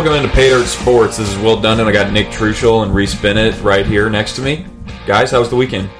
[0.00, 1.18] Welcome into Pay Dirt Sports.
[1.18, 1.84] This is Will Dundon.
[1.84, 4.64] I got Nick Truschel and Reese Bennett right here next to me.
[5.06, 5.90] Guys, how was the weekend?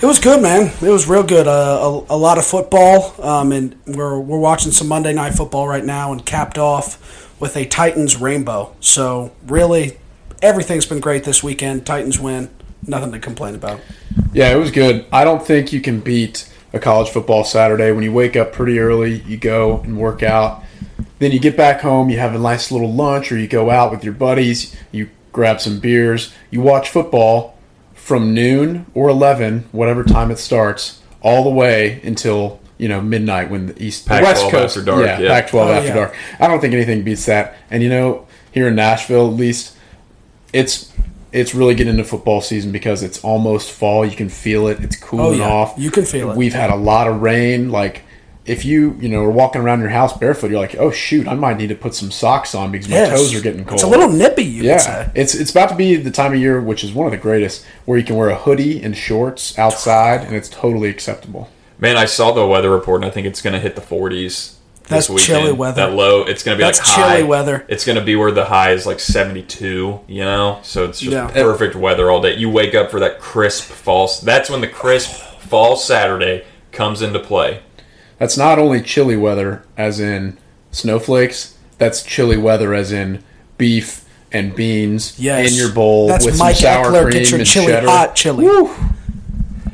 [0.00, 0.72] It was good, man.
[0.80, 1.46] It was real good.
[1.46, 5.68] Uh, a, a lot of football, um, and we're we're watching some Monday night football
[5.68, 8.74] right now, and capped off with a Titans rainbow.
[8.80, 9.98] So really,
[10.40, 11.84] everything's been great this weekend.
[11.84, 12.48] Titans win.
[12.86, 13.82] Nothing to complain about.
[14.32, 15.04] Yeah, it was good.
[15.12, 18.78] I don't think you can beat a college football Saturday when you wake up pretty
[18.78, 19.20] early.
[19.24, 20.64] You go and work out
[21.18, 23.90] then you get back home, you have a nice little lunch, or you go out
[23.90, 27.56] with your buddies, you grab some beers, you watch football
[27.94, 33.48] from noon or 11, whatever time it starts, all the way until you know midnight
[33.50, 35.28] when the East Pac West Coast after dark, yeah, yeah.
[35.40, 35.94] Pac-12 Oh, after yeah.
[35.94, 36.16] dark.
[36.40, 37.56] I don't think anything beats that.
[37.70, 39.76] And you know, here in Nashville, at least,
[40.52, 40.92] it's
[41.30, 44.04] it's really getting into football season because it's almost fall.
[44.04, 44.80] You can feel it.
[44.80, 45.50] It's cooling Oh, yeah.
[45.50, 45.74] off.
[45.78, 46.36] You can feel it.
[46.36, 47.70] We've had a lot of rain.
[47.70, 48.02] Like
[48.44, 51.34] if you you know are walking around your house barefoot, you're like, oh shoot, I
[51.34, 53.10] might need to put some socks on because my Yes.
[53.10, 53.74] toes are getting cold.
[53.74, 54.72] It's a little nippy, you yeah.
[54.74, 55.10] could say.
[55.14, 57.64] It's it's about to be the time of year, which is one of the greatest,
[57.84, 61.48] where you can wear a hoodie and shorts outside, and it's totally acceptable.
[61.78, 64.54] Man, I saw the weather report, and I think it's going to hit the 40s.
[64.88, 65.16] That's this weekend.
[65.18, 65.86] That's chilly weather.
[65.86, 67.16] That low, it's going to be That's like high.
[67.16, 67.64] chilly weather.
[67.68, 70.58] It's going to be where the high is like 72, you know?
[70.62, 71.28] So it's just Yeah.
[71.28, 72.36] perfect weather all day.
[72.36, 74.10] You wake up for that crisp fall.
[74.22, 77.60] That's when the crisp fall Saturday comes into play.
[78.22, 80.38] That's not only chilly weather, as in
[80.70, 81.58] snowflakes.
[81.78, 83.24] That's chilly weather, as in
[83.58, 85.50] beef and beans Yes.
[85.50, 87.02] in your bowl That's with Mike some sour Eckler.
[87.02, 87.86] cream Get your and chili cheddar.
[87.88, 88.44] hot chili.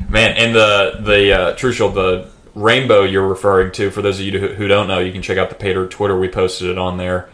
[0.08, 4.38] Man, and the the uh, Truschel, the rainbow you're referring to, for those of you
[4.40, 6.18] who, who don't know, you can check out the Pay Dirt Twitter.
[6.18, 7.28] We posted it on there.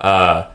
[0.00, 0.50] Uh,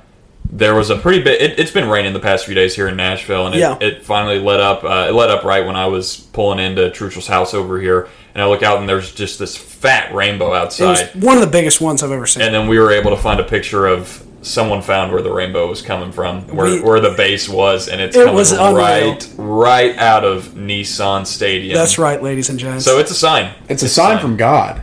[0.57, 1.41] there was a pretty bit.
[1.41, 3.77] It, it's been raining the past few days here in Nashville, and it, Yeah.
[3.81, 4.83] it finally let up.
[4.83, 8.41] Uh, it let up right when I was pulling into Truschel's house over here, and
[8.41, 11.13] I look out and there's just this fat rainbow It outside.
[11.15, 12.41] was one of the biggest ones I've ever seen.
[12.43, 15.67] and then we were able to find a picture of someone found where the rainbow
[15.67, 18.75] was coming from, where, We- where the base was, and it's It coming was unreal.
[18.75, 21.75] right right out of Nissan Stadium.
[21.75, 22.85] That's right, ladies and gents.
[22.85, 23.51] So it's a sign.
[23.67, 24.81] It's a sign from God.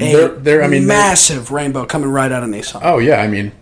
[0.00, 2.80] a They're, they're, I mean, massive rainbow coming right out of Nissan.
[2.82, 3.52] Oh yeah, I mean,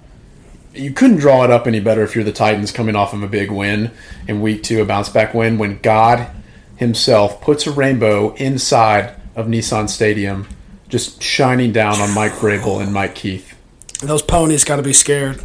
[0.74, 3.26] you couldn't draw it up any better if you're the Titans coming off of a
[3.28, 3.90] big win
[4.28, 5.58] in week two, a bounce back win.
[5.58, 6.28] When God
[6.76, 10.48] Himself puts a rainbow inside of Nissan Stadium,
[10.88, 13.56] just shining down on Mike Vrabel and Mike Keith.
[14.00, 15.42] Those ponies got to be scared.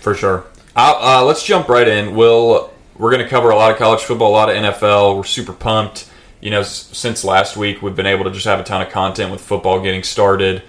[0.00, 0.44] For sure.
[0.76, 2.14] Uh, uh, let's jump right in.
[2.14, 5.16] We'll we're going to cover a lot of college football, a lot of NFL.
[5.16, 6.08] We're super pumped.
[6.40, 8.90] You know, s- since last week, we've been able to just have a ton of
[8.90, 10.62] content with football getting started.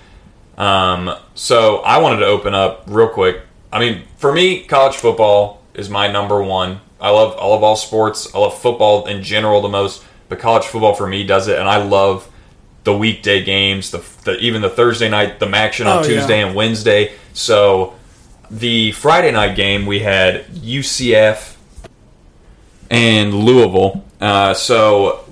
[0.57, 3.41] Um, so I wanted to open up real quick.
[3.75, 6.79] I mean, for me, college football is my number one.
[7.01, 8.33] I love I love all sports.
[8.33, 11.67] I love football in general the most, but college football for me does it, and
[11.67, 12.31] I love
[12.85, 16.07] the weekday games, the, the even the Thursday night, the action on Oh, yeah.
[16.07, 17.15] Tuesday and Wednesday.
[17.33, 17.95] So
[18.49, 21.57] the Friday night game we had UCF
[22.89, 24.05] and Louisville.
[24.21, 25.25] Uh, so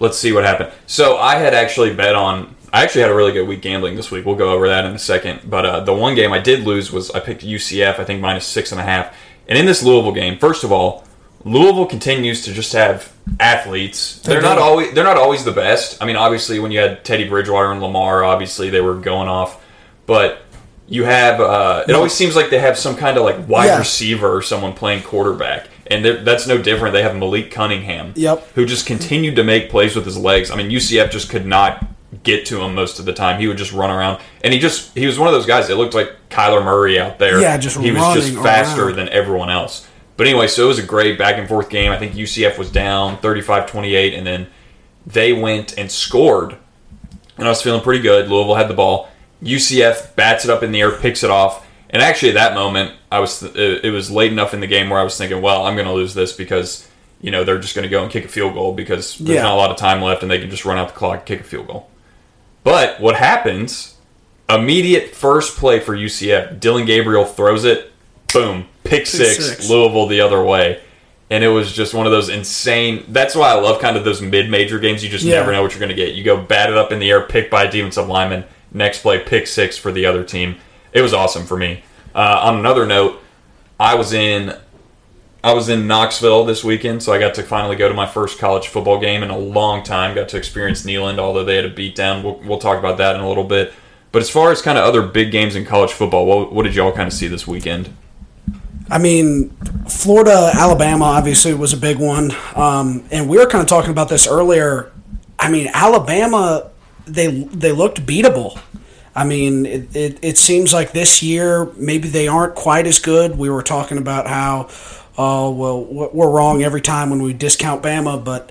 [0.00, 0.72] let's see what happened.
[0.88, 2.56] So I had actually bet on.
[2.72, 4.24] I actually had a really good week gambling this week.
[4.24, 5.40] We'll go over that in a second.
[5.48, 7.98] But uh, the one game I did lose was I picked UCF.
[7.98, 9.14] I think minus six and a half.
[9.48, 11.04] And in this Louisville game, first of all,
[11.44, 14.20] Louisville continues to just have athletes.
[14.20, 16.00] They're not always they're not always the best.
[16.02, 19.64] I mean, obviously when you had Teddy Bridgewater and Lamar, obviously they were going off.
[20.06, 20.42] But
[20.86, 23.78] you have uh, it always seems like they have some kind of like wide Yeah.
[23.78, 26.92] receiver or someone playing quarterback, and that's no different.
[26.92, 28.48] They have Malik Cunningham, Yep.
[28.54, 30.50] who just continued to make plays with his legs.
[30.50, 31.84] I mean, UCF just could not
[32.22, 33.40] get to him most of the time.
[33.40, 35.68] He would just run around, and he just he was one of those guys.
[35.70, 37.40] It looked like Kyler Murray out there.
[37.40, 38.96] Yeah, just he was just faster around.
[38.96, 39.86] than everyone else.
[40.16, 41.90] But anyway, so it was a great back and forth game.
[41.92, 44.48] I think UCF was down 35-28, and then
[45.06, 46.56] they went and scored
[47.38, 48.28] and I was feeling pretty good.
[48.28, 49.08] Louisville had the ball.
[49.42, 52.94] UCF bats it up in the air, picks it off, and actually at that moment,
[53.10, 55.64] I was it it was late enough in the game where I was thinking, well,
[55.64, 56.86] I'm going to lose this because
[57.22, 59.42] you know they're just going to go and kick a field goal because there's Yeah.
[59.44, 61.24] not a lot of time left and they can just run out the clock and
[61.26, 61.89] kick a field goal.
[62.64, 63.96] But what happens?
[64.48, 66.58] Immediate first play for UCF.
[66.60, 67.92] Dillon Gabriel throws it,
[68.32, 69.70] boom, pick six, six.
[69.70, 70.80] Louisville the other way.
[71.30, 73.04] And it was just one of those insane.
[73.08, 75.04] That's why I love kind of those mid-major games.
[75.04, 75.36] You just Yeah.
[75.36, 76.14] never know what you're going to get.
[76.14, 78.44] You go bat it up in the air, pick by a defensive lineman.
[78.72, 80.56] Next play, pick six for the other team.
[80.92, 81.84] It was awesome for me.
[82.14, 83.22] Uh, on another note,
[83.78, 84.56] I was in
[85.42, 88.38] I was in Knoxville this weekend, so I got to finally go to my first
[88.38, 90.14] college football game in a long time.
[90.14, 92.22] Got to experience Neyland, although they had a beatdown.
[92.22, 93.72] We'll, we'll talk about that in a little bit.
[94.12, 96.74] But as far as kind of other big games in college football, what, what did
[96.74, 97.94] y'all kind of see this weekend?
[98.90, 99.50] I mean,
[99.88, 102.32] Florida, Alabama obviously was a big one.
[102.54, 104.90] Um, and we were kind of talking about this earlier.
[105.38, 106.70] I mean, Alabama,
[107.06, 108.60] they they looked beatable.
[109.14, 113.38] I mean, it, it, it seems like this year maybe they aren't quite as good.
[113.38, 114.68] We were talking about how,
[115.20, 118.50] oh, well, we're wrong every time when we discount Bama, but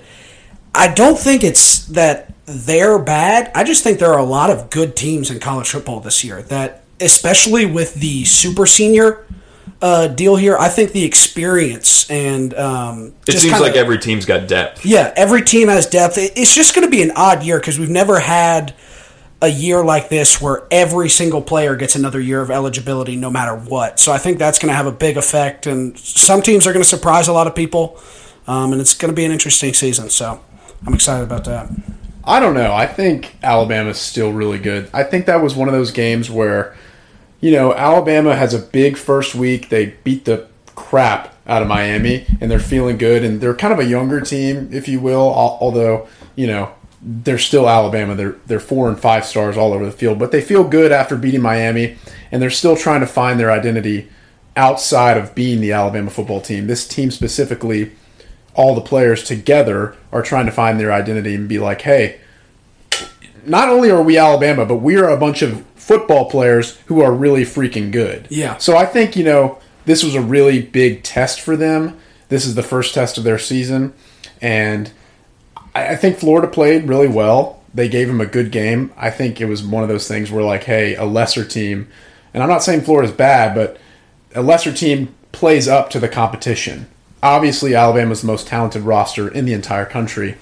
[0.72, 3.50] I don't think it's that they're bad.
[3.56, 6.42] I just think there are a lot of good teams in college football this year
[6.42, 9.26] that, especially with the super senior
[9.82, 14.24] uh, deal here, I think the experience and um, it seems kinda, like every team's
[14.24, 14.86] got depth.
[14.86, 16.18] Yeah, every team has depth.
[16.18, 18.74] It's just going to be an odd year because we've never had
[19.42, 23.56] a year like this where every single player gets another year of eligibility no matter
[23.56, 23.98] what.
[23.98, 26.82] So I think that's going to have a big effect, and some teams are going
[26.82, 27.98] to surprise a lot of people,
[28.46, 30.10] um, and it's going to be an interesting season.
[30.10, 30.40] So
[30.86, 31.70] I'm excited about that.
[32.22, 32.74] I don't know.
[32.74, 34.90] I think Alabama's still really good.
[34.92, 36.76] I think that was one of those games where,
[37.40, 39.70] you know, Alabama has a big first week.
[39.70, 43.78] They beat the crap out of Miami, and they're feeling good, and they're kind of
[43.78, 46.06] a younger team, if you will, although,
[46.36, 48.14] you know, they're still Alabama.
[48.14, 51.16] They're they're four and five stars all over the field, but they feel good after
[51.16, 51.96] beating Miami,
[52.30, 54.08] and they're still trying to find their identity
[54.56, 56.66] outside of being the Alabama football team.
[56.66, 57.92] This team specifically,
[58.54, 62.20] all the players together are trying to find their identity and be like, hey,
[63.46, 67.12] not only are we Alabama, but we are a bunch of football players who are
[67.12, 68.26] really freaking good.
[68.28, 68.58] Yeah.
[68.58, 71.98] So I think you know this was a really big test for them.
[72.28, 73.94] This is the first test of their season,
[74.40, 74.92] and
[75.74, 77.62] I, think Florida played really well.
[77.72, 78.92] They gave him a good game.
[78.96, 81.88] I think it was one of those things where, like, hey, a lesser team,
[82.34, 83.78] and I'm not saying Florida's bad, but
[84.34, 86.86] a lesser team plays up to the competition.
[87.22, 90.36] Obviously, Alabama's the most talented roster in the entire country,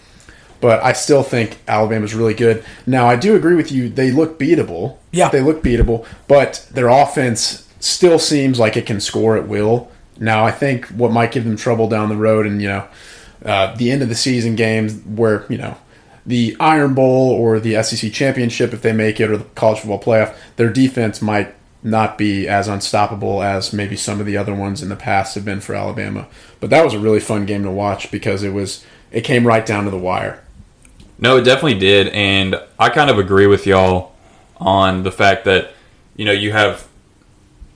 [0.61, 2.65] but I still think Alabama's really good.
[2.87, 3.89] Now, I do agree with you.
[3.89, 4.97] They look beatable.
[5.13, 5.29] Yeah.
[5.29, 9.91] They look beatable, but their offense still seems like it can score at will.
[10.19, 12.89] Now, I think what might give them trouble down the road, and, you know,
[13.45, 15.77] uh, the end of the season games where you know
[16.27, 20.01] the Iron Bowl or the SEC championship if they make it or the college football
[20.01, 24.83] playoff, their defense might not be as unstoppable as maybe some of the other ones
[24.83, 26.27] in the past have been for Alabama.
[26.61, 29.65] But that was a really fun game to watch because it was it came right
[29.65, 30.43] down to the wire.
[31.21, 34.13] No, it definitely did, and I kind of agree with y'all
[34.59, 35.73] on the fact that
[36.17, 36.88] you know you have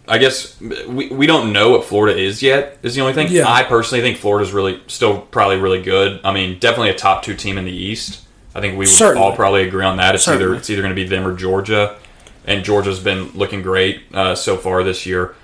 [0.09, 2.79] I guess we, we don't know what Florida is yet.
[2.83, 3.29] Is the only thing.
[3.31, 3.49] Yeah.
[3.49, 6.21] I personally think Florida's really still probably really good.
[6.25, 8.25] I mean, definitely a top two team in the East.
[8.55, 10.15] I think we would all probably agree on that.
[10.15, 10.47] It's Certainly.
[10.47, 11.99] either it's either going to be them or Georgia,
[12.47, 15.35] and Georgia's been looking great uh, so far this year.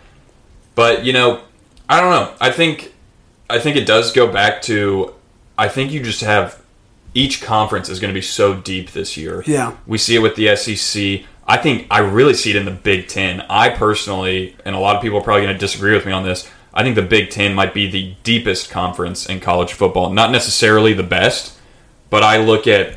[0.75, 1.43] But you know,
[1.88, 2.34] I don't know.
[2.40, 2.93] I think
[3.49, 5.14] I think it does go back to
[5.56, 6.60] I think you just have
[7.14, 9.43] each conference is going to be so deep this year.
[9.46, 11.22] Yeah, we see it with the SEC.
[11.49, 13.41] I think I really see it in the Big Ten.
[13.49, 16.23] I personally, and a lot of people are probably going to disagree with me on
[16.23, 16.49] this.
[16.75, 20.11] I think the Big Ten might be the deepest conference in college football.
[20.11, 21.59] Not necessarily the best,
[22.11, 22.91] but I look at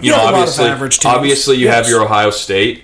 [0.00, 0.68] you, you know obviously
[1.08, 1.74] obviously you yes.
[1.74, 2.82] have your Ohio State,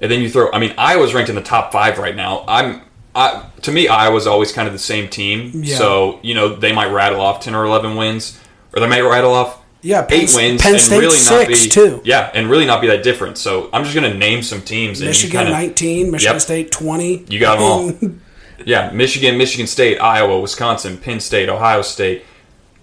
[0.00, 0.52] and then you throw.
[0.52, 2.44] I mean, Iowa's ranked in the top five right now.
[2.46, 2.82] I'm
[3.14, 5.50] I, to me, Iowa's always kind of the same team.
[5.54, 5.76] Yeah.
[5.76, 8.40] So you know they might rattle off ten or eleven wins,
[8.72, 11.48] or they might rattle off yeah, Penn, eight wins Penn State and really six, not
[11.48, 12.00] be too.
[12.04, 13.36] Yeah, and really not be that different.
[13.36, 15.00] So I'm just going to name some teams.
[15.00, 17.24] Michigan kinda, nineteen, Michigan yep, State twenty.
[17.28, 18.18] You got them all.
[18.64, 22.24] yeah, Michigan, Michigan State, Iowa, Wisconsin, Penn State, Ohio State,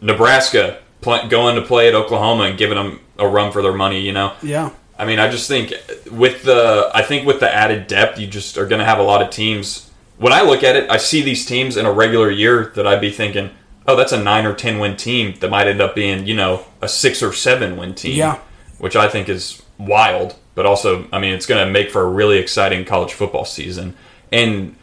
[0.01, 4.01] Nebraska play, going to play at Oklahoma and giving them a run for their money.
[4.01, 4.33] You know.
[4.43, 4.71] Yeah.
[4.97, 5.73] I mean, I just think
[6.11, 9.03] with the I think with the added depth, you just are going to have a
[9.03, 9.89] lot of teams.
[10.17, 12.99] When I look at it, I see these teams in a regular year that I'd
[12.99, 13.51] be thinking
[13.89, 16.65] oh, that's a nine or ten win team that might end up being, you know,
[16.81, 18.15] a six or seven win team.
[18.15, 18.39] Yeah.
[18.77, 22.07] Which I think is wild, but also, I mean, it's going to make for a
[22.07, 23.95] really exciting college football season.
[24.31, 24.75] And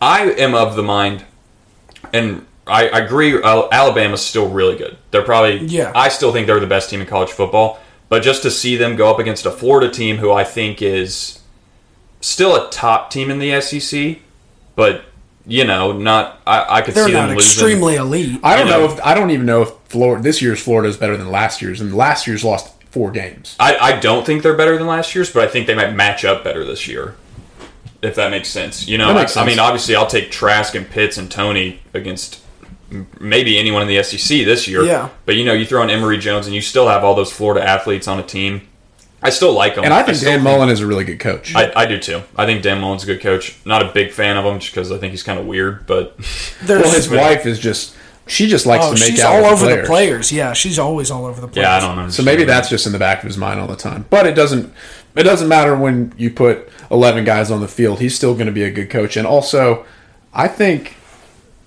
[0.00, 1.24] I am of the mind,
[2.12, 4.96] and I, I agree, Alabama's still really good.
[5.10, 5.90] They're probably, yeah.
[5.94, 7.80] I still think they're the best team in college football.
[8.08, 11.40] But just to see them go up against a Florida team who I think is
[12.20, 14.18] still a top team in the SEC,
[14.74, 15.04] but
[15.46, 18.34] you know, not I, I could They're see not them extremely losing.
[18.34, 18.40] elite.
[18.44, 18.86] I don't know.
[18.86, 18.92] know.
[18.92, 21.80] if I don't even know if Florida this year's Florida is better than last year's,
[21.80, 23.56] and last year's lost four games.
[23.58, 26.24] I, I don't think they're better than last year's, but I think they might match
[26.24, 27.16] up better this year.
[28.02, 29.10] If that makes sense, you know.
[29.10, 32.42] I, I, mean, obviously, I'll take Trask and Pitts and Toney against
[33.20, 34.82] maybe anyone in the SEC this year.
[34.82, 35.10] Yeah.
[35.26, 37.66] But you know, you throw in Emory Jones, and you still have all those Florida
[37.66, 38.66] athletes on a team.
[39.22, 39.84] I still like him.
[39.84, 41.54] And I think I Dan Mullen is a really good coach.
[41.54, 42.22] I, I, do too.
[42.36, 43.58] I think Dan Mullen's a good coach.
[43.66, 45.86] Not a big fan of him just because I think he's kind of weird.
[45.86, 46.16] But
[46.68, 47.94] well, his wife is just
[48.26, 49.82] she just likes oh, to make she's out all with over the players.
[49.82, 50.32] the players.
[50.32, 51.66] Yeah, she's always all over the players.
[51.66, 52.08] Yeah, I don't know.
[52.08, 54.06] So maybe that's just in the back of his mind all the time.
[54.08, 54.72] But it doesn't.
[55.16, 58.00] It doesn't matter when you put eleven guys on the field.
[58.00, 59.16] He's still going to be a good coach.
[59.16, 59.84] And also,
[60.32, 60.96] I think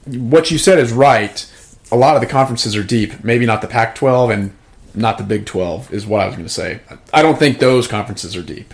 [0.05, 1.49] what you said is right.
[1.91, 3.23] A lot of the conferences are deep.
[3.23, 4.55] Maybe not the Pac-12 and
[4.95, 6.79] not the Big 12 is what I was going to say.
[7.13, 8.73] I don't think those conferences are deep.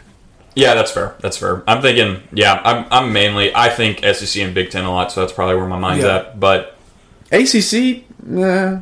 [0.55, 1.15] Yeah, that's fair.
[1.21, 1.63] That's fair.
[1.67, 2.21] I'm thinking.
[2.33, 2.85] Yeah, I'm.
[2.91, 3.53] I'm mainly.
[3.55, 6.17] I think SEC and Big Ten a lot, so that's probably where my mind's Yeah.
[6.17, 6.39] at.
[6.39, 6.75] But
[7.31, 8.03] ACC,
[8.35, 8.79] eh,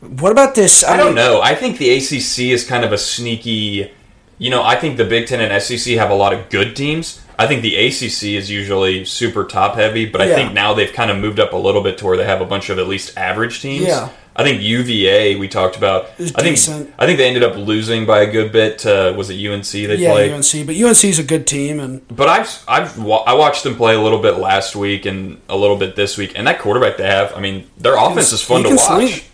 [0.00, 0.82] What about this?
[0.84, 1.42] I don't know.
[1.42, 3.90] I think the ACC is kind of a sneaky.
[4.38, 7.20] You know, I think the Big Ten and SEC have a lot of good teams.
[7.38, 10.34] I think the ACC is usually super top heavy, but I Yeah.
[10.36, 12.46] think now they've kind of moved up a little bit to where they have a
[12.46, 13.86] bunch of at least average teams.
[13.86, 14.08] Yeah.
[14.40, 16.06] I think UVA we talked about.
[16.18, 16.94] I think decent.
[16.98, 18.78] I think they ended up losing by a good bit.
[18.78, 20.00] To, was it UNC they played?
[20.00, 20.32] Yeah, played?
[20.32, 23.94] UNC, but UNC is a good team, and But I've I've I watched them play
[23.94, 27.06] a little bit last week and a little bit this week, and that quarterback they
[27.06, 29.26] have, I mean, their offense is fun to watch.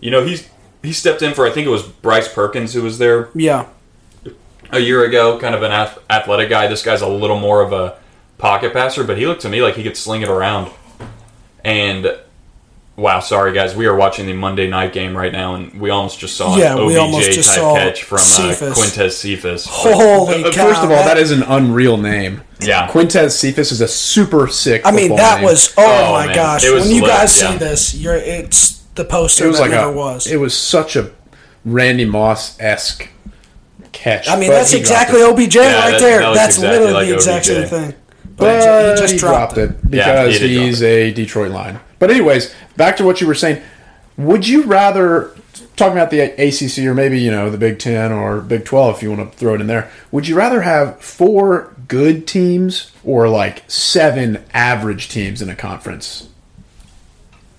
[0.00, 0.48] You know, he's
[0.82, 3.66] he stepped in for I think it was Bryce Perkins who was there yeah,
[4.72, 5.70] a year ago, kind of an
[6.10, 6.66] athletic guy.
[6.66, 7.96] This guy's a little more of a
[8.38, 10.72] pocket passer, but he looked to me like he could sling it around.
[11.64, 12.18] And
[12.98, 16.18] wow, sorry guys, we are watching the Monday night game right now, and we almost
[16.18, 18.78] just saw Yeah, an we OBJ almost just type saw catch from uh, Cephus.
[18.78, 19.66] Quintez Cephus.
[19.68, 20.66] holy Uh, cow!
[20.66, 22.42] First of all, that is an unreal name.
[22.60, 22.88] Yeah.
[22.88, 24.82] Quintez Cephus is a super sick.
[24.84, 25.44] I mean, that name.
[25.44, 26.34] was oh, Oh, my man.
[26.34, 26.64] gosh!
[26.64, 27.52] It was When you lit, guys yeah.
[27.52, 29.92] see this, you're it's the poster It was that like never a.
[29.92, 30.26] was.
[30.26, 31.12] It was such a
[31.64, 33.08] Randy Moss esque
[33.92, 34.28] catch.
[34.28, 35.22] I mean, that's exactly.
[35.22, 36.18] OBJ Yeah, right that- there.
[36.20, 37.94] that that's exactly literally like the exact same thing.
[38.38, 39.70] But he just dropped, it.
[39.90, 41.80] Yeah, because he did drop he's a Detroit line.
[41.98, 43.62] But anyways, back to what you were saying.
[44.16, 45.34] Would you rather
[45.76, 49.02] talking about the ACC or maybe you know the Big Ten or Big Twelve if
[49.02, 49.90] you want to throw it in there?
[50.10, 56.28] Would you rather have four good teams or like seven average teams in a conference?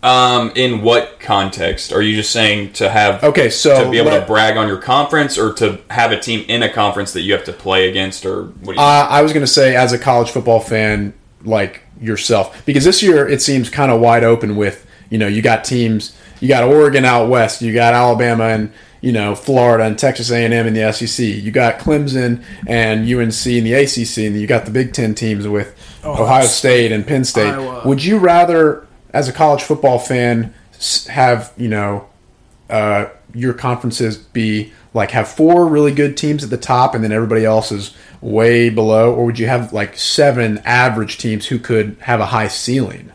[0.01, 3.21] Um, in what context are you just saying to have?
[3.21, 6.19] Okay, so to be able let- to brag on your conference, or to have a
[6.19, 8.75] team in a conference that you have to play against, or what?
[8.75, 11.13] Do you, Uh, I was going to say, as a college football fan
[11.43, 15.41] like yourself, because this year it seems kind of wide open with, you know, you
[15.41, 19.99] got teams, you got Oregon out west, you got Alabama and, you know, Florida and
[19.99, 24.47] Texas A&M in the SEC, you got Clemson and UNC in the ACC, and you
[24.47, 25.75] got the Big Ten teams with
[26.05, 27.47] Ohio Ohio State and Penn State.
[27.53, 27.81] Iowa.
[27.85, 30.53] Would you rather, as a college football fan,
[31.07, 32.07] have, you know,
[32.69, 37.11] uh, your conferences be like have four really good teams at the top and then
[37.11, 41.95] everybody else is way below or would you have like seven average teams who could
[42.01, 43.11] have a high ceiling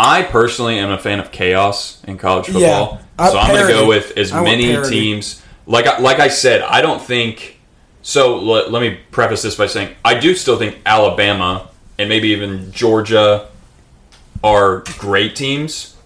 [0.00, 3.72] I personally am a fan of chaos in college football, Yeah, so I'm going to
[3.72, 5.42] go with as I many teams.
[5.66, 7.60] Like I, like I said, I don't think.
[8.00, 12.28] So let, let me preface this by saying I do still think Alabama and maybe
[12.28, 13.50] even Georgia
[14.42, 15.96] are great teams.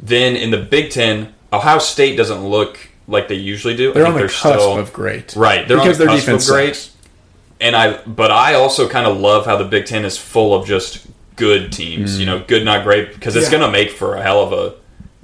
[0.00, 3.92] Then in the Big Ten, Ohio State doesn't look like they usually do.
[3.92, 6.26] They're think on the cusp still- of great Right, they're because on the their cusp
[6.26, 6.76] defense of great.
[6.76, 6.96] sucks.
[7.60, 10.66] And I, but I also kind of love how the Big Ten is full of
[10.66, 11.06] just
[11.36, 12.18] good teams.
[12.18, 12.28] You mm.
[12.28, 13.58] know, good not great because it's Yeah.
[13.58, 14.74] going to make for a hell of a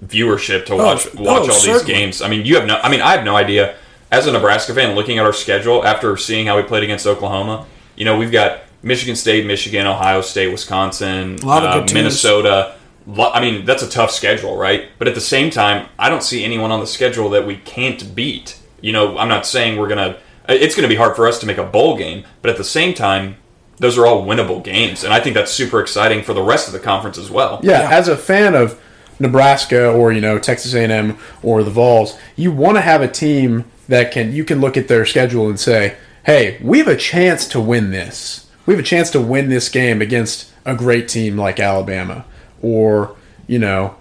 [0.07, 2.23] viewership to oh, watch oh, watch all these games.
[2.23, 2.79] I mean, you have no.
[2.83, 3.75] I mean, I have no idea.
[4.11, 7.67] As a Nebraska fan, looking at our schedule after seeing how we played against Oklahoma,
[7.97, 11.95] you know, we've got Michigan State, Michigan, Ohio State, Wisconsin, A lot of uh, good.
[11.95, 12.75] Minnesota.
[13.19, 14.89] I mean, that's a tough schedule, right?
[14.99, 18.15] But at the same time, I don't see anyone on the schedule that we can't
[18.15, 18.59] beat.
[18.81, 20.19] You know, I'm not saying we're gonna.
[20.49, 22.65] It's going to be hard for us to make a bowl game, but at the
[22.65, 23.37] same time,
[23.77, 26.73] those are all winnable games, and I think that's super exciting for the rest of
[26.73, 27.61] the conference as well.
[27.63, 27.91] yeah, Yeah.
[27.97, 28.81] as a fan of
[29.21, 33.65] Nebraska or you know Texas A&M or the Vols, you want to have a team
[33.89, 37.47] that can you can look at their schedule and say, "Hey, we have a chance
[37.49, 38.47] to win this.
[38.69, 42.27] We have a chance to win this game against a great team like Alabama
[42.61, 43.97] or, you know,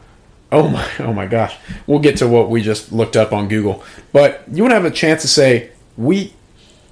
[0.51, 1.55] oh my oh my gosh.
[1.87, 3.81] We'll get to what we just looked up on Google.
[4.11, 6.33] But you want to have a chance to say, "We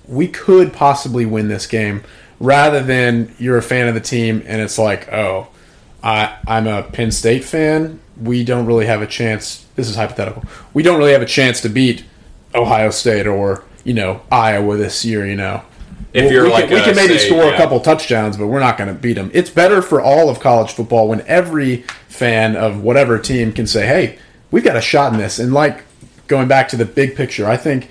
[0.07, 2.05] we could possibly win this game."
[2.39, 5.49] Rather than you're a fan of the team and it's like, "Oh,
[6.01, 7.99] I, I'm a Penn State fan.
[8.21, 9.65] We don't really have a chance.
[9.75, 10.45] This is hypothetical.
[10.73, 12.05] We don't really have a chance to beat
[12.53, 15.27] Ohio State or you know Iowa this year.
[15.27, 15.61] You know,
[16.15, 18.37] If Well, you're we like, can, we uh, can maybe say, score a couple touchdowns,
[18.37, 19.29] but we're not going to beat them.
[19.33, 23.85] It's better for all of college football when every fan of whatever team can say,
[23.85, 24.17] "Hey,
[24.49, 25.83] we've got a shot in this." And like
[26.27, 27.89] going back to the big picture, I think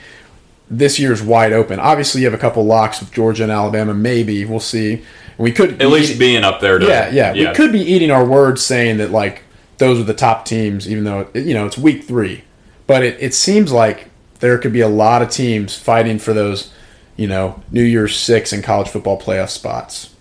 [0.70, 1.78] this year's wide open.
[1.78, 3.92] Obviously, you have a couple locks with Georgia and Alabama.
[3.92, 5.04] Maybe we'll see.
[5.36, 6.78] We could At least being up there.
[6.78, 9.42] To, yeah, yeah, We could be eating our words saying that like
[9.78, 12.44] those are the top teams, even though you know it's week three.
[12.86, 14.08] But it, it seems like
[14.40, 16.72] there could be a lot of teams fighting for those,
[17.16, 20.14] you know, New Year's six and college football playoff spots.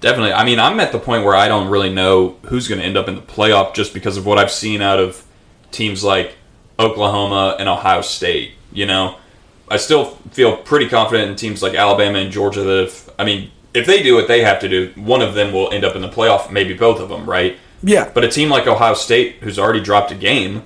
[0.00, 0.32] Definitely.
[0.32, 2.96] I mean, I'm at the point where I don't really know who's going to end
[2.96, 5.24] up in the playoff just because of what I've seen out of
[5.72, 6.36] teams like
[6.78, 8.52] Oklahoma and Ohio State.
[8.72, 9.16] You know,
[9.70, 13.50] I still feel pretty confident in teams like Alabama and Georgia that if, I mean,
[13.74, 16.02] if they do what they have to do, one of them will end up in
[16.02, 17.56] the playoff, maybe both of them, right?
[17.82, 20.62] Yeah, But a team like Ohio State, who's already dropped a game,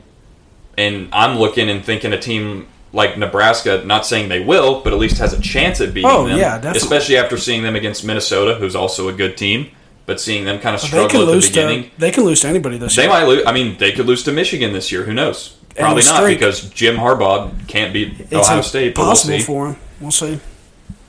[0.79, 3.83] and I'm looking and thinking a team like Nebraska.
[3.85, 6.39] Not saying they will, but at least has a chance at beating Oh, them.
[6.39, 6.79] yeah, definitely.
[6.79, 9.71] Especially after seeing them against Minnesota, who's also a good team,
[10.07, 11.85] but seeing them kind of struggle at the beginning.
[11.91, 13.13] to they can lose to anybody this They year.
[13.13, 13.43] They might lose.
[13.47, 15.05] I mean, they could lose to Michigan this year.
[15.05, 15.57] Who knows?
[15.77, 18.95] Probably not because Jim Harbaugh can't beat It's Ohio State.
[18.95, 19.77] But we'll possible for him.
[20.01, 20.41] We'll see.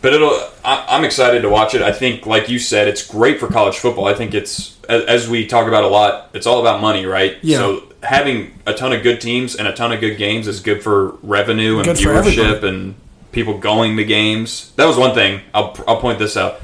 [0.01, 0.39] But it'll.
[0.63, 1.81] I, I'm excited to watch it.
[1.81, 4.05] I think, like you said, it's great for college football.
[4.05, 6.29] I think it's as, as we talk about a lot.
[6.33, 7.37] It's all about money, right?
[7.41, 7.57] Yeah.
[7.57, 10.81] So having a ton of good teams and a ton of good games is good
[10.83, 12.95] for revenue and Good viewership and
[13.31, 14.71] people going to games.
[14.75, 15.41] That was one thing.
[15.53, 16.59] I'll I'll point this out.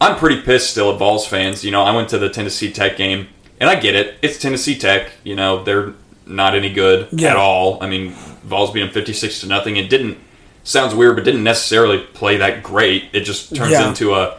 [0.00, 1.64] I'm pretty pissed still at Vols fans.
[1.64, 3.28] You know, I went to the Tennessee Tech game,
[3.60, 4.16] and I get it.
[4.20, 5.12] It's Tennessee Tech.
[5.24, 5.94] You know, they're
[6.26, 7.30] not any good Yeah.
[7.30, 7.78] at all.
[7.80, 8.10] I mean,
[8.44, 9.76] Vols beat them 56 to nothing.
[9.76, 10.18] It didn't
[10.64, 13.04] sounds weird, but didn't necessarily play that great.
[13.12, 13.88] It just turns Yeah.
[13.88, 14.34] into a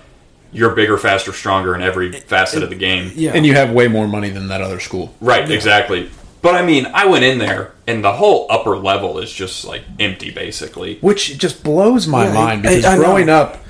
[0.51, 3.11] you're bigger, faster, stronger in every facet of the game.
[3.15, 3.31] Yeah.
[3.33, 5.13] And you have way more money than that other school.
[5.19, 6.09] Right, exactly.
[6.43, 9.81] But I mean, I went in there, and the whole upper level is just like
[9.99, 10.99] empty, basically.
[10.99, 13.03] which just blows my Yeah, mind because I know.
[13.05, 13.63] growing up,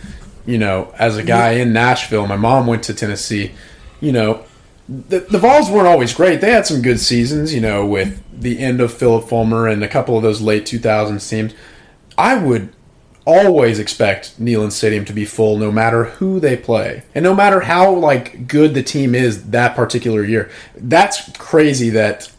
[0.46, 3.52] you know, as a guy in Nashville, my mom went to Tennessee.
[4.02, 4.44] You know,
[4.90, 6.42] the, the Vols weren't always great.
[6.42, 9.88] They had some good seasons, you know, with the end of Phillip Fulmer and a
[9.88, 11.54] couple of those late 2000s teams.
[12.18, 12.74] I would
[13.26, 17.62] always expect Neyland Stadium to be full no matter who they play and no matter
[17.62, 20.50] how like good the team is that particular year.
[20.76, 22.30] That's crazy that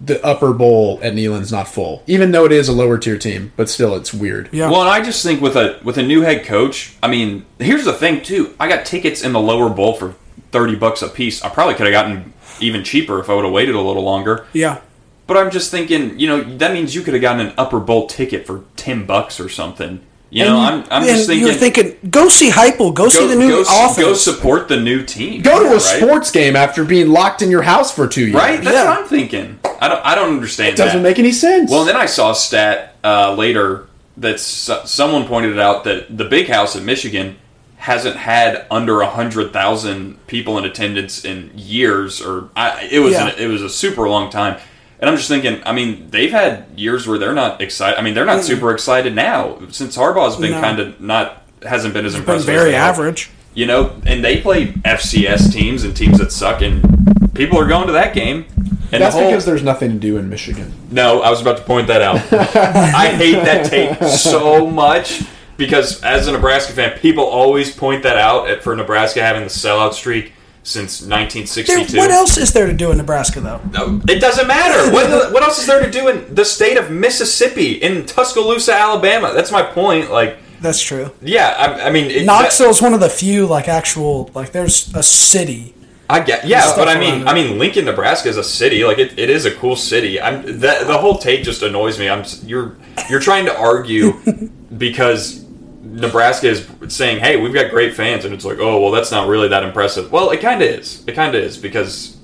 [0.00, 3.52] the upper bowl at Neyland's not full, even though it is a lower tier team.
[3.56, 4.48] But still, it's weird.
[4.52, 4.70] Yeah.
[4.70, 7.84] Well, and I just think with a with a new head coach, I mean, here's
[7.84, 8.54] the thing too.
[8.58, 10.14] I got tickets in the lower bowl for
[10.50, 11.42] thirty bucks a piece.
[11.42, 14.46] I probably could have gotten even cheaper if I would have waited a little longer.
[14.52, 14.80] yeah.
[15.26, 18.06] But I'm just thinking, you know, that means you could have gotten an upper bowl
[18.06, 20.00] ticket for ten bucks or something.
[20.30, 22.92] You know, I'm, I'm just thinking, You're thinking, go see Heupel.
[22.92, 23.96] Go, see the new go, offense.
[23.96, 25.40] go support the new team.
[25.40, 25.80] Go to a right?
[25.80, 28.34] sports game after being locked in your house for two years.
[28.34, 28.62] Right?
[28.62, 28.84] That's Yeah.
[28.90, 29.58] what I'm thinking.
[29.80, 31.08] I don't I don't understand that Doesn't that.
[31.08, 31.70] make any sense.
[31.70, 33.86] Well, then I saw a stat uh, later
[34.18, 37.36] that someone pointed out that the Big House at Michigan
[37.76, 43.12] hasn't had under a hundred thousand people in attendance in years, or I, it was
[43.12, 43.28] Yeah.
[43.28, 44.60] an, it was a super long time.
[45.00, 47.98] And I'm just thinking, I mean, they've had years where they're not excited.
[47.98, 48.46] I mean, they're not hmm.
[48.46, 50.60] super excited now since Harbaugh's been No.
[50.60, 52.48] kind of not hasn't been as been impressive.
[52.48, 52.90] as very they are.
[52.90, 53.30] average.
[53.54, 57.86] You know, and they play FCS teams and teams that suck, and people are going
[57.86, 58.46] to that game.
[58.92, 60.72] And That's the whole, because there's nothing to do in Michigan.
[60.90, 62.16] no, I was about to point that out.
[62.32, 65.22] I hate that take so much
[65.58, 69.92] because as a Nebraska fan, people always point that out for Nebraska having the sellout
[69.92, 70.32] streak
[70.68, 71.96] since There, 1962.
[71.96, 73.60] what else is there to do in Nebraska, though?
[73.72, 74.92] No, It doesn't matter.
[74.92, 79.32] What, what else is there to do in the state of Mississippi, in Tuscaloosa, Alabama?
[79.34, 80.10] That's my point.
[80.10, 81.10] Like, That's true.
[81.22, 84.94] yeah, I, I mean, it, that- Knoxville's one of the few like actual like there's
[84.94, 85.74] a city.
[86.10, 87.28] I get, yeah, but I mean.
[87.28, 88.82] I mean, Lincoln, Nebraska is a city.
[88.82, 90.18] Like it, it is a cool city.
[90.18, 92.08] I'm the, the whole take just annoys me.
[92.08, 92.76] I'm you're
[93.10, 94.14] you're trying to argue
[94.78, 95.44] because
[95.90, 99.28] Nebraska is saying, "Hey, we've got great fans," and it's like, "Oh, well, that's not
[99.28, 101.02] really that impressive." Well, it kind of is.
[101.06, 102.16] It kind of is because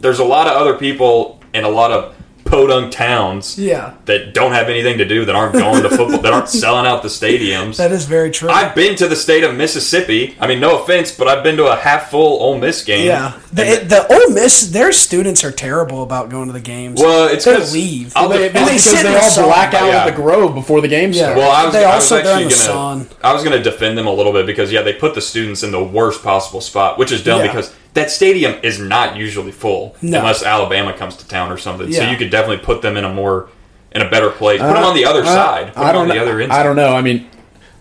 [0.00, 2.14] there's a lot of other people in a lot of
[2.48, 6.32] podunk towns Yeah, that don't have anything to do that aren't going to football that
[6.32, 7.76] aren't selling out the stadiums.
[7.76, 8.48] that is very true.
[8.48, 10.36] I've been to the state of Mississippi.
[10.40, 13.06] I mean, no offense, but I've been to a half full Ole Miss game.
[13.06, 17.00] yeah, the, And- the Ole Miss, their students are terrible about going to the games.
[17.00, 18.12] Well, it's they 'cause leave.
[18.16, 19.44] I'll They, def- they because sit in they the all sun.
[19.44, 20.04] black out Yeah.
[20.04, 21.22] at the Grove before the game Yeah.
[21.24, 21.38] starts.
[21.38, 23.08] Well, I was, They I all was sit actually in the gonna, sun.
[23.22, 25.70] I was gonna defend them a little bit because yeah, they put the students in
[25.70, 27.48] the worst possible spot, which is dumb Yeah.
[27.48, 30.18] because that stadium is not usually full No.
[30.18, 31.92] unless Alabama comes to town or something.
[31.92, 33.48] So you could definitely put them in a more
[33.92, 34.60] in a better place.
[34.60, 35.66] Put them on the other Uh, side.
[35.74, 36.52] Put I them don't the other end.
[36.52, 36.94] I don't know.
[36.94, 37.26] I mean,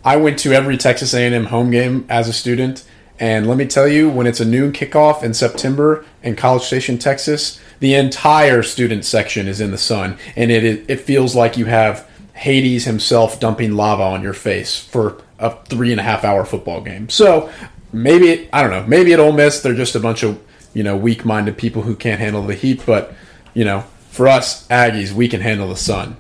[0.06, 2.84] I went to every Texas A&M home game as a student,
[3.20, 6.98] and let me tell you, when it's a noon kickoff in September in College Station,
[6.98, 11.58] Texas, the entire student section is in the sun, and it it, it feels like
[11.58, 16.24] you have Hades himself dumping lava on your face for a three and a half
[16.24, 17.10] hour football game.
[17.10, 17.50] So
[17.92, 18.86] maybe I don't know.
[18.88, 20.40] Maybe at Ole Miss they're just a bunch of
[20.74, 23.14] you know weak minded people who can't handle the heat, but
[23.54, 23.84] you know.
[24.10, 26.18] For us Aggies, we can handle the sun.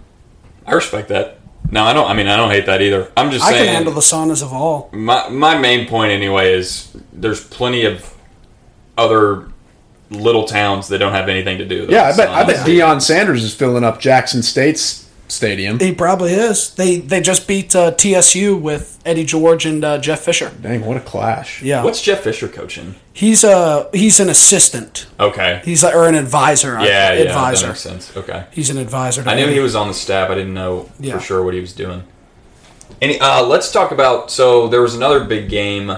[0.67, 1.39] I respect that.
[1.71, 2.07] No, I don't.
[2.07, 3.11] I mean, I don't hate that either.
[3.17, 3.65] I'm just I saying.
[3.65, 4.89] can handle the saunas of all.
[4.93, 8.13] my my main point anyway is there's plenty of
[8.99, 9.49] other
[10.11, 11.81] little towns that don't have anything to do.
[11.81, 12.17] with Yeah, I it.
[12.17, 12.29] bet.
[12.29, 15.79] I bet Deion Sanders is filling up Jackson State's stadium.
[15.79, 16.73] He probably is.
[16.75, 20.51] They they just beat uh, TSU with Eddie George and uh, Jeff Fisher.
[20.61, 21.61] Dang, what a clash!
[21.61, 22.95] Yeah, What's Jeff Fisher coaching?
[23.13, 25.07] he's a he's an assistant.
[25.19, 25.61] Okay.
[25.65, 26.77] He's like, or an advisor.
[26.77, 27.67] I- Yeah, yeah, that advisor.
[27.67, 28.15] makes sense.
[28.15, 28.45] Okay.
[28.51, 29.23] He's an advisor.
[29.25, 29.53] I knew Eddie.
[29.53, 30.29] he was on the staff.
[30.29, 31.13] I didn't know Yeah.
[31.17, 32.03] for sure what he was doing.
[33.01, 34.31] Any, uh, let's talk about.
[34.31, 35.91] So there was another big game.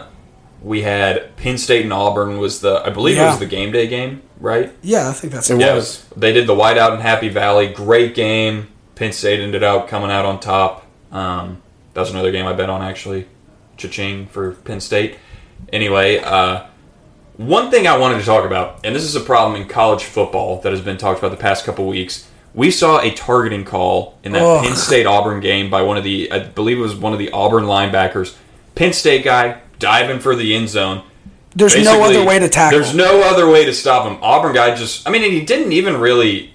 [0.62, 3.88] We had Penn State and Auburn was the I believe it was the game day
[3.88, 4.72] game, right?
[4.82, 5.62] Yeah, I think that's It it.
[5.62, 6.04] Yeah, was.
[6.18, 7.68] They did the whiteout in Happy Valley.
[7.68, 8.68] Great game.
[9.00, 10.86] Penn State ended up coming out on top.
[11.10, 11.62] Um,
[11.94, 13.28] that was another game I bet on actually.
[13.78, 15.18] Cha-ching for Penn State.
[15.72, 16.66] Anyway, uh,
[17.38, 20.60] one thing I wanted to talk about, and this is a problem in college football
[20.62, 22.28] that has been talked about the past couple weeks.
[22.54, 24.64] We saw a targeting call in that.
[24.66, 27.32] Penn State Auburn game by one of the, I believe it was one of the
[27.32, 28.36] Auburn linebackers.
[28.76, 31.04] Penn State guy diving for the end zone.
[31.56, 32.78] There's no other way to tackle.
[32.78, 34.22] There's no other way to stop him.
[34.22, 36.54] Auburn guy just, I mean, he didn't even really,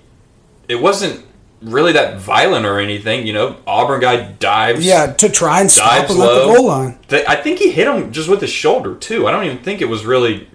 [0.68, 1.24] it wasn't
[1.62, 3.26] really that violent or anything.
[3.26, 4.84] You know, Auburn guy dives.
[4.86, 6.98] yeah, to try and stop him at the goal line.
[7.10, 9.26] I think he hit him just with his shoulder too.
[9.26, 10.48] I don't even think it was really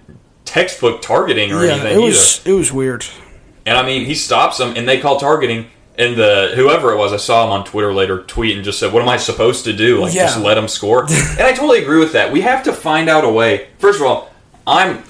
[0.44, 2.00] textbook targeting or Yeah, anything it either.
[2.06, 3.04] was it was weird.
[3.66, 5.66] And I mean, he stops him, and they call targeting.
[5.98, 8.90] And the whoever it was, I saw him on Twitter later tweet and just said,
[8.92, 10.00] "What am I supposed to do?
[10.00, 10.26] Like Yeah.
[10.26, 12.32] just let him score?" and I totally agree with that.
[12.32, 13.68] We have to find out a way.
[13.78, 14.30] First of all,
[14.66, 15.02] I'm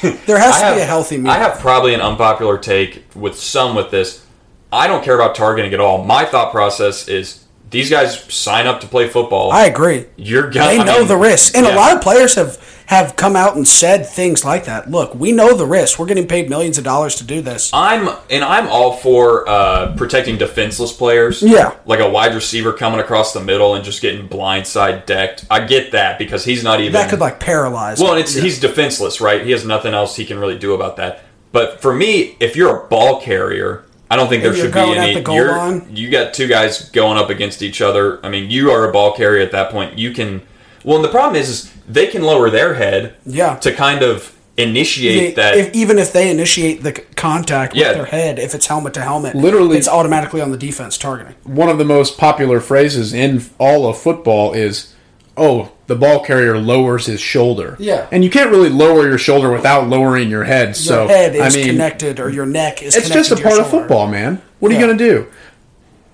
[0.00, 1.22] There has I to have- be a healthy.
[1.26, 4.24] I have probably an unpopular take with some with this.
[4.72, 6.04] I don't care about targeting at all.
[6.04, 9.50] My thought process is these guys sign up to play football.
[9.50, 10.06] I agree.
[10.16, 10.68] You're gonna.
[10.70, 11.74] They I know mean, the risks, and yeah.
[11.74, 14.90] a lot of players have have come out and said things like that.
[14.90, 15.98] Look, we know the risks.
[15.98, 17.70] We're getting paid millions of dollars to do this.
[17.74, 21.42] I'm and I'm all for uh, protecting defenseless players.
[21.42, 21.76] Yeah.
[21.84, 25.44] like a wide receiver coming across the middle and just getting blindside decked.
[25.50, 28.00] I get that because he's not even That could like paralyze.
[28.00, 28.18] well, him.
[28.18, 29.44] and it's he's defenseless, right?
[29.44, 31.24] He has nothing else he can really do about that.
[31.52, 35.14] But for me, if you're a ball carrier, I don't think there should be any.
[35.14, 38.18] the goal you're- You got two guys going up against each other.
[38.24, 39.98] I mean, you are a ball carrier at that point.
[39.98, 40.42] You can.
[40.84, 43.14] Well, and the problem is, is they can lower their head.
[43.26, 43.56] Yeah.
[43.56, 45.56] To kind of initiate They- that.
[45.56, 47.92] if, even if they initiate the contact with Yeah.
[47.92, 51.34] their head, if it's helmet to helmet, Literally- it's automatically on the defense targeting.
[51.44, 54.88] One of the most popular phrases in all of football is,
[55.36, 58.06] "Oh, the ball carrier lowers his shoulder." Yeah.
[58.12, 60.68] and you can't really lower your shoulder without lowering your head.
[60.68, 62.94] Your so head is I mean, connected, or your neck is.
[62.94, 63.16] Connected.
[63.18, 64.40] It's just a part of football, man.
[64.60, 64.80] What are Yeah.
[64.80, 65.26] you going to do?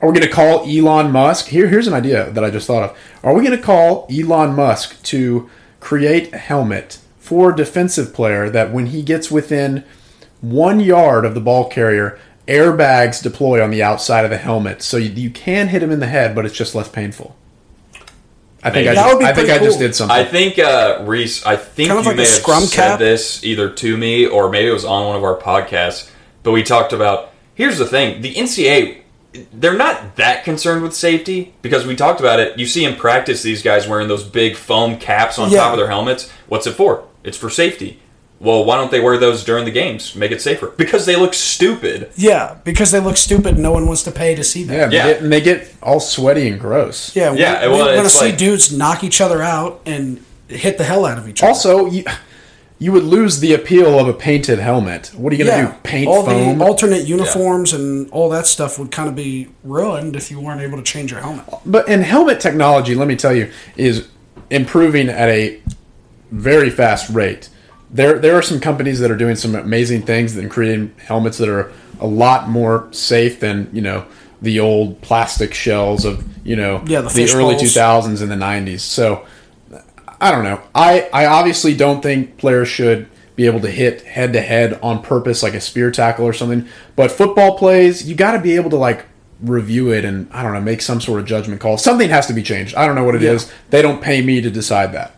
[0.00, 1.46] Are we going to call Elon Musk?
[1.46, 2.96] Here, here's an idea that I just thought of.
[3.22, 5.48] Are we going to call Elon Musk to
[5.80, 9.82] create a helmet for a defensive player that when he gets within
[10.42, 14.98] one yard of the ball carrier, airbags deploy on the outside of the helmet, so
[14.98, 17.34] you, you can hit him in the head, but it's just less painful.
[18.64, 18.94] I think I Maybe.
[18.94, 20.16] That just, would be I think pretty I just did something.
[20.16, 21.44] I think uh, Reese.
[21.44, 22.98] I think Kind of you like may have scrum said cap?
[22.98, 26.11] this either to me or maybe it was on one of our podcasts.
[26.42, 27.31] But we talked about.
[27.55, 29.03] Here's the thing: the NCA,
[29.53, 32.59] they're not that concerned with safety because we talked about it.
[32.59, 35.59] You see in practice these guys wearing those big foam caps on Yeah.
[35.59, 36.31] top of their helmets.
[36.48, 37.05] What's it for?
[37.22, 38.00] It's for safety.
[38.40, 40.14] Well, why don't they wear those during the games?
[40.14, 42.10] Make it safer because they look stupid.
[42.16, 43.54] Yeah, because they look stupid.
[43.54, 44.76] And no one wants to pay to see them.
[44.76, 45.06] yeah, they Yeah.
[45.14, 47.14] Get, and they get all sweaty and gross.
[47.16, 50.22] Yeah, Yeah, we, well, we're going to see like- dudes knock each other out and
[50.48, 51.48] hit the hell out of each other.
[51.50, 52.04] Also, you,
[52.78, 55.12] you would lose the appeal of a painted helmet.
[55.16, 55.78] What are you going to yeah, do?
[55.84, 56.58] Paint all foam?
[56.58, 60.60] the alternate uniforms and all that stuff would kind of be ruined if you weren't
[60.60, 61.46] able to change your helmet.
[61.64, 64.08] But in helmet technology, let me tell you, is
[64.50, 65.62] improving at a
[66.30, 67.48] very fast rate.
[67.94, 71.48] There, there are some companies that are doing some amazing things and creating helmets that
[71.48, 74.04] are a lot more safe than you know
[74.42, 78.37] the old plastic shells of you know Yeah, the fish early two thousands and the
[78.37, 78.83] nineties.
[78.83, 79.24] So
[80.20, 80.61] I don't know.
[80.74, 85.02] I, I obviously don't think players should be able to hit head to head on
[85.02, 86.68] purpose like a spear tackle or something.
[86.96, 89.07] But football plays, you got to be able to like
[89.40, 91.76] review it and I don't know, make some sort of judgment call.
[91.78, 92.74] Something has to be changed.
[92.74, 93.46] I don't know what it is.
[93.46, 93.52] Yeah.
[93.70, 95.14] They don't pay me to decide that.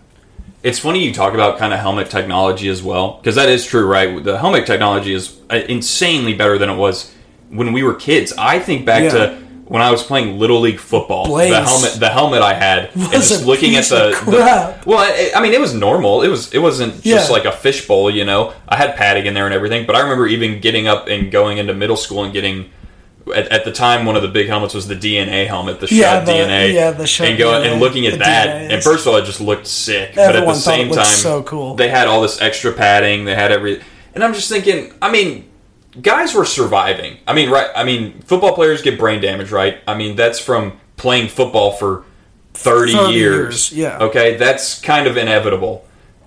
[0.66, 3.86] It's funny you talk about kind of helmet technology as well, because that is true,
[3.86, 4.22] right?
[4.22, 7.14] The helmet technology is uh, insanely better than it was
[7.50, 8.32] when we were kids.
[8.36, 9.10] I think back Yeah.
[9.10, 11.26] to when I was playing little league football.
[11.26, 11.50] Blaze.
[11.50, 14.98] The helmet, the helmet I had, and Was just a looking at the, the- well,
[14.98, 16.22] I, I mean, it was normal.
[16.22, 17.32] It was it wasn't just Yeah.
[17.32, 18.52] like a fishbowl, you know.
[18.68, 21.58] I had padding in there and everything, but I remember even getting up and going
[21.58, 22.70] into middle school and getting.
[23.34, 26.20] At, at the time, one of the big helmets was the DNA helmet, the Yeah,
[26.20, 26.72] Schutt the- DNA.
[26.74, 28.48] yeah, the Schutt and going DNA, and looking at that.
[28.68, 30.14] DNA And first of all, it just looked sick.
[30.14, 31.74] but at the Everyone thought it same time, so cool.
[31.74, 33.24] They had all this extra padding.
[33.24, 33.82] They had every,
[34.14, 34.92] and I'm just thinking.
[35.02, 35.48] I mean,
[36.00, 37.16] guys were surviving.
[37.26, 37.68] I mean, right?
[37.74, 39.78] I mean, football players get brain damage, right?
[39.88, 42.04] I mean, that's from playing football for
[42.54, 43.12] 30, 30 years.
[43.12, 43.98] years, yeah.
[44.04, 45.84] Okay, that's kind of inevitable.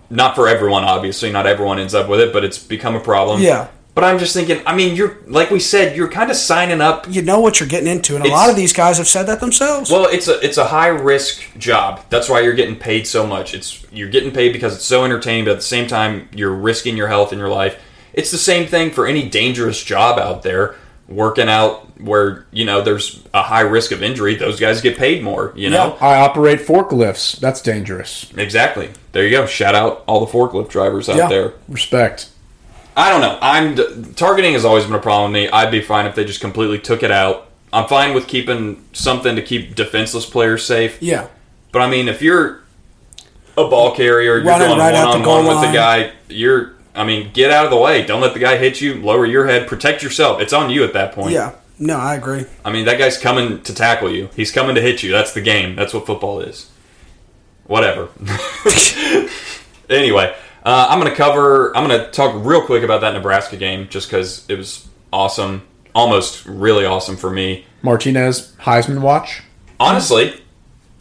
[0.09, 1.31] Not for everyone, obviously.
[1.31, 3.41] Not everyone ends up with it, but it's become a problem.
[3.41, 3.67] Yeah.
[3.95, 4.61] But I'm just thinking.
[4.65, 7.67] I mean, you're like we said, you're kind of signing up You know what you're
[7.67, 9.91] getting into, and a lot of these guys have said that themselves.
[9.91, 12.01] well, it's a it's a high risk job.
[12.09, 13.53] That's why you're getting paid so much.
[13.53, 16.95] It's you're getting paid because it's so entertaining, but at the same time you're risking
[16.95, 17.81] your health and your life.
[18.13, 20.75] It's the same thing for any dangerous job out there.
[21.09, 25.23] Working out where you know there's a high risk of injury, those guys get paid
[25.23, 25.51] more.
[25.55, 27.37] You know I operate forklifts.
[27.39, 28.31] That's dangerous.
[28.37, 28.91] exactly.
[29.11, 29.45] There you go.
[29.47, 31.27] Shout out all the forklift drivers out Yeah.
[31.27, 31.53] there.
[31.67, 32.29] Respect.
[32.99, 33.39] I don't know.
[33.41, 35.49] I'm targeting has always been a problem with me.
[35.49, 39.35] I'd be fine if they just completely took it out I'm fine with keeping something
[39.35, 41.01] to keep defenseless players safe.
[41.01, 41.27] Yeah.
[41.71, 42.61] But I mean, if you're
[43.57, 46.13] a ball carrier, you're Running going right one on one with the guy.
[46.29, 48.05] You're, I mean, get out of the way.
[48.05, 48.95] Don't let the guy hit you.
[48.95, 49.67] Lower your head.
[49.67, 50.41] Protect yourself.
[50.41, 51.31] It's on you at that point.
[51.31, 51.55] Yeah.
[51.77, 52.45] No, I agree.
[52.65, 54.29] I mean, that guy's coming to tackle you.
[54.35, 55.11] He's coming to hit you.
[55.11, 55.75] That's the game.
[55.75, 56.69] That's what football is.
[57.67, 58.09] Whatever.
[59.89, 61.75] anyway, uh, I'm going to cover.
[61.75, 65.63] I'm going to talk real quick about that Nebraska game, just because it was awesome,
[65.95, 67.65] almost really awesome for me.
[67.81, 69.41] Martinez Heisman watch.
[69.79, 70.41] Honestly,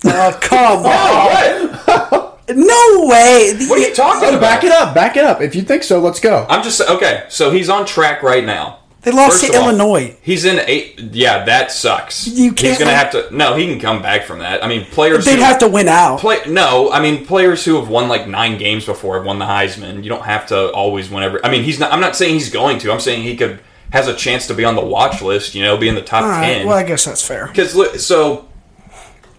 [0.04, 1.78] Oh, come on.
[1.84, 2.24] what?
[2.50, 3.52] No way.
[3.68, 4.40] What are you talking about?
[4.40, 5.42] back it up, back it up.
[5.42, 6.46] If you think so, let's go.
[6.48, 7.26] I'm just okay.
[7.28, 8.77] So he's on track right now.
[9.02, 10.16] They lost First to all, Illinois.
[10.22, 10.98] He's in eight.
[11.12, 12.26] Yeah, that sucks.
[12.26, 13.28] You He's can't- He's gonna have to.
[13.34, 14.64] No, he can come back from that.
[14.64, 15.24] I mean, players.
[15.24, 16.18] They'd who- have to win out.
[16.18, 19.44] Play no, I mean players who have won like nine games before have won the
[19.44, 20.02] Heisman.
[20.02, 21.42] You don't have to always win every.
[21.44, 21.92] I mean, he's not.
[21.92, 22.92] I'm not saying he's going to.
[22.92, 23.60] I'm saying he could
[23.92, 25.54] has a chance to be on the watch list.
[25.54, 26.44] You know, be in the top right.
[26.44, 26.66] ten.
[26.66, 27.46] Well, I guess that's fair.
[27.46, 28.48] Because so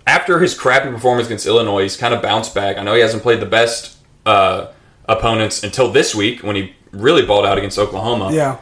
[0.07, 2.77] after his crappy performance against Illinois, he's kind of bounced back.
[2.77, 4.67] I know he hasn't played the best uh,
[5.05, 8.31] opponents until this week when he really balled out against Oklahoma.
[8.33, 8.57] Yeah.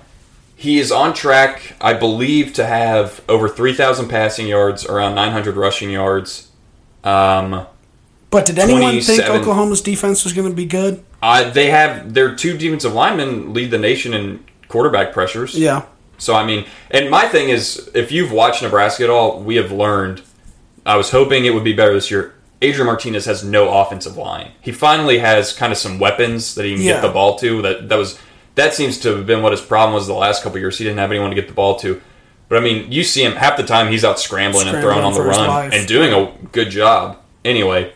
[0.59, 5.91] He is on track, I believe, to have over 3,000 passing yards, around 900 rushing
[5.91, 6.49] yards.
[7.03, 7.67] Um,
[8.31, 11.03] But did anyone think Oklahoma's defense was going to be good?
[11.21, 15.53] Uh, they have their two defensive linemen lead the nation in quarterback pressures.
[15.53, 15.83] Yeah.
[16.17, 19.71] So I mean, and my thing is, if you've watched Nebraska at all, we have
[19.71, 20.23] learned.
[20.87, 22.33] I was hoping it would be better this year.
[22.63, 24.49] Adrian Martinez has no offensive line.
[24.59, 26.93] He finally has kind of some weapons that he can Yeah.
[26.93, 27.61] get the ball to.
[27.61, 28.17] That that was
[28.57, 30.79] that seems to have been what his problem was the last couple years.
[30.79, 32.01] He didn't have anyone to get the ball to.
[32.49, 35.13] But I mean, you see him half the time he's out scrambling, and throwing on
[35.13, 37.19] the run and doing a good job.
[37.45, 37.93] Anyway,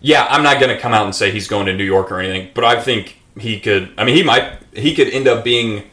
[0.00, 2.20] yeah, I'm not going to come out and say he's going to New York or
[2.20, 3.92] anything, but I think he could.
[3.98, 4.58] I mean, he might.
[4.72, 5.90] He could end up being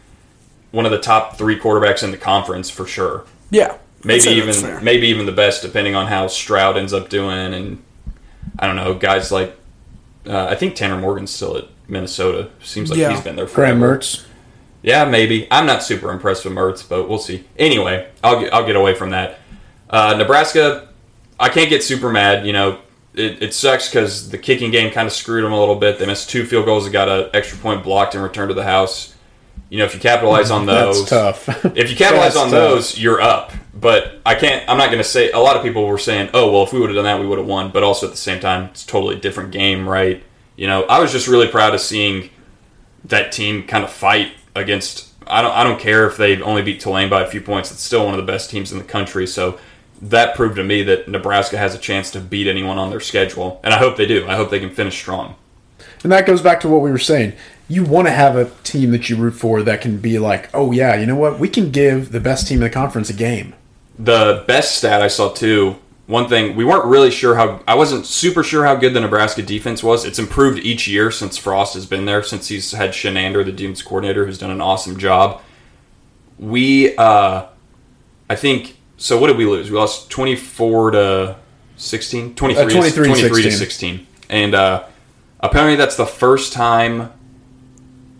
[0.71, 3.25] one of the top three quarterbacks in the conference for sure.
[3.49, 3.77] Yeah.
[4.04, 7.54] Maybe even maybe even the best, depending on how Stroud ends up doing.
[7.54, 7.84] And
[8.60, 9.56] I don't know, guys like
[10.27, 12.49] uh, I think Tanner Morgan's still at Minnesota.
[12.63, 13.12] Seems like Yeah.
[13.12, 14.23] he's been there for Graham Mertz.
[14.82, 15.47] yeah, maybe.
[15.51, 17.43] I'm not super impressed with Mertz, but we'll see.
[17.60, 19.38] Anyway, I'll get, I'll get away from that.
[19.89, 20.88] Uh, Nebraska,
[21.39, 22.47] I can't get super mad.
[22.47, 22.80] You know,
[23.13, 25.99] it, it sucks because the kicking game kind of screwed them a little bit.
[25.99, 26.86] They missed two field goals.
[26.86, 29.13] They got an extra point blocked and returned to the house.
[29.69, 31.65] You know, if you capitalize on those, That's tough.
[31.77, 32.51] if you capitalize That's on tough.
[32.51, 33.51] those, you're up.
[33.73, 34.67] But I can't.
[34.69, 35.32] I'm not going to say.
[35.32, 37.25] A lot of people were saying, "Oh, well, if we would have done that, we
[37.25, 40.23] would have won." But also at the same time, it's a totally different game, right?
[40.62, 42.30] You know, I was just really proud of seeing
[43.06, 45.10] that team kind of fight against.
[45.26, 45.52] I don't.
[45.54, 47.71] I don't care if they only beat Tulane by a few points.
[47.71, 49.26] It's still one of the best teams in the country.
[49.26, 49.60] So
[50.04, 53.60] that proved to me that Nebraska has a chance to beat anyone on their schedule,
[53.63, 54.28] and I hope they do.
[54.28, 55.34] I hope they can finish strong.
[56.04, 57.34] And that goes back to what we were saying.
[57.67, 60.71] You want to have a team that you root for that can be like, oh
[60.71, 61.39] yeah, you know what?
[61.39, 63.56] We can give the best team in the conference a game.
[63.97, 65.78] The best stat I saw too.
[66.12, 67.63] One thing we weren't really sure how.
[67.65, 70.04] I wasn't super sure how good the Nebraska defense was.
[70.04, 72.21] It's improved each year since Frost has been there.
[72.21, 75.41] Since he's had Chinander, the defense coordinator, who's done an awesome job.
[76.38, 77.45] We, uh,
[78.30, 78.76] I think.
[78.97, 79.71] So what did we lose?
[79.71, 81.38] We lost twenty four to
[81.78, 82.36] 16?
[82.36, 83.97] 23, Uh, 23 to 23 to 16.
[83.97, 84.08] 16.
[84.30, 84.84] And uh,
[85.39, 87.13] apparently that's the first time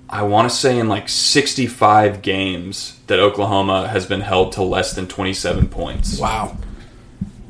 [0.10, 4.94] I want to say in like 65 games that Oklahoma has been held to less
[4.94, 6.18] than 27 points.
[6.18, 6.56] Wow.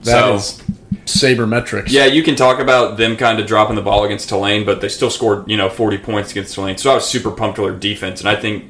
[0.03, 0.61] That So- is
[1.05, 1.89] sabermetrics.
[1.89, 4.87] Yeah, you can talk about them kind of dropping the ball against Tulane, but they
[4.89, 6.77] still scored, you know, 40 points against Tulane.
[6.77, 8.19] So I was super pumped with their defense.
[8.19, 8.65] And I think,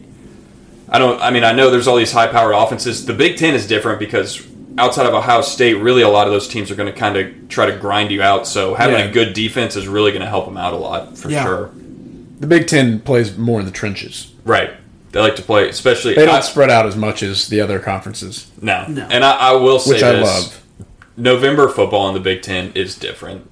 [0.90, 3.06] I don't, I mean, I know there's all these high powered offenses.
[3.06, 4.42] The Big Ten is different because
[4.78, 7.28] outside of Ohio State, really a lot of those teams are going to kind of
[7.50, 8.48] try to grind you out.
[8.48, 9.06] So having Yeah.
[9.06, 11.44] a good defense is really going to help them out a lot for Yeah.
[11.44, 11.70] sure.
[12.40, 14.28] The Big Ten plays more in the trenches.
[14.46, 14.72] Right.
[15.12, 16.16] They like to play, especially.
[16.16, 18.86] They don't I- spread out as much as the other conferences, no.
[18.88, 19.06] No.
[19.12, 20.26] And I, I will say which I this.
[20.28, 20.61] love.
[21.22, 23.50] November football in the Big Ten is different.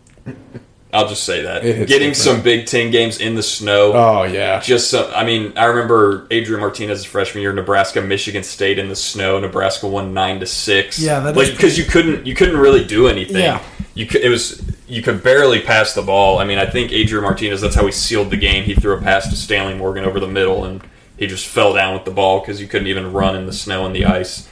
[0.91, 1.62] I'll just say that.
[1.63, 2.15] Getting different.
[2.17, 3.93] some Big Ten games in the snow.
[3.93, 8.79] Oh yeah, Just some, I mean, I remember Adrian Martinez's freshman year, Nebraska, Michigan State
[8.79, 9.39] in the snow.
[9.39, 10.99] Nebraska won nine to six.
[10.99, 13.38] Yeah, that like because you couldn't you couldn't really do anything.
[13.43, 13.62] Yeah.
[13.93, 16.39] you could, it was you could barely pass the ball.
[16.39, 18.63] I mean, I think Adrian Martinez that's how he sealed the game.
[18.63, 20.82] He threw a pass to Stanley Morgan over the middle, and
[21.17, 23.86] he just fell down with the ball because you couldn't even run in the snow
[23.86, 24.49] and the ice.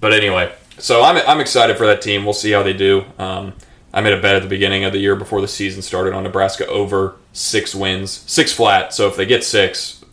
[0.00, 2.24] But anyway, so I'm I'm excited for that team.
[2.24, 3.04] We'll see how they do.
[3.18, 3.54] Um,
[3.92, 6.22] I made a bet at the beginning of the year before the season started on
[6.22, 8.92] Nebraska over six wins, six flat.
[8.94, 10.04] So if they get six,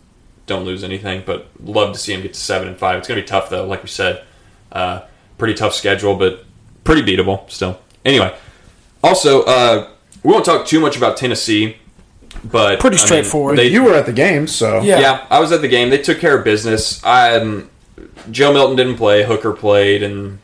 [0.46, 1.22] don't lose anything.
[1.26, 2.98] But love to see them get to seven and five.
[2.98, 4.24] It's gonna be tough though, like we said.
[4.72, 5.02] Uh,
[5.38, 6.44] pretty tough schedule, but
[6.84, 7.80] pretty beatable still.
[8.04, 8.34] Anyway,
[9.02, 9.90] also uh,
[10.22, 11.76] we won't talk too much about Tennessee,
[12.44, 13.58] but Pretty I mean, straightforward.
[13.58, 15.00] they- you were at the game, so Yeah.
[15.00, 15.26] yeah.
[15.30, 15.90] I was at the game.
[15.90, 17.02] They took care of business.
[17.04, 17.70] I, um,
[18.30, 20.38] Joe Milton didn't play, Hooker played, and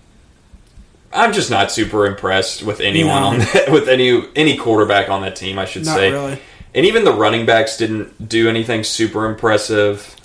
[1.12, 3.26] I'm just not super impressed with anyone No.
[3.28, 5.58] on that, with any any quarterback on that team.
[5.58, 6.38] I should Not say, really.
[6.74, 10.16] and even the running backs didn't do anything super impressive.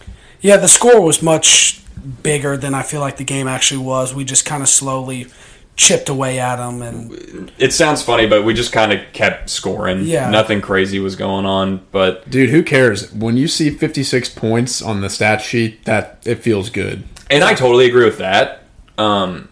[0.41, 1.81] Yeah, the score was much
[2.23, 4.13] bigger than I feel like the game actually was.
[4.13, 5.27] We just kind of slowly
[5.75, 10.03] chipped away at them, and It sounds funny, but we just kind of kept scoring.
[10.05, 10.29] Yeah.
[10.29, 13.11] nothing crazy was going on, but Dude, who cares?
[13.13, 17.03] When you see 56 points on the stat sheet, that it feels good.
[17.29, 18.63] And I totally agree with that.
[18.97, 19.49] Um,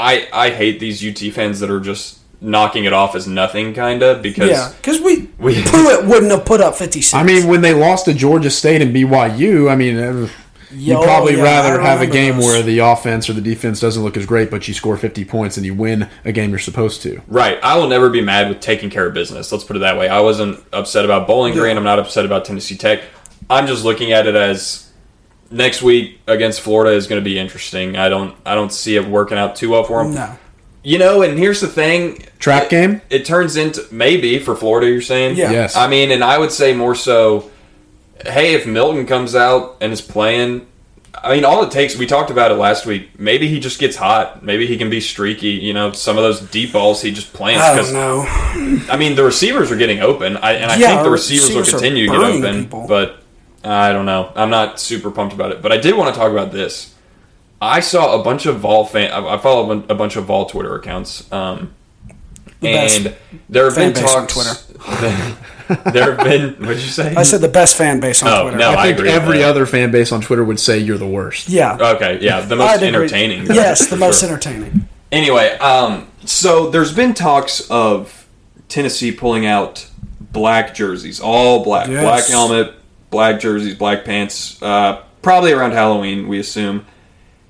[0.00, 4.02] I I hate these UT fans that are just knocking it off as nothing, kind
[4.02, 7.14] of because yeah, because we, we- Pruitt wouldn't have put up fifty six.
[7.14, 10.28] I mean, when they lost to Georgia State and BYU, I mean, uh,
[10.72, 12.44] you'd Yo, probably yeah, rather have a game those.
[12.46, 15.56] where the offense or the defense doesn't look as great, but you score 50 points
[15.58, 17.20] and you win a game you're supposed to.
[17.28, 19.50] right, I will never be mad with taking care of business.
[19.52, 20.08] Let's put it that way.
[20.08, 21.76] I wasn't upset about Bowling Green.
[21.76, 23.02] I'm not upset about Tennessee Tech.
[23.50, 24.89] I'm just looking at it as
[25.50, 27.96] next week against Florida is going to be interesting.
[27.96, 30.14] I don't I don't see it working out too well for them.
[30.14, 30.38] no,
[30.82, 32.24] You know, and here's the thing.
[32.38, 33.00] Trap It- game?
[33.10, 34.88] It turns into maybe for Florida.
[34.88, 35.50] You're saying, Yeah.
[35.50, 35.76] Yes.
[35.76, 37.50] I mean, and I would say more so.
[38.24, 40.66] Hey, if Milton comes out and is playing,
[41.22, 41.96] I mean, all it takes.
[41.96, 43.18] We talked about it last week.
[43.18, 44.42] Maybe he just gets hot.
[44.44, 45.48] Maybe he can be streaky.
[45.52, 47.62] You know, some of those deep balls he just plants.
[47.64, 48.82] I 'cause, don't know.
[48.90, 51.54] I mean, the receivers are getting open, I, and I Yeah, think the our receivers,
[51.54, 52.64] will continue to get open.
[52.64, 52.84] people.
[52.86, 53.19] But
[53.64, 54.32] I don't know.
[54.34, 55.60] I'm not super pumped about it.
[55.62, 56.94] But I did want to talk about this.
[57.60, 59.12] I saw a bunch of Vol fan.
[59.12, 61.72] I I follow a bunch of Vol Twitter accounts, um,
[62.60, 63.16] The best and
[63.50, 64.64] there have fan been base on talks.
[65.92, 66.54] there have been.
[66.66, 67.14] What did you say?
[67.14, 68.56] I said the best fan base on Oh, Twitter.
[68.56, 68.70] no.
[68.70, 69.48] I I think agree with every that.
[69.50, 71.48] other fan base on Twitter would say you're the worst.
[71.50, 72.88] yeah, Okay, yeah, the most I'd agree.
[72.88, 73.46] entertaining.
[73.46, 74.30] Yes, the most Sure.
[74.30, 74.88] entertaining.
[75.12, 78.26] Anyway, um, so there's been talks of
[78.70, 79.86] Tennessee pulling out
[80.32, 82.02] black jerseys, all black, Yes.
[82.02, 82.74] black helmet,
[83.10, 86.86] black jerseys, black pants, uh, probably around Halloween, we assume.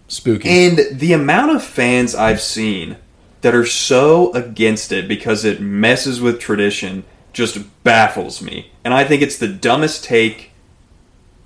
[0.08, 0.48] Spooky.
[0.48, 2.96] And the amount of fans I've seen
[3.42, 8.72] that are so against it because it messes with tradition just baffles me.
[8.84, 10.50] And I think it's the dumbest take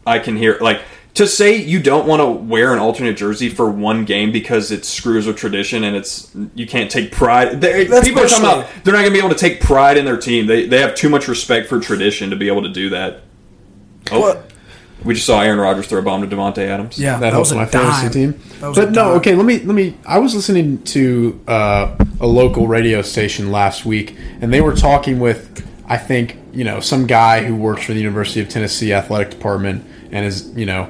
[0.07, 0.59] I can hear.
[0.61, 0.83] Like,
[1.14, 4.85] to say you don't want to wear an alternate jersey for one game because it
[4.85, 7.61] screws with tradition and it's you can't take pride.
[7.61, 10.05] They, people are talking about they're not going to be able to take pride in
[10.05, 10.46] their team.
[10.46, 13.22] They, they have too much respect for tradition to be able to do that.
[14.12, 14.51] Oh, What?
[15.05, 16.99] we just saw Aaron Rodgers throw a bomb to Davante Adams.
[16.99, 18.40] Yeah, that helps was a my fantasy team.
[18.61, 19.17] That was a But no, dime.
[19.19, 19.35] okay.
[19.35, 19.97] Let me let me.
[20.07, 25.19] I was listening to uh, a local radio station last week, and they were talking
[25.21, 29.31] with, I think you know, some guy who works for the University of Tennessee athletic
[29.31, 30.88] department, and is you know,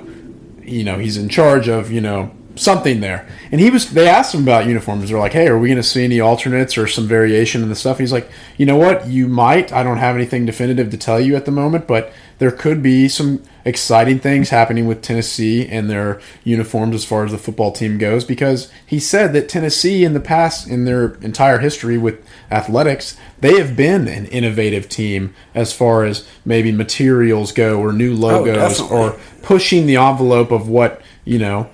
[0.62, 3.26] you know, he's in charge of you know something there.
[3.50, 3.90] And he was.
[3.90, 5.08] They asked him about uniforms.
[5.08, 7.74] They're like, "Hey, are we going to see any alternates or some variation in the
[7.74, 9.06] stuff?" He's like, "You know what?
[9.06, 9.72] You might.
[9.72, 13.08] I don't have anything definitive to tell you at the moment, but there could be
[13.08, 17.96] some exciting things happening with Tennessee and their uniforms as far as the football team
[17.96, 23.16] goes because he said that Tennessee in the past in their entire history with athletics
[23.40, 28.18] they have been an innovative team as far as maybe materials go or new oh,
[28.18, 28.96] logos definitely.
[28.96, 31.70] or pushing the envelope of what you know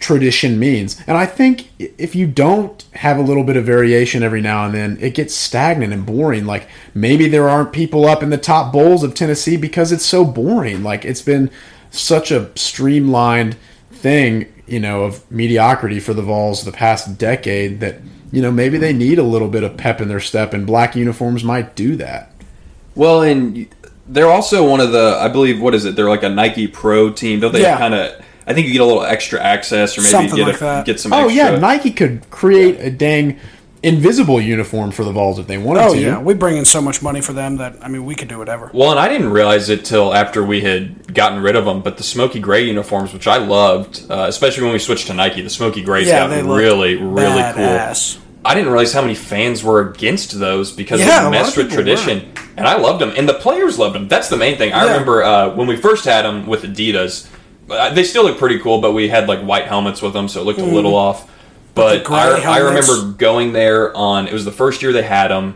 [0.00, 1.02] tradition means.
[1.06, 4.74] And I think if you don't have a little bit of variation every now and
[4.74, 6.46] then, it gets stagnant and boring.
[6.46, 10.24] Like maybe there aren't people up in the top bowls of Tennessee because it's so
[10.24, 10.82] boring.
[10.82, 11.50] Like it's been
[11.90, 13.56] such a streamlined
[13.90, 17.96] thing, you know, of mediocrity for the Vols the past decade that
[18.30, 20.94] you know maybe they need a little bit of pep in their step, and black
[20.94, 22.30] uniforms might do that.
[22.94, 23.66] Well, and
[24.06, 25.96] they're also one of the, I believe, what is it?
[25.96, 27.40] They're like a Nike Pro team.
[27.40, 27.78] Don't they Yeah.
[27.78, 28.20] kind of?
[28.48, 30.86] I think you get a little extra access, or maybe Something get like a, that.
[30.86, 31.12] get some.
[31.12, 31.34] Oh extra.
[31.52, 33.38] yeah, Nike could create a dang
[33.82, 36.00] invisible uniform for the Vols if they wanted Oh to.
[36.00, 38.38] yeah, we bring in so much money for them that I mean we could do
[38.38, 38.70] whatever.
[38.74, 41.82] Well, and I didn't realize it till after we had gotten rid of them.
[41.82, 45.42] But the smoky gray uniforms, which I loved, uh, especially when we switched to Nike,
[45.42, 48.14] the smoky grays Yeah, got really, really Badass.
[48.16, 48.24] cool.
[48.44, 51.82] I didn't realize how many fans were against those because Yeah, it messed with people
[51.84, 54.08] tradition, and I loved them, and the players loved them.
[54.08, 54.72] That's the main thing.
[54.72, 54.92] I Yeah.
[54.92, 57.26] remember uh, when we first had them with Adidas.
[57.70, 60.40] Uh, They still look pretty cool, but we had like white helmets with them, so
[60.40, 61.30] it looked a little off.
[61.74, 62.14] But Mm.
[62.46, 65.54] I, I remember going there on it was the first year they had them,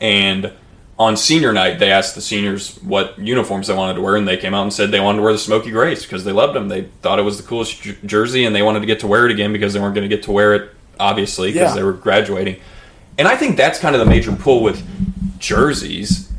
[0.00, 0.52] and
[0.98, 4.36] on senior night they asked the seniors what uniforms they wanted to wear, and they
[4.36, 6.68] came out and said they wanted to wear the smoky grays because they loved them.
[6.68, 9.24] They thought it was the coolest j- jersey, and they wanted to get to wear
[9.24, 11.74] it again because they weren't going to get to wear it obviously because Yeah.
[11.76, 12.56] they were graduating.
[13.16, 14.82] And I think that's kind of the major pull with
[15.38, 16.29] jerseys.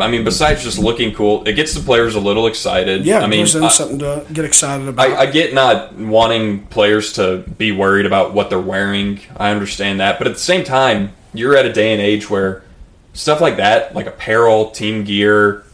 [0.00, 3.04] I mean, besides just looking cool, it gets the players a little excited.
[3.04, 5.08] Yeah, I mean, I- something to get excited about.
[5.10, 9.20] I, I get not wanting players to be worried about what they're wearing.
[9.36, 12.62] I understand that, but at the same time, you're at a day and age where
[13.12, 15.64] stuff like that, like apparel, team gear,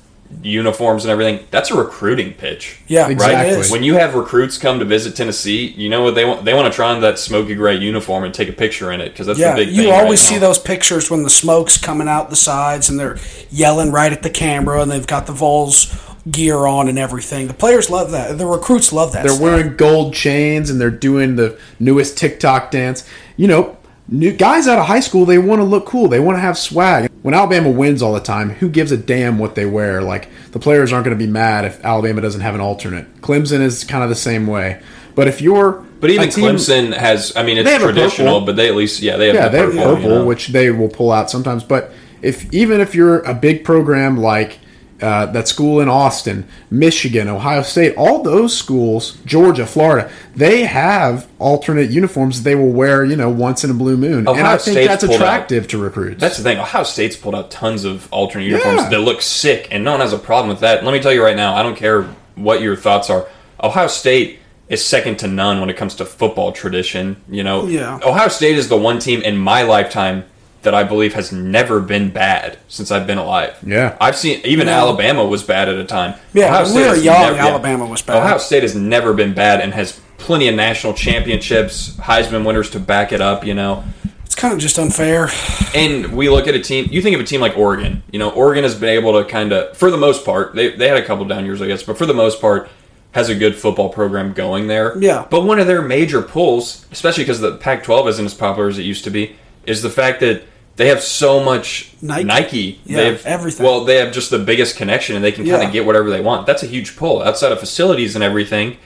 [0.42, 1.44] uniforms and everything.
[1.50, 2.78] That's a recruiting pitch.
[2.86, 3.52] Yeah, Exactly.
[3.52, 3.70] it is.
[3.70, 6.44] When you have recruits come to visit Tennessee, you know what they want?
[6.44, 9.10] They want to try on that smoky gray uniform and take a picture in it
[9.10, 9.76] because that's Yeah, the big thing.
[9.76, 9.92] you thing.
[9.92, 10.40] always right see now.
[10.42, 13.18] those pictures when the smoke's coming out the sides and they're
[13.50, 15.94] yelling right at the camera and they've got the Vols
[16.30, 17.46] gear on and everything.
[17.48, 18.38] The players love that.
[18.38, 19.22] The recruits love that.
[19.22, 19.42] They're stuff.
[19.42, 23.08] wearing gold chains and they're doing the newest TikTok dance.
[23.36, 23.76] You know,
[24.06, 26.08] new guys out of high school, they want to look cool.
[26.08, 27.09] They want to have swag.
[27.22, 30.00] When Alabama wins all the time, who gives a damn what they wear?
[30.02, 33.20] Like the players aren't going to be mad if Alabama doesn't have an alternate.
[33.20, 34.80] Clemson is kind of the same way.
[35.14, 38.40] But if you're But even team- Clemson has, I mean, it's They have a traditional,
[38.42, 40.24] but they at least, yeah, they have yeah, the they have purple, purple, you know?
[40.24, 41.62] which they will pull out sometimes.
[41.62, 41.92] But
[42.22, 44.59] if even if you're a big program like
[45.03, 51.26] uh, that school in Austin, Michigan, Ohio State, all those schools, Georgia, Florida, they have
[51.38, 54.59] alternate uniforms they will wear, you know, once in a blue moon, and Ohio I
[54.59, 56.20] think State's that's pulled out- attractive to recruits.
[56.20, 56.59] That's the thing.
[56.59, 58.88] Ohio State's pulled out tons of alternate uniforms Yeah.
[58.90, 60.84] that look sick, and no one has a problem with that.
[60.84, 63.26] Let me tell you right now, I don't care what your thoughts are.
[63.62, 64.38] Ohio State
[64.68, 67.16] is second to none when it comes to football tradition.
[67.28, 67.98] You know, Yeah.
[68.05, 70.24] Ohio State is the one team in my lifetime
[70.62, 73.56] that I believe has never been bad since I've been alive.
[73.66, 73.96] Yeah.
[74.00, 74.78] I've seen even Yeah.
[74.78, 76.14] Alabama was bad at a time.
[76.34, 77.46] Yeah, Ohio when we were young, never- yeah.
[77.46, 78.16] Alabama was bad.
[78.18, 82.78] Ohio State has never been bad and has plenty of national championships, Heisman winners to
[82.80, 83.44] back it up.
[83.46, 83.84] You know,
[84.26, 85.30] It's kind of just unfair.
[85.74, 86.88] and we look at a team.
[86.90, 88.02] You think of a team like Oregon.
[88.12, 90.88] You know, Oregon has been able to kind of, for the most part, they they
[90.88, 92.68] had a couple down years, I guess, but for the most part,
[93.12, 94.96] has a good football program going there.
[94.98, 95.24] Yeah.
[95.28, 98.82] But one of their major pulls, especially because the Pac-12 isn't as popular as it
[98.82, 99.34] used to be,
[99.66, 100.42] is the fact that
[100.76, 102.24] they have so much Nike.
[102.24, 102.80] Nike.
[102.84, 103.66] Yeah, they have everything.
[103.66, 105.66] Well, they have just the biggest connection, and they can kind Yeah.
[105.68, 106.46] of get whatever they want.
[106.46, 108.76] That's a huge pull outside of facilities and everything.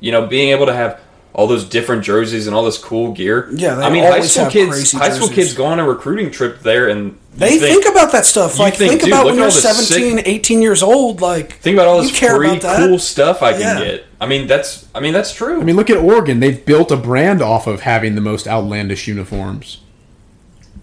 [0.00, 0.98] You know, being able to have
[1.34, 3.48] all those different jerseys and all this cool gear.
[3.54, 6.30] Yeah, they I mean, high school kids, crazy high school kids go on a recruiting
[6.30, 8.58] trip there, and They you think, about that stuff.
[8.58, 11.22] Like, think, think, dude, about look when you're all the 17, 18 years old.
[11.22, 13.84] Like, think about all this care free about cool stuff I can Yeah.
[13.84, 14.04] get.
[14.20, 15.58] I mean, that's I mean that's true.
[15.60, 16.40] I mean, look at Oregon.
[16.40, 19.78] They've built a brand off of having the most outlandish uniforms.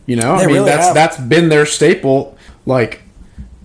[0.10, 0.95] You know, I mean really that's have.
[0.95, 2.36] that's been their staple.
[2.66, 3.03] Like,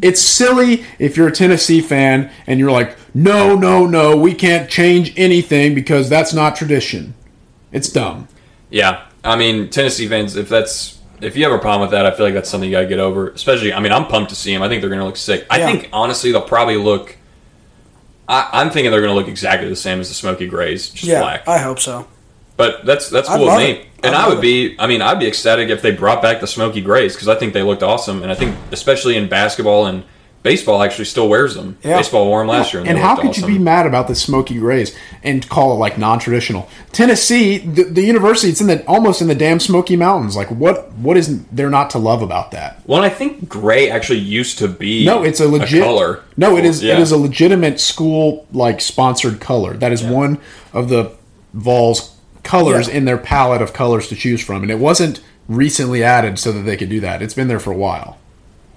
[0.03, 4.69] it's silly if you're a Tennessee fan and you're like, no, no, no, we can't
[4.69, 7.15] change anything because that's not tradition.
[7.73, 8.29] It's dumb.
[8.69, 12.11] Yeah, I mean Tennessee fans, if that's if you have a problem with that, I
[12.11, 13.31] feel like that's something you gotta get over.
[13.31, 14.63] Especially, I mean, I'm pumped to see them.
[14.63, 15.47] I think they're gonna look sick.
[15.49, 15.67] I Yeah.
[15.67, 17.17] think honestly, they'll probably look.
[18.29, 21.21] I, I'm thinking they're gonna look exactly the same as the Smoky Grays, just Yeah,
[21.23, 21.49] black.
[21.49, 22.07] I hope so.
[22.57, 23.71] But that's that's cool with me.
[23.71, 23.87] it.
[24.05, 24.77] And I love would be.
[24.79, 27.53] I mean, I'd be ecstatic if they brought back the Smoky Grays because I think
[27.53, 28.23] they looked awesome.
[28.23, 30.05] And I think especially in basketball and
[30.45, 31.79] baseball, actually still wears them.
[31.83, 31.97] Yeah.
[31.97, 33.51] Baseball wore them last year, and, And how could awesome.
[33.51, 36.69] you be mad about the Smoky Grays and call it like non-traditional?
[36.93, 40.37] Tennessee, the, the university, it's in the almost in the damn Smoky Mountains.
[40.37, 42.83] Like, what what is there not to love about that?
[42.87, 46.23] Well, and I think gray actually used to be No, it's a legit color.
[46.37, 46.95] No, it is Yeah.
[46.95, 49.73] it is a legitimate school like sponsored color.
[49.75, 50.39] That is one
[50.73, 51.11] of the
[51.55, 52.14] Vols
[52.45, 52.95] colors Yeah.
[52.95, 56.61] in their palette of colors to choose from, and it wasn't recently added so that
[56.63, 57.21] they could do that.
[57.23, 58.19] It's been there for a while.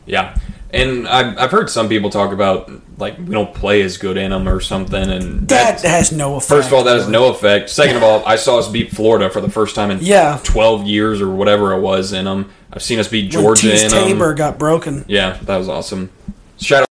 [0.05, 0.38] Yeah,
[0.72, 4.32] and I've, I've heard some people talk about like we don't play as good in
[4.32, 6.49] them or something, and That has no effect.
[6.49, 7.70] First of all, that has no effect.
[7.70, 10.39] Second of all, I saw us beat Florida for the first time in Yeah.
[10.43, 12.49] 12 years or whatever it was in them.
[12.72, 14.03] I've seen us beat When Georgia Tease in them.
[14.07, 15.03] Tabor got broken.
[15.07, 16.09] Yeah, that was awesome.
[16.59, 16.88] Shout out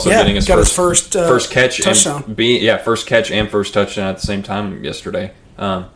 [0.00, 2.24] also Yeah, getting his got his first, first, uh, first catch touchdown.
[2.26, 5.32] and be yeah first catch and first touchdown at the same time yesterday.
[5.58, 5.86] Um,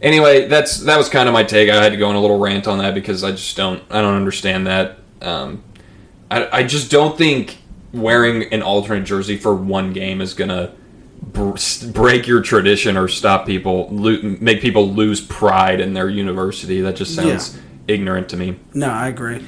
[0.00, 1.70] anyway, that's that was kind of my take.
[1.70, 4.00] I had to go on a little rant on that because I just don't I
[4.00, 4.98] don't understand that.
[5.20, 5.62] Um,
[6.30, 7.58] I I just don't think
[7.92, 10.72] wearing an alternate jersey for one game is gonna
[11.22, 11.56] br-
[11.92, 16.80] break your tradition or stop people lo- make people lose pride in their university.
[16.80, 18.58] That just sounds ignorant to me.
[18.72, 19.44] No, I agree.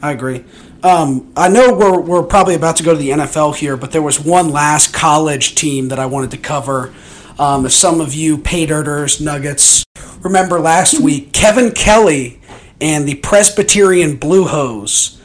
[0.00, 0.44] I agree.
[0.82, 4.02] Um, I know we're, we're probably about to go to the NFL here, but there
[4.02, 6.92] was one last college team that I wanted to cover.
[7.38, 9.84] Um, if some of you pay dirters, Nuggets,
[10.20, 12.40] remember last week, Kevin Kelley
[12.80, 15.20] and the Presbyterian Blue Hose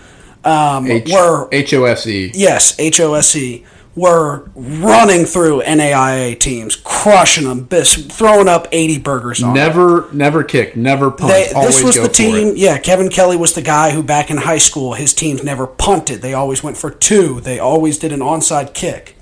[0.46, 2.32] um, H were H O S E.
[2.34, 3.62] yes, HOSE,
[3.96, 9.56] were running through NAIA teams, crushing them, bis- throwing up 80 burgers on them.
[9.56, 11.32] Never, never kick, never punt.
[11.32, 12.54] They, this was the team.
[12.56, 16.22] Yeah, Kevin Kelley was the guy who back in high school, his teams never punted.
[16.22, 17.42] They always went for two.
[17.42, 19.17] They always did an onside kick.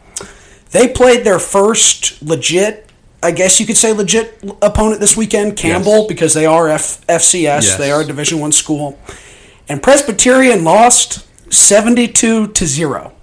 [0.75, 2.89] They played their first legit,
[3.23, 6.07] I guess you could say legit opponent this weekend, Campbell, Yes.
[6.07, 7.63] because they are F, FCS.
[7.63, 7.77] Yes.
[7.77, 8.99] They are a Division One school,
[9.69, 13.13] and Presbyterian lost seventy-two to zero.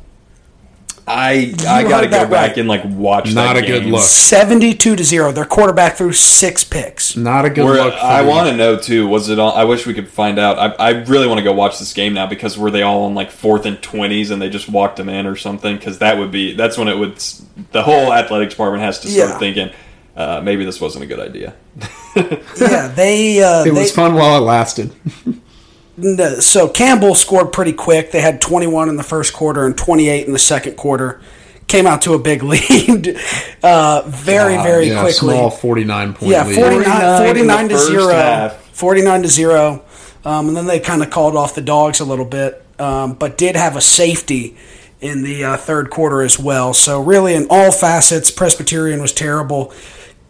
[1.06, 2.58] I I got to heard go back right.
[2.58, 3.34] and like watch.
[3.34, 4.02] Not that a good look.
[4.02, 5.32] 72 to 0.
[5.32, 7.16] Their quarterback threw six picks.
[7.16, 7.94] Not a good Where- look.
[7.94, 9.08] For I want to know too.
[9.08, 9.52] Was it on?
[9.56, 10.58] I wish we could find out.
[10.58, 13.14] I, I really want to go watch this game now because were they all on
[13.14, 15.76] like fourth and twenties and they just walked them in or something?
[15.76, 17.16] Because that would be that's when it would.
[17.72, 19.38] The whole athletics department has to start Yeah.
[19.38, 19.70] thinking.
[20.14, 21.54] Uh, maybe this wasn't a good idea.
[22.60, 23.42] Yeah, they.
[23.42, 24.92] Uh, It they, was fun while it lasted.
[25.96, 28.12] No, so Campbell scored pretty quick.
[28.12, 31.20] They had 21 in the first quarter and 28 in the second quarter.
[31.68, 33.16] Came out to a big lead
[33.62, 35.34] uh, very, Uh, very yeah, quickly.
[35.34, 38.08] Small 49 point yeah, 49, 49 49 to 0.
[38.08, 38.52] half.
[38.72, 39.84] 49 to 0.
[40.24, 43.36] Um, and then they kind of called off the dogs a little bit, um, but
[43.36, 44.56] did have a safety
[45.00, 46.72] in the uh, third quarter as well.
[46.72, 49.72] So, really, in all facets, Presbyterian was terrible.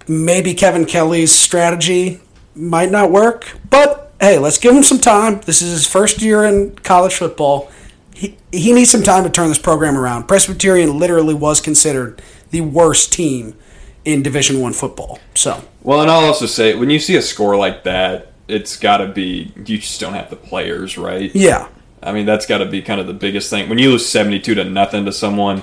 [0.09, 2.21] Maybe Kevin Kelley's strategy
[2.55, 5.41] might not work, but hey, let's give him some time.
[5.41, 7.71] This is his first year in college football.
[8.15, 10.29] He, he needs some time to turn this program around.
[10.29, 13.57] Presbyterian literally was considered the worst team
[14.05, 15.19] in Division One football.
[15.35, 18.99] So, Well, and I'll also say when you see a score like that, it's got
[18.99, 21.35] to be you just don't have the players, right?
[21.35, 21.69] yeah.
[22.05, 23.69] I mean, that's got to be kind of the biggest thing.
[23.69, 25.63] When you lose seventy-two to nothing to someone,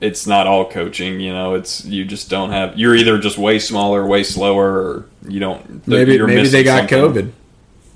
[0.00, 1.20] it's not all coaching.
[1.20, 2.78] You know, it's you just don't have.
[2.78, 5.86] You're either just way smaller, way slower, or you don't.
[5.86, 7.26] Maybe you're maybe they got something.
[7.26, 7.32] COVID.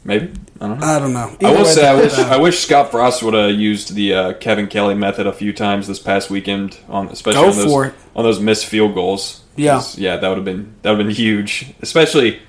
[0.08, 0.86] Maybe I don't know.
[0.86, 1.36] I don't know.
[1.42, 4.32] I will way, say I wish I wish Scott Frost would have used the uh,
[4.32, 8.24] Kevin Kelley method a few times this past weekend on especially Go on those, on
[8.24, 9.44] those missed field goals.
[9.54, 9.82] Yeah.
[9.96, 11.74] yeah, that would have been that would have been huge.
[11.82, 12.40] Especially,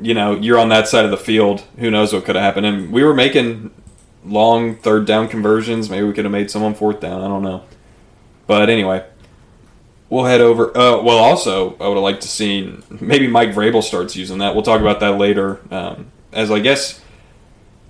[0.00, 1.60] you know, you're on that side of the field.
[1.78, 2.66] Who knows what could have happened?
[2.66, 3.70] And we were making
[4.24, 5.88] long third down conversions.
[5.88, 7.22] Maybe we could have made some on fourth down.
[7.22, 7.62] I don't know.
[8.48, 9.06] But anyway,
[10.08, 10.76] we'll head over.
[10.76, 14.54] Uh, well, also, I would have liked to see maybe Mike Vrabel starts using that.
[14.54, 15.60] We'll talk about that later.
[15.70, 17.00] Um, as I guess,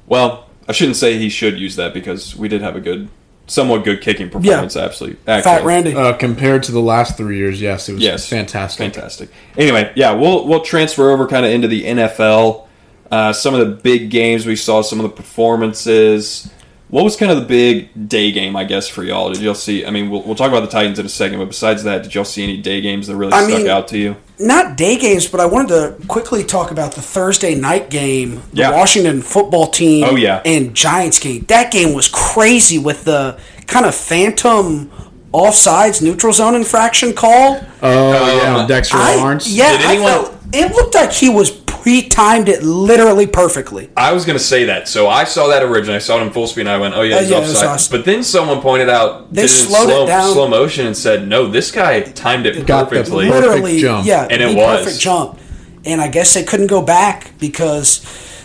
[0.06, 3.08] well, I shouldn't say he should use that because we did have a good,
[3.46, 4.76] somewhat good kicking performance.
[4.76, 4.82] Yeah.
[4.82, 5.42] Absolutely, actually.
[5.42, 5.94] Fat Randy.
[5.94, 8.78] Uh, compared to the last three years, yes, it was Yes, fantastic.
[8.78, 9.30] Fantastic.
[9.56, 12.66] Anyway, yeah, we'll we'll transfer over kind of into the NFL.
[13.10, 16.50] Uh, some of the big games we saw, some of the performances.
[16.92, 19.32] What was kind of the big day game, I guess, for y'all?
[19.32, 19.86] Did y'all see?
[19.86, 22.14] I mean, we'll, we'll talk about the Titans in a second, but besides that, did
[22.14, 24.16] y'all see any day games that really I stuck mean- out to you?
[24.38, 28.60] Not day games, but I wanted to quickly talk about the Thursday night game, the
[28.60, 28.72] Yeah.
[28.72, 30.42] Washington football team Oh, yeah.
[30.44, 31.46] and Giants game.
[31.48, 34.90] That game was crazy with the kind of phantom
[35.32, 37.58] offsides neutral zone infraction call.
[37.82, 39.48] Oh yeah, on Dexter I, Lawrence.
[39.48, 41.50] yeah, Did I anyone- felt, it looked like he was
[41.82, 43.90] pre-timed it literally perfectly.
[43.96, 44.86] I was going to say that.
[44.88, 45.96] So I saw that originally.
[45.96, 47.66] I saw it in full speed, and I went, "Oh yeah, Uh, he's yeah, offside."
[47.68, 47.96] awesome.
[47.98, 50.32] But then someone pointed out They did in slowed it slow, down.
[50.32, 54.06] slow motion and said, "No, this guy timed it Got the perfectly." perfect literally, jump.
[54.06, 54.84] yeah, And it the was.
[54.84, 55.38] perfect jump.
[55.84, 58.00] And I guess they couldn't go back because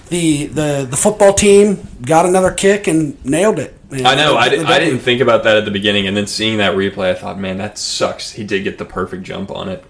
[0.10, 3.76] the the the football team got another kick and nailed it.
[3.92, 4.36] And I know.
[4.36, 4.80] I, did, I W.
[4.86, 7.58] didn't think about that at the beginning, and then seeing that replay, I thought, man,
[7.60, 8.32] that sucks.
[8.34, 9.82] He did get the perfect jump on it.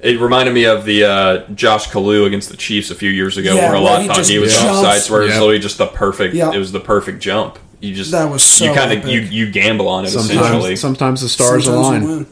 [0.00, 3.54] It reminded me of the uh, Josh Kalu against the Chiefs a few years ago,
[3.54, 4.78] Yeah, where a lot he thought he was jumps.
[4.80, 6.34] offsides, where it was literally just the perfect.
[6.34, 6.52] Yeah.
[6.52, 7.58] It was the perfect jump.
[7.80, 10.76] You just That was so you kind of you you gamble on it essentially.
[10.76, 12.16] Sometimes, sometimes the stars Sometimes we align.
[12.18, 12.26] win.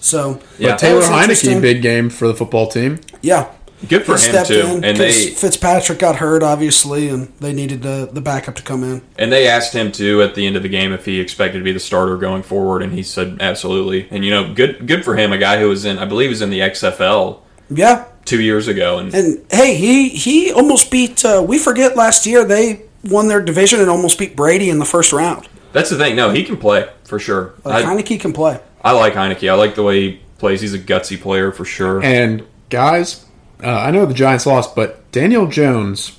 [0.00, 0.70] So Yeah.
[0.72, 1.42] But Taylor That was.
[1.42, 3.00] Heinicke, big game for the football team.
[3.22, 3.48] yeah,
[3.86, 7.82] Good for him too, in and 'cause they Fitzpatrick got hurt obviously, and they needed
[7.82, 9.02] the the backup to come in.
[9.16, 11.64] And they asked him too at the end of the game if he expected to
[11.64, 14.08] be the starter going forward, and he said absolutely.
[14.10, 16.30] And you know, good good for him, a guy who was in, I believe, he
[16.30, 17.38] was in the XFL
[17.70, 21.24] Yeah, two years ago, and and hey, he he almost beat.
[21.24, 24.84] Uh, we forget last year they won their division and almost beat Brady in the
[24.84, 25.46] first round.
[25.72, 26.16] that's the thing.
[26.16, 27.54] No, he can play for sure.
[27.64, 28.58] Like I, Heinicke can play.
[28.82, 29.48] I like Heinicke.
[29.48, 30.60] I like the way he plays.
[30.60, 32.02] He's a gutsy player for sure.
[32.02, 33.24] And guys,
[33.62, 36.17] uh, I know the Giants lost, but Daniel Jones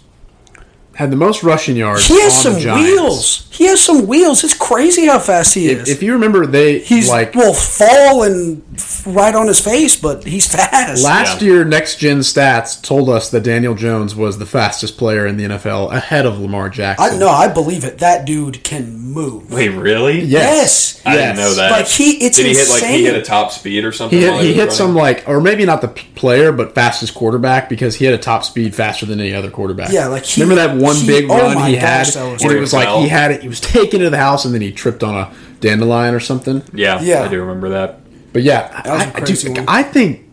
[1.00, 3.48] had the most rushing yards He has on some the wheels.
[3.52, 4.44] He has some wheels.
[4.44, 5.88] It's crazy how fast he is.
[5.88, 8.62] If, if you remember, they he's like will fall and
[9.08, 11.02] right on his face, but he's fast.
[11.02, 11.48] last Yeah.
[11.48, 11.64] year.
[11.66, 15.94] Next Gen Stats told us that Daniel Jones was the fastest player in the NFL,
[15.94, 17.14] ahead of Lamar Jackson.
[17.14, 17.30] I know.
[17.30, 18.00] I believe it.
[18.00, 19.50] That dude can move.
[19.54, 20.20] Wait, really?
[20.20, 21.02] Yes.
[21.06, 21.72] I didn't know that.
[21.72, 24.20] Like he, it's Did he hit like he hit a top speed or something?
[24.20, 24.74] He hit, he hit running?
[24.76, 28.44] some like, or maybe not the player, but fastest quarterback because he had a top
[28.44, 29.92] speed faster than any other quarterback.
[29.94, 32.42] Yeah, like he- remember that one he- big oh run my he gosh, had, was
[32.44, 33.42] and it was like he had it.
[33.42, 36.64] He was taken to the house, and then he tripped on a dandelion or something.
[36.74, 37.24] Yeah, Yeah.
[37.24, 38.00] I do remember that.
[38.34, 39.66] But yeah, was a I, crazy dude, one.
[39.70, 40.30] I think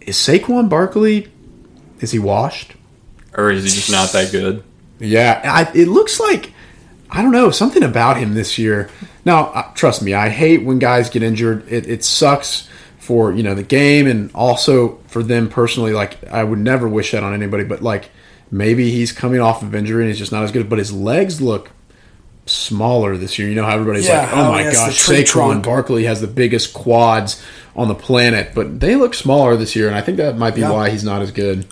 [0.00, 1.28] is Saquon Barkley
[2.00, 2.74] is he washed?
[3.36, 4.62] Or is he just not that good?
[4.98, 6.52] Yeah, I, it looks like
[7.10, 8.90] I don't know something about him this year.
[9.24, 11.70] Now, uh, trust me, I hate when guys get injured.
[11.70, 12.68] It, it sucks
[12.98, 15.92] for you know the game and also for them personally.
[15.92, 18.10] Like I would never wish that on anybody, but like
[18.54, 20.68] maybe he's coming off of injury and he's just not as good.
[20.70, 21.70] But his legs look
[22.46, 23.48] smaller this year.
[23.48, 25.62] You know how everybody's Yeah, like, "Oh my has the gosh, Saquon.
[25.62, 27.42] Barkley has the biggest quads
[27.74, 30.60] on the planet," but they look smaller this year, and I think that might be
[30.60, 30.70] Yeah.
[30.72, 31.66] why he's not as good.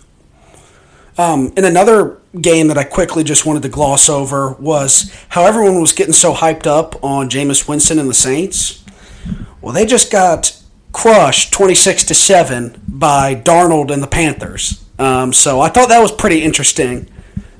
[1.19, 5.79] Um, in another game that I quickly just wanted to gloss over was how everyone
[5.81, 8.79] was getting so hyped up on Jameis Winston and the Saints.
[9.61, 10.57] Well, they just got
[10.93, 14.82] crushed twenty six to seven by Darnold and the Panthers.
[15.03, 17.09] Um, so I thought that was pretty interesting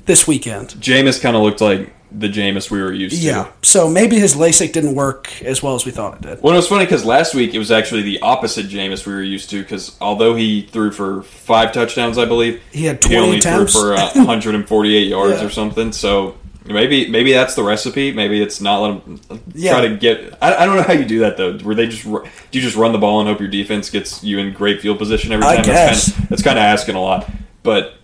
[0.05, 0.69] this weekend.
[0.69, 3.25] Jameis kind of looked like the Jameis we were used to.
[3.27, 3.51] Yeah.
[3.63, 6.41] So maybe his LASIK didn't work as well as we thought it did.
[6.43, 9.23] Well, it was funny because last week it was actually the opposite Jameis we were
[9.23, 9.61] used to.
[9.61, 13.73] Because although he threw for five touchdowns, I believe He had he 20 only attempts.
[13.73, 15.47] threw for uh, 148 yards Yeah.
[15.47, 15.91] or something.
[15.91, 18.11] So maybe maybe that's the recipe.
[18.13, 19.19] Maybe it's not let him
[19.53, 19.71] Yeah.
[19.73, 20.37] try to get.
[20.41, 21.57] I, I don't know how you do that though.
[21.59, 24.39] Where they just do you just run the ball and hope your defense gets you
[24.39, 25.59] in great field position every time.
[25.59, 26.05] I guess.
[26.05, 27.29] That's kind of, that's kind of asking a lot,
[27.63, 27.95] but.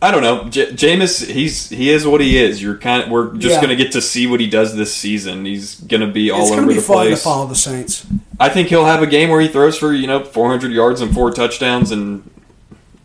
[0.00, 1.28] I don't know, J- Jameis.
[1.28, 2.62] He's he is what he is.
[2.62, 3.60] You're kind of we're just Yeah.
[3.60, 5.44] gonna get to see what he does this season.
[5.44, 7.18] He's gonna be all it's over going to be the fun place.
[7.18, 8.06] to follow the Saints.
[8.38, 11.12] I think he'll have a game where he throws for you know 400 yards and
[11.12, 12.30] four touchdowns, and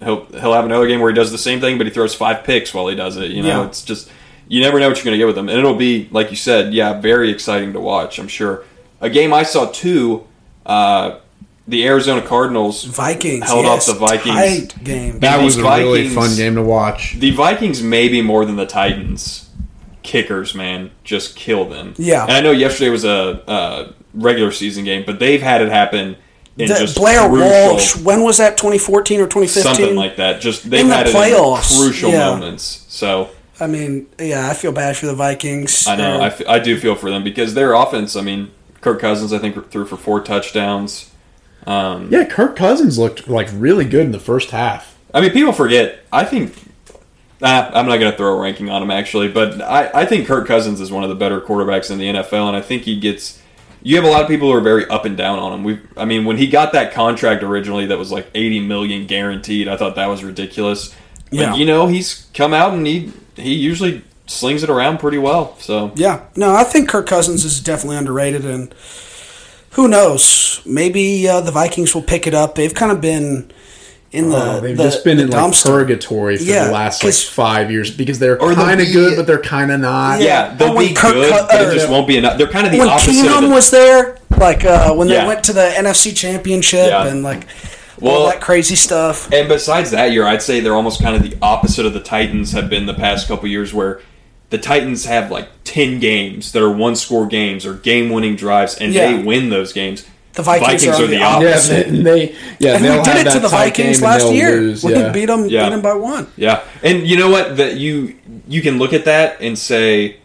[0.03, 2.43] he'll he'll have another game where he does the same thing, but he throws five
[2.43, 3.31] picks while he does it.
[3.31, 3.65] You know, Yeah.
[3.65, 4.07] it's just
[4.47, 5.49] you never know what you're going to get with them.
[5.49, 8.19] and it'll be like you said, yeah, very exciting to watch.
[8.19, 8.63] I'm sure.
[9.01, 10.25] A game I saw too,
[10.65, 11.19] uh,
[11.67, 14.35] the Arizona Cardinals Vikings held yes, off the Vikings.
[14.73, 15.19] Tight game.
[15.19, 17.15] That these was a really Vikings- fun game to watch.
[17.19, 19.49] The Vikings maybe more than the Titans.
[20.03, 21.93] Kickers, man, just kill them.
[21.97, 22.23] Yeah.
[22.23, 26.17] and I know yesterday was a, a regular season game, but they've had it happen
[26.57, 27.95] in The- just Blair crucial, Walsh.
[27.95, 28.57] When was that?
[28.57, 29.63] 2014 or 2015?
[29.63, 30.41] something like that.
[30.41, 32.25] Just they've In the it playoffs, in crucial yeah.
[32.31, 32.85] moments.
[32.89, 33.29] So
[33.59, 35.85] I mean, yeah, I feel bad for the Vikings.
[35.87, 38.15] I know I, f- I do feel for them because their offense.
[38.15, 38.51] I mean,
[38.81, 41.11] Kirk Cousins I think threw for four touchdowns.
[41.67, 44.97] Um, Yeah, Kirk Cousins looked like really good in the first half.
[45.13, 45.99] I mean, people forget.
[46.11, 46.53] I think.
[47.45, 50.27] Ah, I'm not going to throw a ranking on him actually, but I, I think
[50.27, 52.99] Kirk Cousins is one of the better quarterbacks in the NFL, and I think he
[52.99, 53.41] gets.
[53.81, 55.63] You have a lot of people who are very up and down on him.
[55.65, 59.67] We, I mean, when he got that contract originally, that was like 80 million guaranteed.
[59.67, 60.95] I thought that was ridiculous.
[61.33, 61.55] But Yeah.
[61.55, 65.55] you know, he's come out and he he usually slings it around pretty well.
[65.59, 68.73] So yeah, no, I think Kirk Cousins is definitely underrated, and
[69.71, 70.61] who knows?
[70.65, 72.55] Maybe uh, the Vikings will pick it up.
[72.55, 73.51] They've kind of been
[74.11, 74.37] in the.
[74.37, 77.23] Oh, they've the- just been the in like purgatory for Yeah, the last like 'cause-
[77.23, 80.19] five years because they're kind of good, but they're kind of not.
[80.21, 80.55] yeah, Yeah.
[80.55, 82.37] they'll be Kirk good, Cou- but it just won't be enough.
[82.37, 83.09] They're kind of the when opposite.
[83.09, 87.07] of Keenum the, was there, like uh, when they went to the NFC Championship Yeah.
[87.07, 87.47] and like
[88.01, 89.31] all Well- that crazy stuff.
[89.31, 92.51] And besides that year, I'd say they're almost kind of the opposite of the Titans
[92.53, 93.99] have been the past couple years, where
[94.49, 98.75] the Titans have like ten games that are one score games or game winning drives,
[98.75, 99.11] and Yeah.
[99.11, 100.03] they win those games.
[100.33, 101.89] The Vikings are on the Yeah, opposite.
[101.91, 104.49] they, they yeah And they'll we did have it to the Vikings last year.
[104.61, 105.09] lose, we yeah.
[105.11, 105.65] beat them, Yeah.
[105.65, 106.25] beat them by one.
[106.37, 107.57] Yeah, and you know what?
[107.57, 108.15] That you
[108.47, 110.17] you can look at that and say,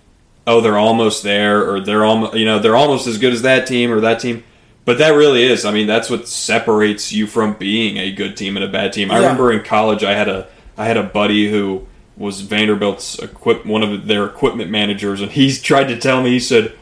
[0.47, 3.67] "Oh, they're almost there," or "They're almost you know they're almost as good as that
[3.67, 4.45] team or that team."
[4.89, 5.67] But that really is.
[5.67, 9.11] I mean, that's what separates you from being a good team and a bad team.
[9.11, 11.87] I remember in college, I had a I had a buddy who
[12.17, 16.41] was Vanderbilt's equip one of their equipment managers, and he tried to tell me he
[16.41, 16.73] said.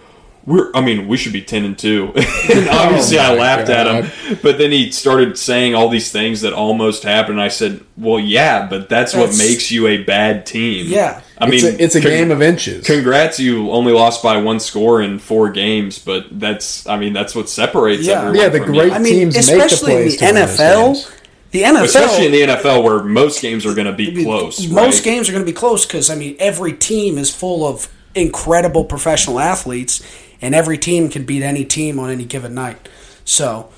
[0.47, 2.13] We're, I mean, we should be ten and two.
[2.15, 2.17] and
[2.69, 4.39] oh obviously, I Oh my laughed at him.
[4.43, 7.41] But then he started saying all these things that almost happened.
[7.41, 11.21] I said, "Well, yeah, but that's, what makes you a bad team." Yeah.
[11.39, 12.87] I mean, it's a, it's a con- game of inches.
[12.87, 17.35] Congrats, you only lost by one score in four games, but that's, I mean, that's
[17.35, 18.21] what separates Yeah.
[18.21, 18.37] everyone.
[18.37, 18.93] Yeah, the from great you.
[18.93, 20.85] I mean, teams make the especially in plays the to win NFL.
[20.87, 21.13] games.
[21.51, 24.67] The NFL, especially in the NFL where most games are going to be close.
[24.69, 25.05] Most right?
[25.05, 28.85] games are going to be close because I mean every team is full of incredible
[28.85, 30.03] professional athletes,
[30.47, 32.89] and every team can beat any team on any given night.
[33.25, 33.69] So,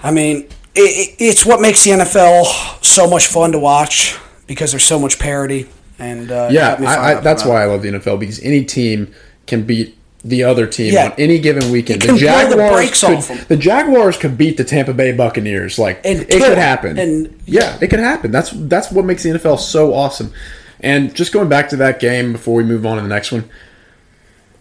[0.00, 4.70] I mean, it, it, it's what makes the NFL so much fun to watch because
[4.70, 5.68] there's so much parity.
[5.98, 7.62] And uh, Yeah, I, I, that's why.
[7.62, 9.12] I love the NFL because any team
[9.48, 11.06] can beat the other team Yeah.
[11.06, 12.02] on any given weekend.
[12.02, 15.76] The blow the Jaguars could, the Jaguars could beat the Tampa Bay Buccaneers.
[15.76, 16.98] Like And it could happen.
[17.00, 18.30] And- yeah, it could happen.
[18.30, 20.32] That's that's what makes the NFL so awesome.
[20.78, 23.50] And just going back to that game before we move on to the next one,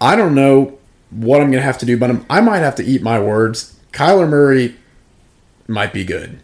[0.01, 0.76] I don't know
[1.11, 3.19] what I'm going to have to do, but I'm, I might have to eat my
[3.19, 3.77] words.
[3.93, 4.75] Kyler Murray
[5.67, 6.39] might be good.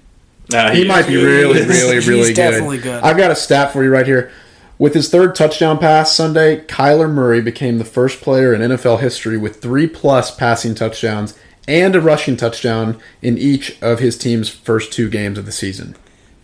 [0.49, 2.35] Nah, He might be really, He's- really, he's really good.
[2.35, 3.03] definitely good.
[3.03, 4.31] I've got a stat for you right here.
[4.79, 9.37] With his third touchdown pass Sunday, Kyler Murray became the first player in NFL history
[9.37, 11.37] with three plus passing touchdowns
[11.67, 15.95] and a rushing touchdown in each of his team's first two games of the season.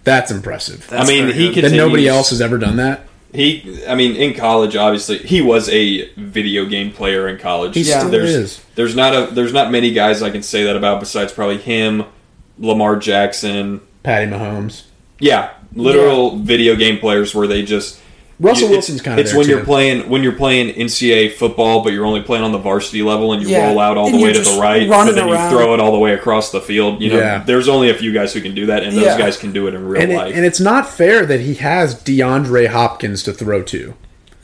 [0.05, 0.87] That's impressive.
[0.93, 1.55] I mean, he good.
[1.55, 1.71] continues.
[1.71, 3.01] That nobody else has ever done that.
[3.31, 7.75] He, I mean, in college, obviously, he was a video game player in college.
[7.75, 8.65] He still there's, is.
[8.75, 12.05] There's not a, there's not many guys I can say that about besides probably him,
[12.57, 13.81] Lamar Jackson.
[14.01, 14.85] Patty Mahomes.
[15.19, 18.01] Yeah, literal video game players where they just
[18.41, 21.91] Russell it's- Wilson's kinda It's there, when you're playing when you're playing NCAA football, but
[21.91, 24.23] you're only playing on the varsity level, and you Yeah, roll out all and the
[24.23, 25.51] way to the right, running but then around.
[25.51, 27.01] you throw it all the way across the field.
[27.01, 27.43] You know, Yeah.
[27.45, 29.17] there's only a few guys who can do that, and those Yeah.
[29.17, 30.31] guys can do it in real and, it, life.
[30.35, 33.93] and it's not fair that he has DeAndre Hopkins to throw to.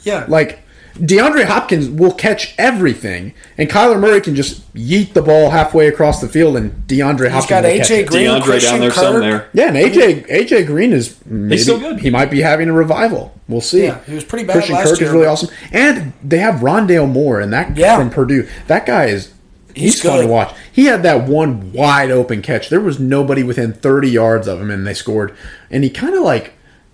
[0.04, 0.26] Yeah.
[0.28, 0.60] Like
[0.96, 6.22] DeAndre Hopkins will catch everything, and Kyler Murray can just yeet the ball halfway across
[6.22, 8.08] the field, and DeAndre Hopkins got will AJ catch it.
[8.08, 9.00] Green, DeAndre Christian down there Kirk.
[9.04, 9.50] somewhere.
[9.54, 12.00] Yeah, and AJ AJ Green is maybe, still good.
[12.00, 13.38] He might be having a revival.
[13.50, 13.84] We'll see.
[13.84, 15.10] Yeah, he was pretty bad Christian last Kirk year.
[15.10, 17.98] is really awesome, and they have Rondale Moore, and that Yeah.
[17.98, 18.48] from Purdue.
[18.68, 19.32] That guy is.
[19.74, 20.30] He's, He's fun to good.
[20.32, 20.56] watch.
[20.72, 22.70] He had that one wide open catch.
[22.70, 25.36] There was nobody within 30 yards of him, and they scored.
[25.70, 26.54] And he kind of like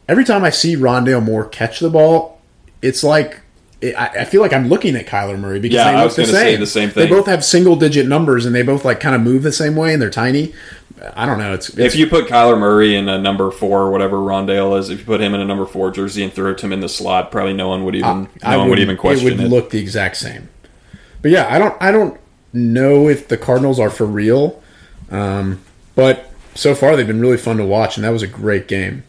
[0.10, 2.42] every time I see Rondale Moore catch the ball,
[2.82, 3.41] it's like it,
[3.84, 6.16] I, I feel like I'm looking at Kyler Murray because Yeah, they I look was
[6.16, 6.34] the same.
[6.34, 9.22] say the same They both have single digit numbers, and they both like kind of
[9.22, 10.54] move the same way, and they're tiny.
[11.16, 11.54] I don't know.
[11.54, 14.90] It's, it's if you put Kyler Murray in a number four, or whatever Rondale is,
[14.92, 17.32] if you put him in a number four jersey and threw him in the slot,
[17.32, 19.34] probably no one would even no one would even question it.
[19.34, 19.38] it.
[19.40, 20.50] would look the exact same.
[21.24, 22.20] But yeah, I don't I don't
[22.54, 24.62] know if the Cardinals are for real,
[25.10, 25.60] um,
[25.96, 29.04] but so far they've been really fun to watch, and that was a great game.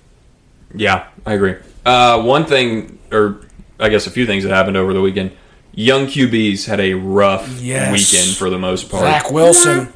[0.74, 1.56] Yeah, I agree.
[1.84, 3.40] Uh, one thing, or
[3.82, 5.32] I guess a few things that happened over the weekend.
[5.74, 7.90] Young QBs had a rough Yes.
[7.92, 9.04] weekend for the most part.
[9.04, 9.88] Zach Wilson.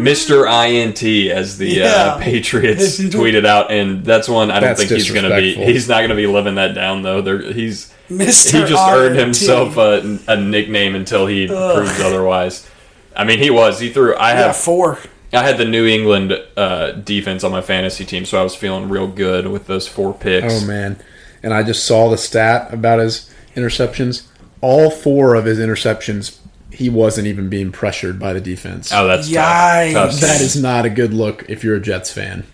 [0.00, 0.46] Mr.
[0.48, 1.84] INT, as the Yeah.
[2.14, 5.40] uh, Patriots tweeted out, and that's one I don't That's think he's going to be.
[5.54, 5.72] disrespectful.
[5.72, 7.20] He's not going to be living that down though.
[7.20, 8.62] There, he's Mr.
[8.62, 9.20] he just earned INT.
[9.20, 12.66] himself a, a nickname until he proves otherwise.
[13.14, 13.80] I mean, he was.
[13.80, 14.14] He threw.
[14.14, 14.56] I Yeah, have.
[14.56, 14.98] four.
[15.32, 18.88] I had the New England uh, defense on my fantasy team, so I was feeling
[18.88, 20.62] real good with those four picks.
[20.62, 20.98] Oh man!
[21.42, 24.26] And I just saw the stat about his interceptions.
[24.60, 26.38] All four of his interceptions,
[26.70, 28.92] he wasn't even being pressured by the defense.
[28.92, 29.92] Oh, that's Yikes.
[29.92, 30.10] tough.
[30.12, 30.20] tough.
[30.20, 32.44] that is not a good look if you're a Jets fan.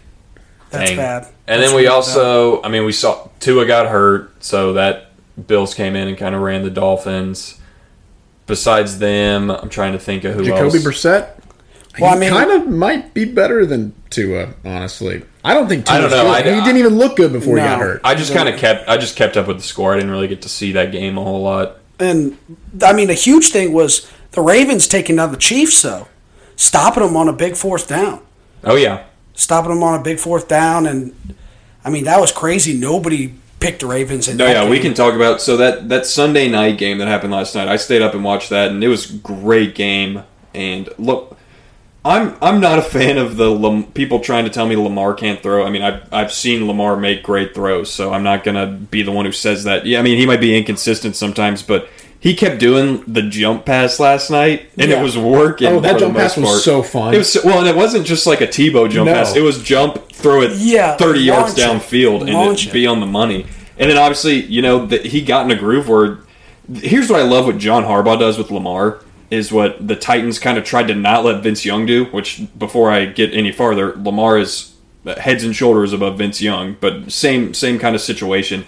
[0.70, 0.96] That's Dang.
[0.96, 1.22] bad.
[1.46, 5.12] And That's then we really also, I mean, we saw Tua got hurt, so that
[5.46, 7.60] Bills came in and kind of ran the Dolphins.
[8.46, 10.84] Besides them, I'm trying to think of who Jacoby else.
[10.84, 11.35] Brissett.
[12.00, 15.22] Well, he I mean- kind of might be better than Tua, honestly.
[15.44, 16.24] I don't think Tua's I don't know.
[16.24, 16.46] good.
[16.46, 18.00] I- he didn't even look good before he got hurt.
[18.04, 19.92] I just kind of kept, I just kept up with the score.
[19.92, 21.78] I didn't really get to see that game a whole lot.
[21.98, 22.36] And
[22.84, 26.08] I mean, a huge thing was the Ravens taking down the Chiefs, though,
[26.56, 28.20] stopping them on a big fourth down,
[28.64, 31.14] Oh yeah, stopping them on a big fourth down, and
[31.84, 32.74] I mean that was crazy.
[32.76, 34.28] Nobody picked the Ravens.
[34.28, 34.68] In no, that yeah.
[34.68, 37.68] We can talk about so that that Sunday night game that happened last night.
[37.68, 40.22] I stayed up and watched that, and it was a great game.
[40.52, 41.35] And look,
[42.06, 45.42] I'm I'm not a fan of the Lam- people trying to tell me Lamar can't
[45.42, 45.64] throw.
[45.66, 49.12] I mean, I've I've seen Lamar make great throws, so I'm not gonna be the
[49.12, 49.86] one who says that.
[49.86, 51.88] Yeah, I mean, he might be inconsistent sometimes, but
[52.20, 55.00] he kept doing the jump pass last night, and Yeah.
[55.00, 55.68] it was working.
[55.68, 57.14] Oh, that for the jump pass most was so fun.
[57.14, 59.14] It was so- well, and it wasn't just like a Tebow jump No.
[59.14, 59.34] pass.
[59.36, 61.60] It was jump, throw it Yeah, 30 yards it.
[61.60, 62.72] downfield, and Launch it it.
[62.72, 63.46] be on the money.
[63.78, 66.18] And then obviously, you know, that he got in a groove where.
[66.82, 68.98] Here's what I love: what John Harbaugh does with Lamar
[69.30, 72.06] is what the Titans kind of tried to not let Vince Young do.
[72.06, 74.74] Which, before I get any farther, Lamar is
[75.04, 78.64] uh, heads and shoulders above Vince Young, but same same kind of situation.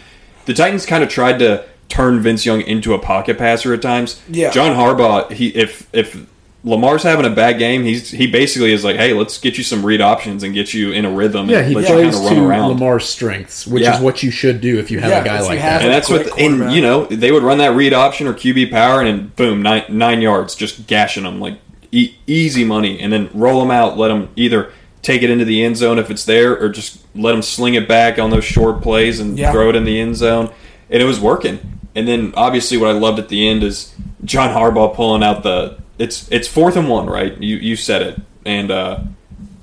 [0.46, 4.22] The Titans kind of tried to turn Vince Young into a pocket passer at times.
[4.28, 4.50] Yeah.
[4.50, 6.26] John Harbaugh, he if if
[6.64, 9.86] Lamar's having a bad game, he's he basically is like, hey, let's get you some
[9.86, 11.48] read options and get you in a rhythm.
[11.48, 12.68] yeah, and he let plays you kind of run to around.
[12.70, 13.96] Lamar's strengths, which Yeah.
[13.96, 15.82] is what you should do if you have Yeah, a guy like that.
[15.82, 18.70] and that's Great what, and you know, they would run that read option or QB
[18.72, 21.58] power, and then boom, nine nine yards, just gashing them like
[21.92, 25.62] e- easy money, and then roll them out, let them either take it into the
[25.64, 28.82] end zone if it's there, or just let them sling it back on those short
[28.82, 29.52] plays and Yeah.
[29.52, 30.50] throw it in the end zone,
[30.90, 31.60] and it was working.
[31.94, 33.92] And then obviously, what I loved at the end is
[34.24, 37.36] John Harbaugh pulling out the it's it's fourth and one, right?
[37.42, 39.00] You you said it, and uh,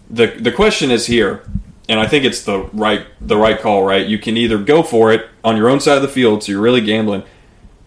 [0.10, 1.44] the the question is here,
[1.90, 4.06] and I think it's the right the right call, right?
[4.06, 6.62] You can either go for it on your own side of the field, so you're
[6.62, 7.24] really gambling,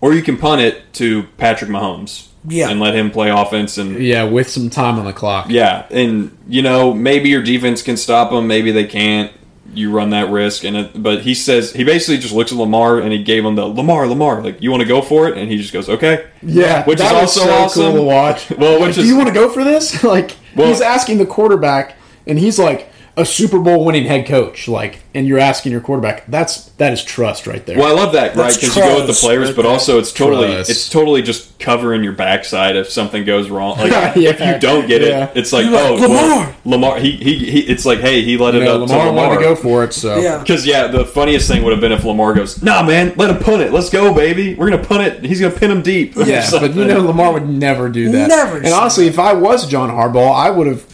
[0.01, 2.71] or you can punt it to Patrick Mahomes, Yeah.
[2.71, 5.47] and let him play offense and Yeah, with some time on the clock.
[5.51, 9.33] yeah, and you know maybe your defense can stop them, maybe they can't.
[9.75, 12.99] You run that risk, and it, but he says he basically just looks at Lamar
[13.01, 15.51] and he gave him the Lamar, Lamar, like you want to go for it, and
[15.51, 18.51] he just goes okay, Yeah, which is also so awesome cool to watch.
[18.59, 20.03] Well, Like, which do you want to go for this?
[20.15, 21.97] like Well- he's asking the quarterback,
[22.27, 24.69] and he's like a Super Bowl winning head coach.
[24.69, 26.25] Like, and you're asking your quarterback.
[26.27, 27.77] That's that is trust right there.
[27.79, 28.55] Well, I love that, right?
[28.55, 29.71] Because you go with the players, right but there.
[29.73, 30.71] also it's totally Trust.
[30.71, 33.77] it's totally just covering your backside if something goes wrong.
[33.79, 34.31] Like Yeah.
[34.31, 35.25] if you don't get Yeah.
[35.31, 36.09] it, it's like like, oh Lamar!
[36.09, 36.99] well, Lamar.
[37.01, 37.61] He, he he.
[37.61, 39.29] It's like hey, he let you it know, up Lamar, to Lamar.
[39.29, 40.39] wanted to go for it, so Yeah.
[40.39, 43.39] Because yeah, the funniest thing would have been if Lamar goes, "Nah, man, let him
[43.43, 43.73] punt it.
[43.73, 44.55] Let's go, baby.
[44.55, 45.25] We're gonna punt it.
[45.25, 48.29] He's gonna pin him deep." Yeah, but you know Lamar would never do that.
[48.29, 50.85] Never And say honestly, if I was John Harbaugh, I would have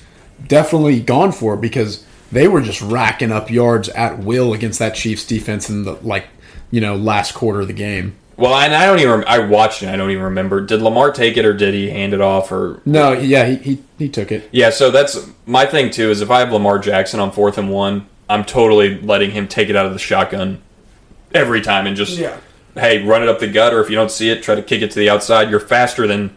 [0.47, 2.05] definitely gone for it because
[2.35, 6.27] they were just racking up yards at will against that Chiefs defense, in the, like
[6.71, 8.17] you know, last quarter of the game.
[8.37, 9.21] Well, and I don't even.
[9.21, 9.89] rem- I watched it.
[9.89, 10.61] I don't even remember.
[10.61, 12.83] Did Lamar take it or did he hand it off or?
[12.85, 14.49] No, yeah, he, he, he took it.
[14.51, 14.71] Yeah.
[14.71, 16.11] So that's my thing too.
[16.11, 19.69] Is if I have Lamar Jackson on fourth and one, I'm totally letting him take
[19.71, 20.61] it out of the shotgun
[21.33, 22.37] every time and just Yeah.
[22.75, 24.83] hey, run it up the gut, or if you don't see it, try to kick
[24.83, 25.49] it to the outside.
[25.49, 26.37] You're faster than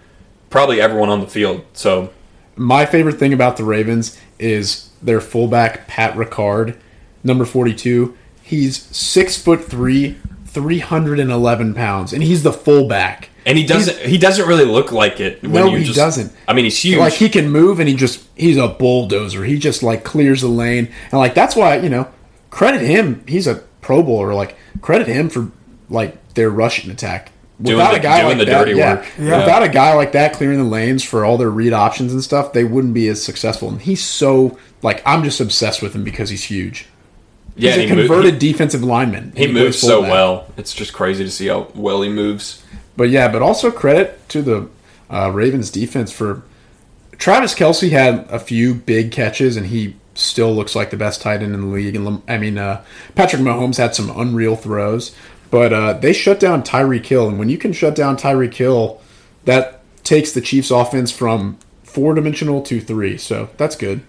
[0.51, 1.65] probably everyone on the field.
[1.73, 2.11] So
[2.57, 6.75] My favorite thing about the Ravens is their fullback Pat Ricard,
[7.23, 8.17] number forty-two.
[8.41, 13.29] He's six foot three, three hundred and eleven pounds, and he's the fullback.
[13.45, 13.97] and he doesn't.
[13.99, 15.41] He doesn't really look like it.
[15.43, 16.33] When No, he just, doesn't.
[16.47, 16.99] I mean, he's huge.
[16.99, 19.43] Like he can move, and he just he's a bulldozer.
[19.43, 22.09] He just like clears the lane, and like that's why you know
[22.49, 23.23] credit him.
[23.27, 24.33] He's a Pro Bowler.
[24.33, 25.51] Like credit him for
[25.89, 27.31] like their rushing attack.
[27.61, 29.05] Doing Without the- a guy doing like the that, dirty yeah, work.
[29.17, 29.37] Yeah.
[29.39, 32.53] without a guy like that clearing the lanes for all their read options and stuff,
[32.53, 33.67] they wouldn't be as successful.
[33.69, 36.85] And he's so like I'm just obsessed with him because he's huge.
[37.55, 39.33] yeah, He's and a he mo- converted defensive lineman.
[39.35, 40.11] He, and moves so fullback.
[40.11, 40.53] well.
[40.55, 42.63] It's just crazy to see how well he moves.
[42.95, 44.69] But yeah, but also credit to the
[45.09, 46.43] uh, Ravens defense for
[47.17, 51.41] Travis Kelce had a few big catches, and he still looks like the best tight
[51.41, 51.95] end in the league.
[51.95, 52.83] And I mean, uh,
[53.15, 55.15] Patrick Mahomes had some unreal throws,
[55.49, 59.01] but uh, they shut down Tyreek Hill, and when you can shut down Tyreek Hill,
[59.45, 63.17] that takes the Chiefs' offense from four dimensional to three.
[63.17, 64.01] So that's good.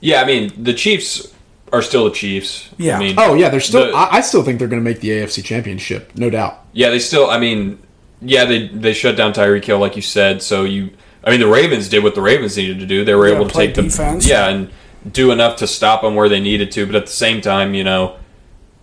[0.00, 1.32] Yeah, I mean the Chiefs
[1.72, 2.70] are still the Chiefs.
[2.78, 2.96] Yeah.
[2.96, 3.86] I mean, Oh yeah, they're still.
[3.86, 6.64] The- I, I still think they're going to make the AFC Championship, no doubt.
[6.72, 7.28] yeah, they still.
[7.28, 7.78] I mean,
[8.22, 10.42] yeah, they they shut down Tyreek Hill like you said.
[10.42, 10.90] So you,
[11.24, 13.04] I mean, the Ravens did what the Ravens needed to do.
[13.04, 14.26] They were Yeah, able to play take the defense.
[14.26, 14.70] yeah and
[15.12, 16.84] do enough to stop them where they needed to.
[16.86, 18.16] But at the same time, you know,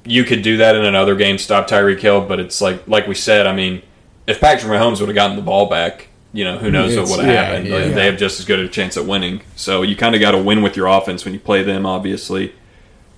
[0.06, 2.26] you could do that in another game, stop Tyreek Hill.
[2.26, 3.48] But it's like like we said.
[3.48, 3.82] I mean,
[4.28, 6.08] if Patrick Mahomes would have gotten the ball back.
[6.34, 7.68] You know, who knows what would have yeah, happened.
[7.70, 7.88] yeah.
[7.88, 9.42] They have just as good a chance at winning.
[9.56, 11.86] So you kind of got to win with your offense when you play them.
[11.86, 12.54] Obviously,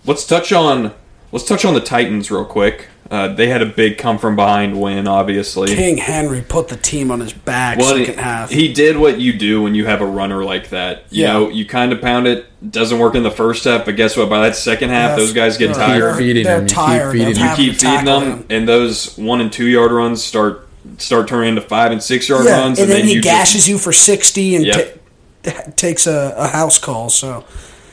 [0.05, 0.93] let's touch on
[1.31, 2.89] let's touch on the Titans real quick.
[3.09, 5.73] Uh, they had a big come from behind win, obviously.
[5.73, 8.49] King Henry put the team on his back Well, second he, half.
[8.49, 11.03] he did what you do when you have a runner like that.
[11.09, 11.33] You Yeah.
[11.33, 12.45] know, you kind of pound it.
[12.71, 14.29] Doesn't work in the first half, but guess what?
[14.29, 15.19] By that second half, Yes.
[15.19, 16.01] those guys get They're- tired.
[16.01, 17.27] they're- feeding they're him, you keep tired feeding.
[17.35, 20.63] You keep feeding tackle them, and those one and two yard runs start
[20.97, 23.67] start turning into five and six yard Yeah, runs, and, then, he you gashes just,
[23.67, 24.99] you for sixty and Yep.
[25.43, 27.09] ta- takes a, a house call.
[27.09, 27.43] So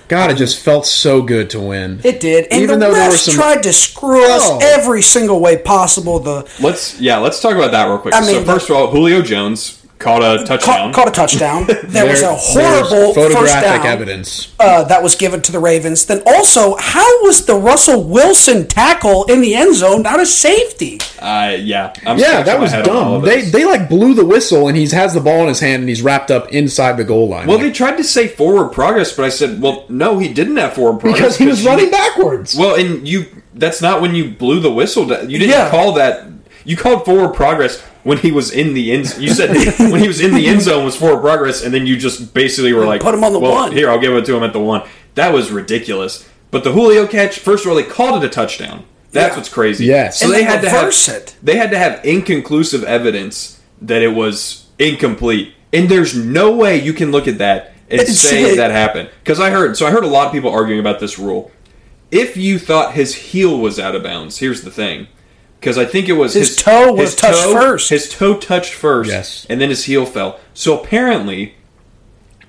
[0.08, 2.00] God, it just felt so good to win.
[2.04, 4.58] it did, and Even the though there were refs some- tried to screw us Oh.
[4.62, 6.18] every single way possible.
[6.18, 8.14] The let's yeah, let's talk about that real quick.
[8.14, 10.92] I so mean, first of all, Julio Jones caught a touchdown.
[10.92, 11.66] caught, caught a touchdown.
[11.94, 14.52] There was a horrible there's first photographic down evidence.
[14.60, 16.06] uh, that was given to the Ravens.
[16.06, 20.98] Then also, how was the Russell Wilson tackle in the end zone not a safety?
[21.20, 23.28] uh, yeah, I'm Yeah, that was head on all dumb.
[23.28, 25.88] They they like blew the whistle and he has the ball in his hand and
[25.88, 27.46] he's wrapped up inside the goal line.
[27.46, 30.56] well, Like, they tried to say forward progress, but I said, well, no, he didn't
[30.56, 32.54] have forward progress because he was running backwards.
[32.56, 35.04] Well, and you that's not when you blew the whistle.
[35.06, 35.70] You didn't Yeah.
[35.70, 36.26] call that.
[36.64, 39.14] You called forward progress when he was in the end.
[39.18, 39.50] You said
[39.90, 42.72] when he was in the end zone was forward progress, and then you just basically
[42.72, 44.52] were like, Put him on the well, one." Here, I'll give it to him at
[44.52, 44.82] the one.
[45.16, 46.28] That was ridiculous.
[46.50, 48.84] But the Julio catch, first of all, they called it a touchdown.
[49.10, 49.36] That's Yeah.
[49.36, 49.86] what's crazy.
[49.86, 50.20] Yes.
[50.20, 51.34] So And they then had to have it.
[51.42, 56.92] they had to have inconclusive evidence that it was incomplete, and there's no way you
[56.92, 59.08] can look at that and It's- say it- that happened.
[59.22, 61.50] Because I heard, so I heard a lot of people arguing about this rule.
[62.10, 65.08] If you thought his heel was out of bounds, here's the thing.
[65.64, 67.88] Because I think it was His toe was his touched first.
[67.88, 69.46] His toe touched first, Yes.
[69.48, 70.38] and then his heel fell.
[70.52, 71.54] So apparently,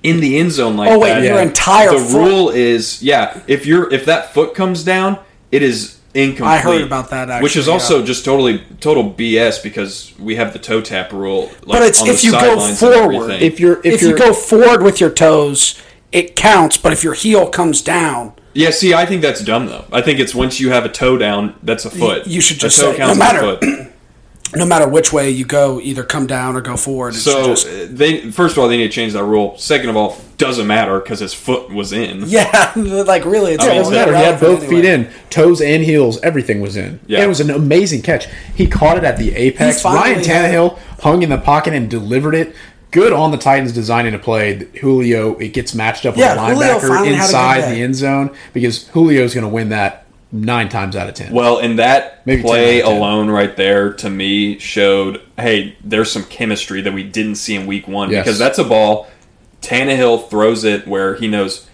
[0.02, 1.42] in the end zone like Oh wait, that, your yeah.
[1.42, 3.40] entire the foot- rule is yeah.
[3.46, 5.18] If you're if that foot comes down,
[5.50, 6.46] it is incomplete.
[6.46, 8.04] I heard about that, which is also yeah.
[8.04, 11.46] just totally total BS because we have the toe tap rule.
[11.62, 13.30] Like, But it's on the if you go forward.
[13.40, 15.80] if you're if, If, you're you go forward with your toes,
[16.12, 16.76] it counts.
[16.76, 19.84] But if your heel comes down, yeah, see, I think that's dumb though.
[19.92, 22.26] I think it's once you have a toe down, that's a foot.
[22.26, 23.92] you should A just toe say, counts no as a matter- foot.
[24.54, 27.14] no matter which way you go, either come down or go forward.
[27.14, 29.58] So just, uh, they first of all they need to change that rule.
[29.58, 32.22] Second of all, doesn't matter because his foot was in.
[32.26, 34.16] yeah, like really, it's I mean, it doesn't matter.
[34.16, 36.20] He had irrelevant both feet in, toes and heels.
[36.22, 37.00] Everything was in.
[37.06, 37.18] Yeah.
[37.18, 38.26] And it was an amazing catch.
[38.54, 39.84] He caught it at the apex.
[39.84, 42.54] Ryan Tannehill hung in the pocket and delivered it.
[42.96, 44.54] Good on the Titans designing a play.
[44.80, 48.34] Julio it gets matched up with Yeah, a linebacker finally a inside the end zone
[48.54, 51.30] because Julio's going to win that nine times out of ten.
[51.30, 52.96] Well, and that Maybe play 10 out of 10.
[53.02, 57.66] alone right there to me showed, hey, there's some chemistry that we didn't see in
[57.66, 58.24] week one Yes.
[58.24, 59.08] because that's a ball.
[59.60, 61.68] Tannehill throws it where he knows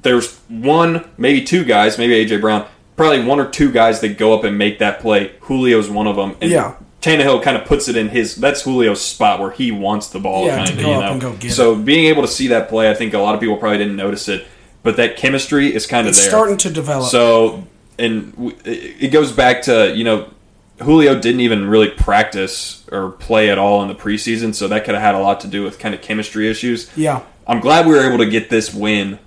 [0.00, 4.32] there's one, maybe two guys, maybe AJ Brown, probably one or two guys that go
[4.32, 5.32] up and make that play.
[5.46, 6.76] Julio's one of them, and Yeah.
[7.06, 8.36] Tannehill kind of puts it in his.
[8.36, 10.46] That's Julio's spot where he wants the ball.
[10.46, 11.12] Yeah, kind to of, go you up know.
[11.12, 13.40] and go get so being able to see that play, I think a lot of
[13.40, 14.46] people probably didn't notice it,
[14.82, 16.30] but that chemistry is kind of It's there.
[16.30, 17.10] starting to develop.
[17.10, 17.66] So,
[17.98, 20.28] and w- it it goes back to you know
[20.82, 24.94] Julio didn't even really practice or play at all in the preseason, so that could
[24.94, 26.90] have had a lot to do with kind of chemistry issues.
[26.96, 27.22] Yeah.
[27.46, 29.18] I'm glad we were able to get this win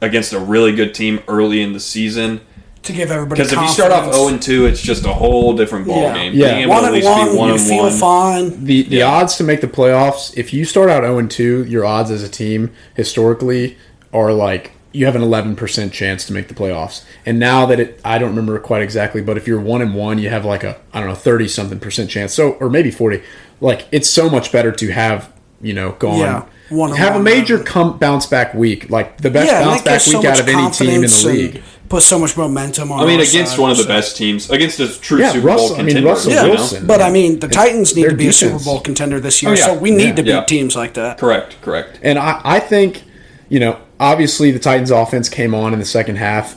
[0.00, 2.40] against a really good team early in the season.
[2.88, 5.54] To give everybody Because if you start off 0 and 2, it's just a whole
[5.54, 6.14] different ball Yeah.
[6.14, 6.32] game.
[6.34, 6.48] Yeah.
[6.54, 7.92] Being able one to at and least one, be 1 you and feel 1.
[7.92, 8.64] fine.
[8.64, 9.06] The the Yeah.
[9.10, 12.22] odds to make the playoffs, if you start out 0 and 2, your odds as
[12.22, 13.76] a team historically
[14.14, 17.02] are like you have an 11% chance to make the playoffs.
[17.26, 20.18] And now that it I don't remember quite exactly, but if you're 1 and 1,
[20.18, 22.32] you have like a I don't know 30 something percent chance.
[22.32, 23.20] So or maybe 40.
[23.60, 25.28] Like it's so much better to have,
[25.60, 26.42] you know, gone Yeah.
[26.70, 29.92] One and have a major come bounce back week, like the best yeah, bounce back
[29.94, 31.62] gives so week out of any team in confidence the and league.
[31.88, 33.00] Puts so much momentum on.
[33.00, 35.32] I mean, our against side, one of the so- best teams, against a true Yeah,
[35.32, 36.08] Super Russell- Bowl I mean, contender.
[36.10, 36.48] Russell you know?
[36.50, 36.86] Wilson.
[36.86, 38.58] But I mean, the Titans need to be a Super.
[38.62, 39.64] Bowl contender this year, Oh, yeah.
[39.66, 40.12] so we need Yeah.
[40.16, 40.44] to beat Yeah.
[40.44, 41.16] teams like that.
[41.18, 41.98] Correct, correct.
[42.02, 43.04] And I, I think,
[43.48, 46.56] you know, obviously the Titans offense came on in the second half,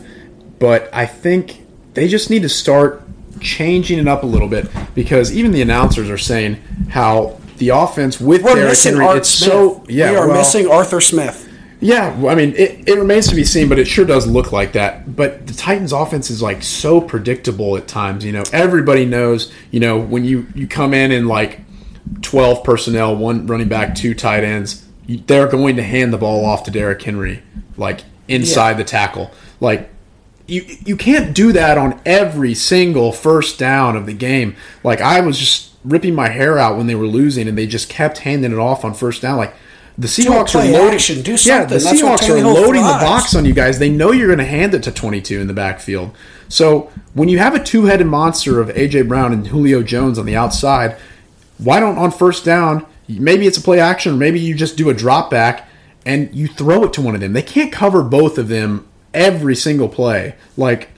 [0.59, 1.61] but I think
[1.93, 3.01] they just need to start
[3.39, 6.57] changing it up a little bit because even the announcers are saying
[6.89, 9.49] how the offense with We're Derrick missing Henry, Art it's Smith.
[9.51, 11.47] so yeah, we are well, missing Arthur Smith.
[11.81, 14.73] Yeah, I mean, it, it remains to be seen, but it sure does look like
[14.73, 15.15] that.
[15.15, 18.23] But the Titans' offense is like so predictable at times.
[18.23, 19.51] You know, everybody knows.
[19.71, 21.61] You know, when you you come in in like
[22.21, 26.45] twelve personnel, one running back, two tight ends, you, they're going to hand the ball
[26.45, 27.41] off to Derrick Henry,
[27.77, 28.77] like inside Yeah.
[28.77, 29.31] the tackle.
[29.59, 29.89] Like
[30.47, 34.55] you you can't do that on every single first down of the game.
[34.83, 37.89] Like I was just ripping my hair out when they were losing, and they just
[37.89, 39.37] kept handing it off on first down.
[39.37, 39.55] Like
[39.97, 40.95] the Seahawks are loading.
[40.95, 41.77] action, do Yeah, the.
[41.77, 43.79] That's Seahawks are loading the box on you guys.
[43.79, 46.15] They know you're going to hand it to 22 in the backfield.
[46.47, 50.35] So when you have a two-headed monster of AJ Brown and Julio Jones on the
[50.35, 50.97] outside,
[51.57, 52.85] why don't on first down?
[53.07, 55.67] Maybe it's a play action, or maybe you just do a drop back
[56.05, 57.33] and you throw it to one of them.
[57.33, 60.35] They can't cover both of them every single play.
[60.57, 60.89] Like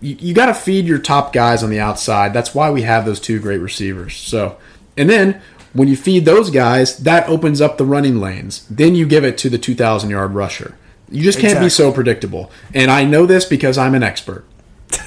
[0.00, 2.32] you, you got to feed your top guys on the outside.
[2.32, 4.16] That's why we have those two great receivers.
[4.16, 4.58] So,
[4.96, 5.40] and then
[5.72, 8.66] when you feed those guys, that opens up the running lanes.
[8.68, 10.76] Then you give it to the 2,000 yard rusher.
[11.10, 12.50] You just can't be so predictable.
[12.74, 14.44] And I know this because I'm an expert.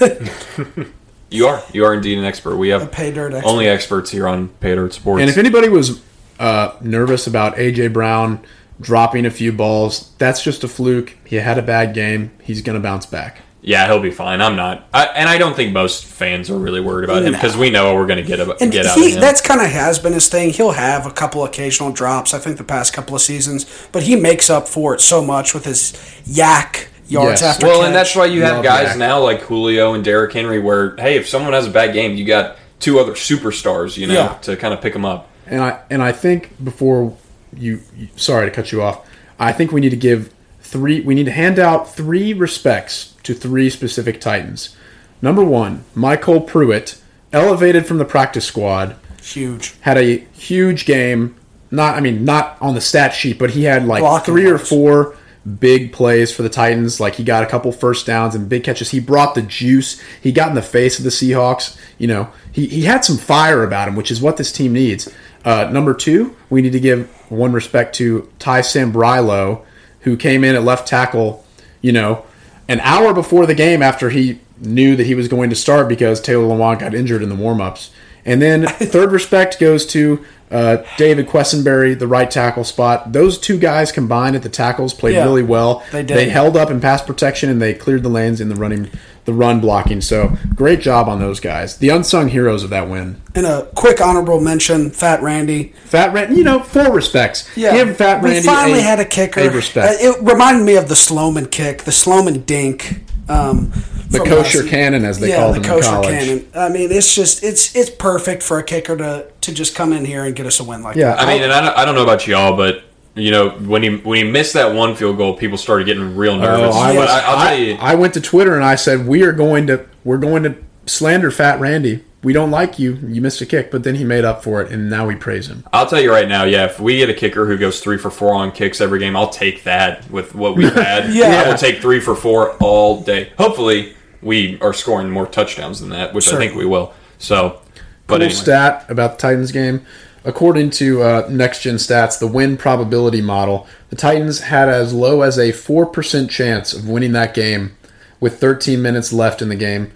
[1.32, 1.62] You are.
[1.72, 2.56] You are indeed an expert.
[2.56, 3.48] We have pay dirt expert.
[3.48, 5.22] only experts here on Pay Dirt Sports.
[5.22, 6.02] And if anybody was
[6.38, 8.44] uh, nervous about AJ Brown
[8.80, 11.16] dropping a few balls, that's just a fluke.
[11.24, 12.32] He had a bad game.
[12.42, 13.40] He's going to bounce back.
[13.64, 14.40] Yeah, he'll be fine.
[14.40, 14.88] I'm not.
[14.92, 17.94] I, and I don't think most fans are really worried about him because we know
[17.94, 19.20] we're going to get, a, And get out he, of him.
[19.20, 20.50] that's kind of has been his thing.
[20.50, 24.16] He'll have a couple occasional drops, I think, the past couple of seasons, but he
[24.16, 25.92] makes up for it so much with his
[26.26, 27.42] YAC yards Yes.
[27.42, 27.86] after well, catch.
[27.86, 28.98] and that's why you have Love guys that.
[28.98, 32.24] now like Julio and Derrick Henry where, hey, if someone has a bad game, you
[32.24, 34.28] got two other superstars, you know, Yeah.
[34.42, 35.28] to kind of pick them up.
[35.46, 37.16] And I and I think before
[37.56, 39.06] you, you sorry to cut you off.
[39.38, 40.32] I think we need to give
[40.62, 41.00] three.
[41.00, 44.76] We need to hand out three respects to three specific Titans.
[45.20, 47.00] Number one, Michael Pruitt,
[47.32, 49.74] elevated from the practice squad, huge.
[49.80, 51.36] had a huge game.
[51.70, 54.58] Not, I mean, not on the stat sheet, but he had like Blocking three or
[54.58, 55.16] four
[55.58, 57.00] big plays for the Titans.
[57.00, 58.90] Like he got a couple first downs and big catches.
[58.90, 60.00] He brought the juice.
[60.20, 61.78] He got in the face of the Seahawks.
[61.98, 65.08] You know, he, he had some fire about him, which is what this team needs.
[65.44, 69.64] Uh, number two, we need to give one respect to Ty Sambrailo,
[70.00, 71.44] who came in at left tackle.
[71.80, 72.24] You know,
[72.72, 76.20] an hour before the game after he knew that he was going to start because
[76.20, 77.90] Taylor Lewan got injured in the warm-ups.
[78.24, 83.12] And then third respect goes to uh, David Quessenberry, the right tackle spot.
[83.12, 85.82] Those two guys combined at the tackles played Yeah, really well.
[85.92, 86.16] they did.
[86.16, 88.90] They held up in pass protection and they cleared the lanes in the running,
[89.24, 90.00] the run blocking.
[90.00, 91.76] So great job on those guys.
[91.78, 93.20] The unsung heroes of that win.
[93.34, 95.72] And a quick honorable mention, Fat Randy.
[95.84, 97.48] Fat Randy, you know, full respects.
[97.54, 99.40] Give Fat Randy we finally a, had a kicker.
[99.40, 100.02] A respect.
[100.02, 103.00] Uh, It reminded me of the Sloman kick, the Sloman dink.
[103.28, 103.72] Um,
[104.10, 106.08] the kosher last- cannon, as they yeah, called the him in kosher college.
[106.10, 106.46] cannon.
[106.54, 110.04] I mean, it's just it's it's perfect for a kicker to to just come in
[110.04, 111.20] here and get us a win like Yeah, that.
[111.20, 112.82] I mean, and I don't, I don't know about y'all, but
[113.14, 116.34] you know, when he when he missed that one field goal, people started getting real
[116.34, 116.74] oh, nervous.
[116.74, 119.06] Oh, I, was, I, I'll I, tell you, I went to Twitter and I said
[119.06, 120.56] we are going to we're going to
[120.86, 122.04] slander Fat Randy.
[122.22, 122.94] We don't like you.
[123.04, 125.48] You missed a kick, but then he made up for it, and now we praise
[125.48, 125.64] him.
[125.72, 128.12] I'll tell you right now, yeah, if we get a kicker who goes three for
[128.12, 131.12] four on kicks every game, I'll take that with what we've had.
[131.12, 131.42] Yeah.
[131.44, 133.32] I will take three for four all day.
[133.38, 136.94] Hopefully, we are scoring more touchdowns than that, which I think we will.
[137.18, 137.60] So,
[138.06, 138.30] but cool anyway.
[138.34, 139.84] stat about the Titans game.
[140.24, 145.22] According to uh, Next Gen Stats, the win probability model, the Titans had as low
[145.22, 147.76] as a 4% chance of winning that game
[148.20, 149.92] with 13 minutes left in the game.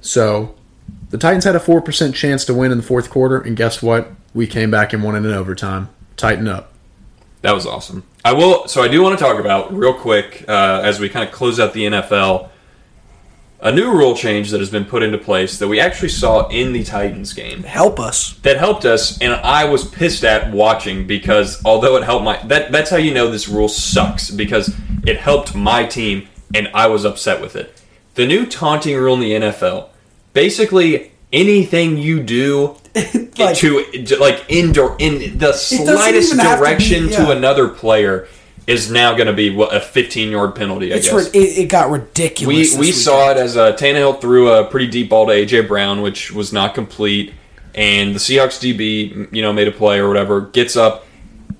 [0.00, 0.56] So
[1.10, 4.10] the Titans had a 4% chance to win in the fourth quarter, and guess what?
[4.34, 5.88] We came back and won it in overtime.
[6.16, 6.72] Tighten up.
[7.42, 8.02] That was awesome.
[8.24, 8.66] I will.
[8.66, 11.60] So I do want to talk about real quick uh, as we kind of close
[11.60, 12.50] out the NFL.
[13.60, 16.72] A new rule change that has been put into place that we actually saw in
[16.72, 18.34] the Titans game Help us.
[18.42, 22.70] that helped us, and I was pissed at watching because although it helped my that
[22.72, 24.74] that's how you know this rule sucks because
[25.06, 27.74] it helped my team and I was upset with it.
[28.14, 29.88] The new taunting rule in the NFL,
[30.32, 32.76] basically anything you do
[33.38, 38.26] Like- to like indoor in the slightest to be- direction to, another player
[38.68, 40.92] is now going to be what a 15 yard penalty.
[40.92, 42.54] I It's guess ri- it, it got ridiculous.
[42.54, 42.96] we this we weekend.
[42.96, 46.52] saw it as uh, Tannehill threw a pretty deep ball to AJ Brown, which was
[46.52, 47.32] not complete,
[47.74, 51.06] and the Seahawks DB, you know, made a play or whatever, gets up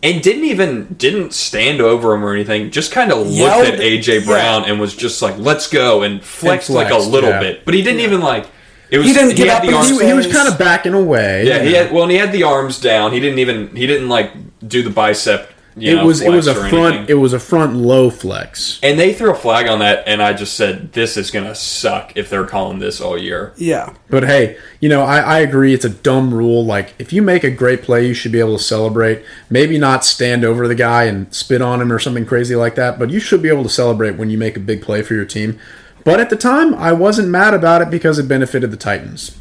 [0.03, 4.21] and didn't even didn't stand over him or anything, just kind of looked at AJ
[4.21, 4.27] yeah.
[4.27, 7.41] Brown and was just like, "Let's go," and flexed, like a little yeah.
[7.41, 8.47] bit, but he didn't even like.
[8.91, 10.01] It was He didn't get had up the arms.
[10.01, 11.47] He, he was kind of backing away.
[11.47, 13.13] yeah, he had well, and he had the arms down.
[13.13, 14.33] He didn't even he didn't like
[14.67, 15.53] do the bicep.
[15.81, 17.07] You it know, was it was a front anything.
[17.17, 18.79] it was a front low flex.
[18.83, 22.13] and they threw a flag on that, and I just said, "This is gonna suck
[22.17, 23.95] if they're calling this all year." Yeah.
[24.11, 26.65] But hey, you know, I, I agree it's a dumb rule.
[26.65, 29.23] Like if you make a great play, you should be able to celebrate.
[29.51, 32.99] Maybe not stand over the guy and spit on him or something crazy like that,
[32.99, 35.25] but you should be able to celebrate when you make a big play for your
[35.25, 35.59] team.
[36.05, 39.37] But at the time, I wasn't mad about it because it benefited the Titans.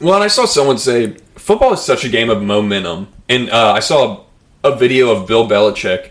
[0.00, 3.72] Well, and I saw someone say football is such a game of momentum, and uh,
[3.74, 4.24] I saw
[4.64, 6.10] a video of Bill Belichick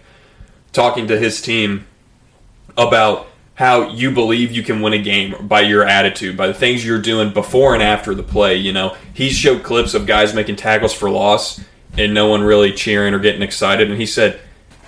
[0.72, 1.86] talking to his team
[2.78, 6.86] about how you believe you can win a game by your attitude, by the things
[6.86, 8.56] you're doing before and after the play.
[8.56, 11.62] You know, he showed clips of guys making tackles for loss
[11.97, 14.39] and no one really cheering or getting excited, and he said.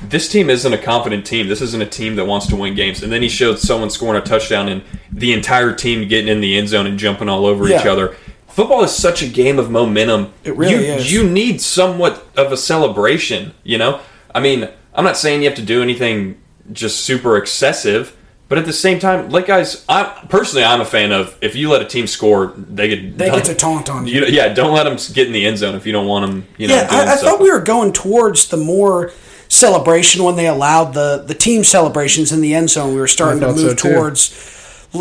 [0.02, 1.48] This team isn't a confident team.
[1.48, 3.02] This isn't a team that wants to win games.
[3.02, 6.58] And then he showed someone scoring a touchdown and the entire team getting in the
[6.58, 8.18] end zone and jumping all over each other.
[8.56, 10.32] Football is such a game of momentum.
[10.46, 11.12] It really you, is.
[11.12, 14.00] You need somewhat of a celebration, you know?
[14.34, 16.42] I mean, I'm not saying you have to do anything
[16.72, 18.16] just super excessive,
[18.48, 21.70] but at the same time, like guys, I personally I'm a fan of if you
[21.70, 24.22] let a team score, they get They get to taunt on you.
[24.22, 24.26] you.
[24.28, 26.48] Yeah, don't let them get in the end zone if you don't want them.
[26.58, 29.12] You know, Yeah, doing I, I thought we were going towards the more
[29.50, 32.94] celebration when they allowed the, the team celebrations in the end zone.
[32.94, 33.94] We were starting to I thought so, move too.
[33.94, 34.52] towards l-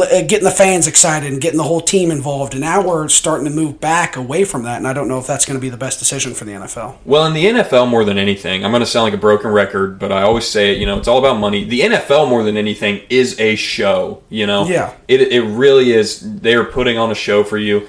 [0.03, 2.55] Uh, getting the fans excited and getting the whole team involved.
[2.55, 4.77] And now we're starting to move back away from that.
[4.79, 6.97] And I don't know if that's going to be the best decision for the NFL.
[7.05, 9.99] Well, in the NFL more than anything, I'm going to sound like a broken record,
[9.99, 10.79] but I always say it.
[10.79, 11.65] You know, it's all about money.
[11.65, 14.23] The NFL more than anything is a show.
[14.29, 14.93] You know, Yeah.
[15.09, 16.21] it it really is.
[16.41, 17.89] They are putting on a show for you,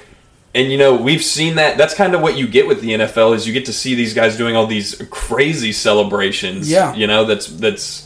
[0.53, 1.77] and you know we've seen that.
[1.77, 4.13] That's kind of what you get with the NFL is you get to see these
[4.13, 6.69] guys doing all these crazy celebrations.
[6.69, 6.93] Yeah.
[6.95, 8.04] you know that's that's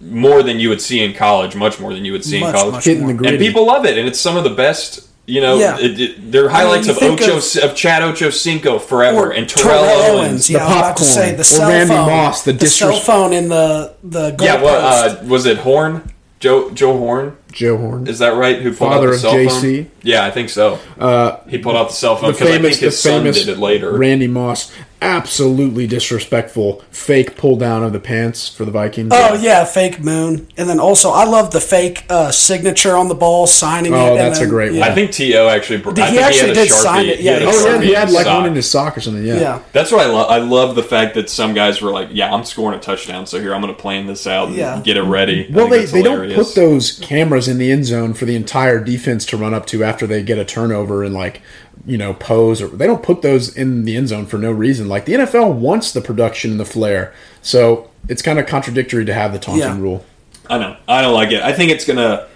[0.00, 2.60] more than you would see in college, much more than you would see Much, in
[2.60, 2.86] college.
[2.86, 3.10] much more.
[3.28, 5.06] and people love it, and it's some of the best.
[5.26, 5.78] You know, Yeah.
[5.78, 9.84] it, it, they're highlights you of Ocho of- of, Chad Ocho Cinco forever and Terrell,
[9.84, 10.48] Owens.
[10.48, 11.08] The Yeah, I to popcorn.
[11.08, 12.06] say the Or Randy phone.
[12.08, 14.34] Moss, the cell disres- phone in the the.
[14.40, 15.58] Yeah, what uh, was it?
[15.58, 18.08] Horn, Joe Joe Horn, Joe Horn.
[18.08, 18.60] is that right?
[18.60, 19.84] Who pulled Father out the of cell JC?
[19.84, 19.90] phone?
[20.02, 20.80] Yeah, I think so.
[20.98, 23.96] Uh, He pulled out the cell phone because I think his son did it later.
[23.96, 24.72] Randy Moss,
[25.02, 29.10] absolutely disrespectful, fake pull down of the pants for the Vikings.
[29.12, 33.14] Oh yeah, fake moon, and then also I love the fake uh, signature on the
[33.14, 33.96] ball, signing it.
[33.96, 34.82] Oh, and that's a then- great one.
[34.82, 35.78] I think To actually.
[35.78, 36.82] br- He I think actually he had a did Sharpie.
[36.82, 38.36] sign it, He yeah, had he- Oh yeah, he had like sock.
[38.40, 39.24] one in his sock or something.
[39.24, 39.40] Yeah.
[39.40, 39.58] Yeah.
[39.72, 40.30] That's what I love.
[40.30, 43.40] I love the fact that some guys were like, "Yeah, I'm scoring a touchdown, so
[43.40, 44.80] here I'm going to plan this out and Yeah.
[44.84, 47.70] get it ready." I Well, think they, that's they don't put those cameras in the
[47.72, 51.02] end zone for the entire defense to run up to after they get a turnover
[51.04, 51.40] and like
[51.86, 54.88] you know pose or they don't put those in the end zone for no reason.
[54.88, 57.12] Like the NFL wants the production and the flair,
[57.42, 59.78] so it's kind of contradictory to have the taunting Yeah.
[59.80, 60.04] rule.
[60.48, 60.76] I know.
[60.88, 61.42] I don't like it.
[61.42, 62.26] I think it's gonna.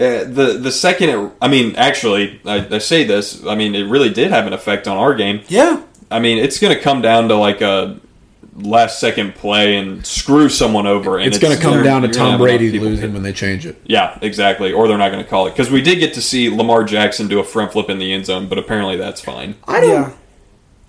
[0.00, 3.44] Uh, the the second it, I mean, actually, I, I say this.
[3.44, 5.40] I mean, it really did have an effect on our game.
[5.48, 7.98] Yeah, I mean, it's going to come down to like a
[8.58, 11.18] last second play and screw someone over.
[11.18, 13.80] And It's, going to come down to Tom Brady losing when they change it.
[13.84, 14.72] Yeah, exactly.
[14.72, 17.28] Or they're not going to call it because we did get to see Lamar Jackson
[17.28, 19.54] do a front flip in the end zone, but apparently that's fine.
[19.66, 19.90] I don't.
[19.90, 20.12] yeah.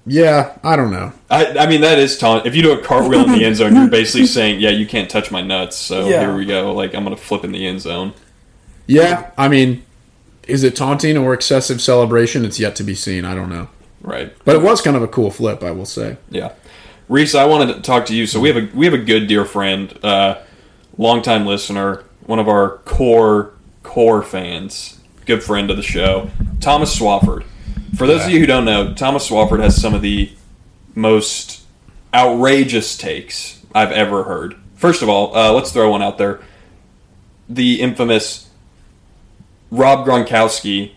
[0.05, 1.11] Yeah, I don't know.
[1.29, 2.47] I, I mean, that is taunt.
[2.47, 5.07] If you do a cartwheel in the end zone, you're basically saying, "Yeah, you can't
[5.09, 6.21] touch my nuts." So Yeah.
[6.21, 6.73] here we go.
[6.73, 8.13] Like I'm going to flip in the end zone.
[8.87, 9.83] Yeah, I mean,
[10.47, 12.43] is it taunting or excessive celebration?
[12.43, 13.23] It's yet to be seen.
[13.23, 13.67] I don't know.
[14.01, 14.33] Right.
[14.45, 16.17] But it was kind of a cool flip, I will say.
[16.31, 16.53] Yeah,
[17.09, 18.27] Reese, I wanted to talk to you.
[18.27, 20.41] So we have a we have a good dear friend, uh,
[20.95, 26.29] longtime listener, one of our core core fans, good friend of the show,
[26.61, 27.45] Thomas Swafford.
[27.97, 30.31] For those of you who don't know, Thomas Swafford has some of the
[30.93, 31.63] most
[32.13, 34.55] outrageous takes I've ever heard.
[34.75, 36.39] First of all, uh, let's throw one out there:
[37.49, 38.51] the infamous
[39.71, 40.91] Rob Gronkowski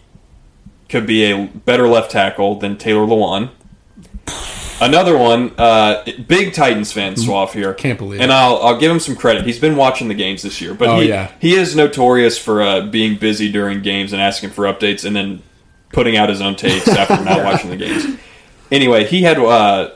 [0.91, 3.49] could be a better left tackle than Taylor Lewan.
[4.85, 7.73] Another one, uh, big Titans fan, Swaff here.
[7.75, 8.35] Can't believe And it.
[8.35, 9.45] I'll I'll give him some credit.
[9.47, 11.31] He's been watching the games this year, but Oh, he yeah.
[11.41, 15.43] he is notorious for uh, being busy during games and asking for updates, and then
[15.93, 18.19] putting out his own takes after not watching the games.
[18.71, 19.91] Anyway, he had uh,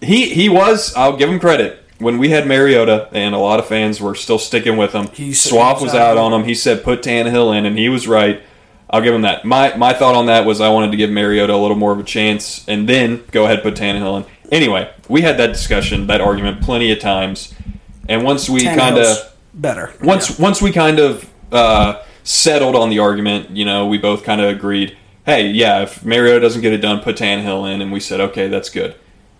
[0.00, 0.94] he he was.
[0.94, 1.78] I'll give him credit.
[1.98, 5.32] When we had Mariota, and a lot of fans were still sticking with him, He
[5.32, 6.44] said- Swaff was out on him.
[6.44, 8.42] He said put Tannehill in, and he was right.
[8.92, 9.44] I'll give him that.
[9.44, 11.98] My my thought on that was I wanted to give Mariota a little more of
[11.98, 14.52] a chance, and then go ahead and put Tannehill in.
[14.52, 17.54] Anyway, we had that discussion, that argument, plenty of times,
[18.08, 19.94] and once we kind of better.
[20.02, 24.42] once once we kind of uh, settled on the argument, you know, we both kind
[24.42, 24.96] of agreed.
[25.24, 28.48] Hey, yeah, if Mariota doesn't get it done, put Tannehill in, and we said, okay,
[28.48, 28.96] that's good.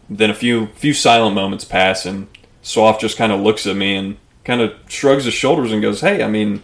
[0.08, 2.28] Then a few few silent moments pass, and
[2.62, 6.00] Swaff just kind of looks at me and kind of shrugs his shoulders and goes,
[6.00, 6.62] "Hey, I mean,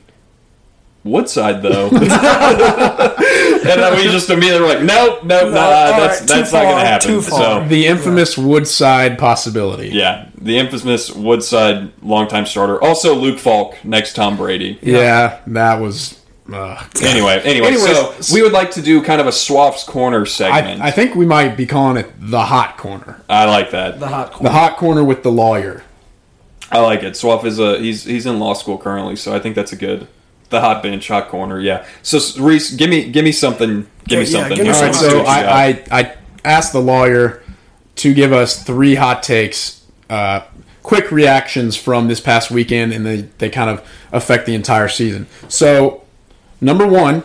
[1.10, 2.00] Woodside though." and
[3.80, 7.08] then we just immediately were like, "Nope, nope, nah, that's right, that's not gonna happen."
[7.08, 7.62] too far.
[7.62, 9.88] So The infamous Woodside possibility.
[9.88, 12.82] yeah, the infamous Woodside longtime starter.
[12.82, 14.78] Also, Luke Falk next Tom Brady.
[14.82, 16.14] Yeah, that was.
[16.50, 20.24] Uh, Anyway, anyway, Anyways, so we would like to do kind of a Swaff's Corner
[20.24, 20.80] segment.
[20.80, 23.20] I think we might be calling it the hot corner.
[23.28, 24.00] I like that.
[24.00, 24.50] The hot The corner.
[24.52, 25.82] hot corner with the lawyer.
[26.72, 27.16] I like it.
[27.18, 30.08] Swaff is a he's he's in law school currently, so I think that's a good
[30.50, 31.60] the hot bench, hot corner.
[31.60, 31.86] Yeah.
[32.02, 33.86] So Reese, give me give me something.
[34.06, 34.56] Give me Yeah, something.
[34.56, 35.46] give me All All right, some see so what you got.
[35.46, 36.14] I, I, I
[36.44, 37.42] asked the lawyer
[37.96, 40.40] to give us three hot takes, uh,
[40.82, 45.26] quick reactions from this past weekend, and they, they kind of affect the entire season.
[45.48, 46.04] So,
[46.60, 47.24] number one,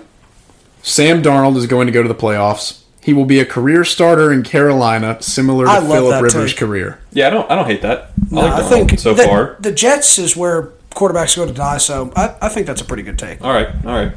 [0.82, 2.82] Sam Darnold is going to go to the playoffs.
[3.02, 6.60] He will be a career starter in Carolina, similar to I Philip Rivers' take.
[6.60, 7.00] career.
[7.12, 8.12] yeah, I don't I don't hate that.
[8.32, 9.58] I No, like I think so the, far.
[9.60, 11.78] the Jets is where quarterbacks go to die.
[11.78, 13.44] So I, I think that's a pretty good take.
[13.44, 14.12] All right, all right.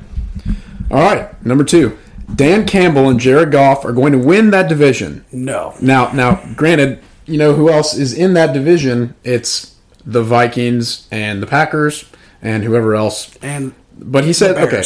[0.91, 1.99] All right, number two,
[2.35, 5.25] Dan Campbell and Jared Goff are going to win that division.
[5.33, 9.15] No, Now, now, granted, you know who else is in that division?
[9.25, 9.75] It's
[10.05, 12.05] the Vikings and the Packers
[12.41, 13.37] and whoever else.
[13.43, 14.85] and But he said, okay,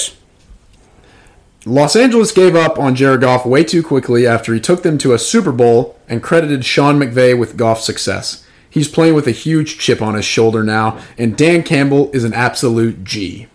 [1.66, 5.12] Los Angeles gave up on Jared Goff way too quickly after he took them to
[5.12, 8.46] a Super Bowl and credited Sean McVay with Goff's success.
[8.70, 12.32] He's playing with a huge chip on his shoulder now, and Dan Campbell is an
[12.32, 13.48] absolute G.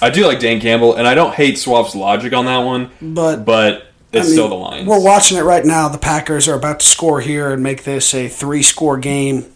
[0.00, 3.44] I do like Dan Campbell, and I don't hate Swaff's logic on that one, But-
[3.44, 4.86] but it's I mean, still the Lions.
[4.88, 5.88] We're watching it right now.
[5.88, 9.46] The Packers are about to score here and make this a three-score game.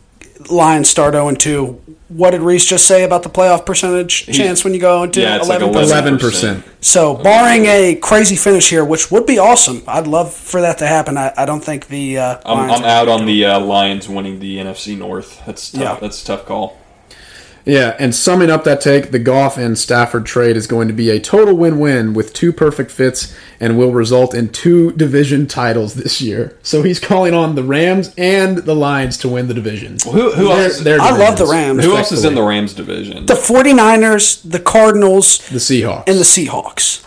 [0.51, 1.97] Lions start 0 2.
[2.09, 5.37] What did Reese just say about the playoff percentage chance when you go into yeah,
[5.37, 6.19] it's like 11%?
[6.19, 6.63] 11%.
[6.83, 10.87] So, barring a crazy finish here, which would be awesome, I'd love for that to
[10.87, 11.17] happen.
[11.17, 14.09] I, I don't think the uh, I'm, Lions I'm are- out on the uh, Lions
[14.09, 15.41] winning the NFC North.
[15.47, 15.81] That's tough.
[15.81, 15.99] Yeah.
[16.01, 16.79] That's a tough call.
[17.65, 21.11] Yeah, and summing up that take, the Goff and Stafford trade is going to be
[21.11, 26.21] a total win-win with two perfect fits and will result in two division titles this
[26.21, 26.59] year.
[26.65, 29.99] So he's calling on the Rams and the Lions to win the division.
[30.05, 31.85] Who- who Their- else- their I love the Rams.
[31.85, 32.43] Who else is in the.
[32.43, 33.27] Rams division?
[33.27, 36.09] The 49ers, the Cardinals, The Seahawks.
[36.09, 37.03] and the Seahawks.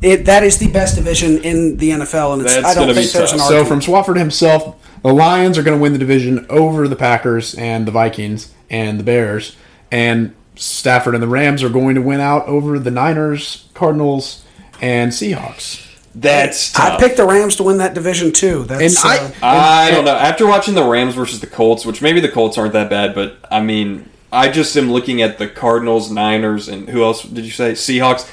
[0.00, 2.94] It, that is the best division in the NFL, and it's, That's I don't gonna
[2.94, 3.48] be think there's an tough.
[3.48, 7.54] so from Swafford himself, the Lions are going to win the division over the Packers
[7.54, 9.56] and the Vikings and the Bears,
[9.90, 14.44] and Stafford and the Rams are going to win out over the Niners, Cardinals,
[14.80, 15.86] and Seahawks.
[16.14, 17.00] That's I tough.
[17.00, 18.64] picked the Rams to win that division too.
[18.64, 20.16] That's And I- uh, I don't know.
[20.16, 23.38] After watching the Rams versus the Colts, which maybe the Colts aren't that bad, but
[23.50, 27.50] I mean, I just am looking at the Cardinals, Niners, and who else did you
[27.52, 27.72] say?
[27.72, 28.28] Seahawks.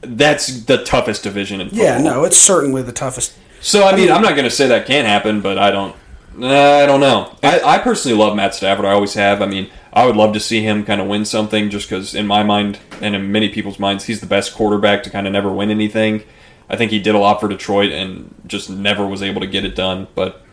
[0.00, 1.84] That's the toughest division in football.
[1.86, 3.32] yeah, no, it's certainly the toughest.
[3.60, 5.94] So I mean, I'm not going to say that can't happen, but I don't.
[6.36, 7.34] I don't know.
[7.42, 8.84] I, I personally love Matt Stafford.
[8.84, 9.42] I always have.
[9.42, 12.26] I mean, I would love to see him kind of win something, just because in
[12.26, 15.52] my mind and in many people's minds, he's the best quarterback to kind of never
[15.52, 16.22] win anything.
[16.68, 19.64] I think he did a lot for Detroit and just never was able to get
[19.64, 20.08] it done.
[20.14, 20.44] But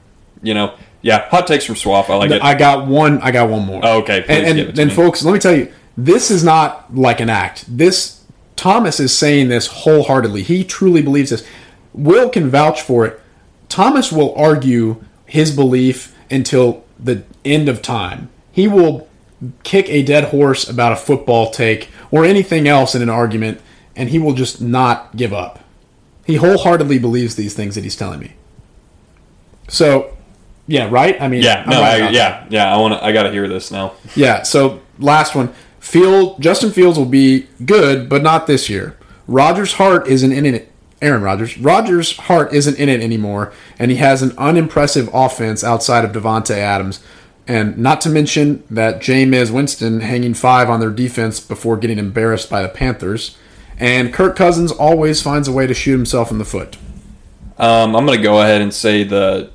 [0.41, 2.09] you know, yeah, hot takes from Swaff.
[2.09, 2.41] I like it.
[2.41, 3.21] I got one.
[3.21, 3.81] I got one more.
[3.83, 7.29] Oh, okay, and and, and folks, let me tell you, this is not like an
[7.29, 7.65] act.
[7.67, 8.23] This
[8.55, 10.43] Thomas is saying this wholeheartedly.
[10.43, 11.45] He truly believes this.
[11.93, 13.21] Will can vouch for it.
[13.69, 18.29] Thomas will argue his belief until the end of time.
[18.51, 19.07] He will
[19.63, 23.61] kick a dead horse about a football take or anything else in an argument,
[23.95, 25.59] and he will just not give up.
[26.25, 28.33] He wholeheartedly believes these things that he's telling me.
[29.67, 30.15] So,
[30.67, 31.19] yeah, right.
[31.21, 32.73] I mean, yeah, no, I, yeah, yeah.
[32.73, 33.03] I want to.
[33.03, 33.93] I got to hear this now.
[34.15, 34.43] Yeah.
[34.43, 38.97] So last one, Field Justin Fields will be good, but not this year.
[39.27, 40.71] Rodgers' heart isn't in it.
[41.01, 41.57] Aaron Rodgers.
[41.57, 46.55] Rogers' heart isn't in it anymore, and he has an unimpressive offense outside of Davante
[46.55, 47.03] Adams,
[47.47, 52.49] and not to mention that Jameis Winston hanging five on their defense before getting embarrassed
[52.49, 53.37] by the Panthers,
[53.77, 56.77] and Kirk Cousins always finds a way to shoot himself in the foot.
[57.57, 59.51] Um, I'm going to go ahead and say the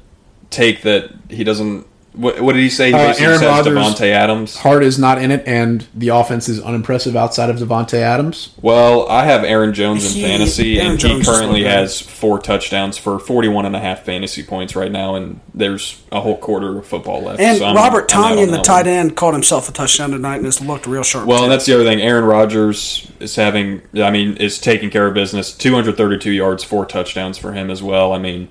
[0.50, 1.86] take that he doesn't.
[2.12, 2.89] What, what did he say?
[2.89, 4.57] He Uh, Aaron says Rodgers- Davante Adams.
[4.57, 8.49] heart is not in it, and the offense is unimpressive outside of Davante Adams.
[8.61, 12.41] Well, I have Aaron Jones in He- fantasy, Aaron and Jones he currently has four
[12.41, 16.78] touchdowns for 41 and a half fantasy points right now, and there's a whole quarter
[16.78, 17.39] of football left.
[17.41, 18.95] And so Robert I'm Tonyan, the that tight one.
[18.95, 21.27] end, caught himself a touchdown tonight and has looked real sharp.
[21.28, 22.03] Well, and that's the other thing.
[22.03, 25.53] Aaron Rodgers is having, I mean, is taking care of business.
[25.53, 28.12] 232 yards, four touchdowns for him as well.
[28.12, 28.49] I mean,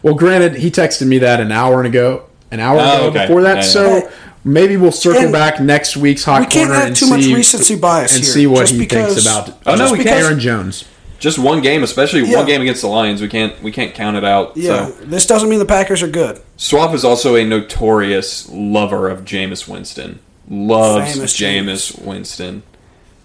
[0.00, 3.26] Well, granted, he texted me that an hour ago, an hour Oh, ago okay.
[3.26, 3.56] before that.
[3.56, 4.00] Yeah, yeah.
[4.00, 4.10] So
[4.44, 7.22] maybe we'll circle And back next week's hot we can't corner have and too much
[7.22, 9.98] see recency bias and here, see what just he because- thinks about Oh, no, we
[9.98, 10.24] because can't.
[10.24, 10.84] Aaron Jones.
[11.18, 12.36] just one game, especially Yeah.
[12.38, 14.56] one game against the Lions, we can't we can't count it out.
[14.56, 14.92] yeah, So.
[15.04, 16.40] this doesn't mean the Packers are good.
[16.56, 20.20] Swaff is also a notorious lover of Jameis Winston.
[20.48, 22.62] Loves Famous Jameis Winston.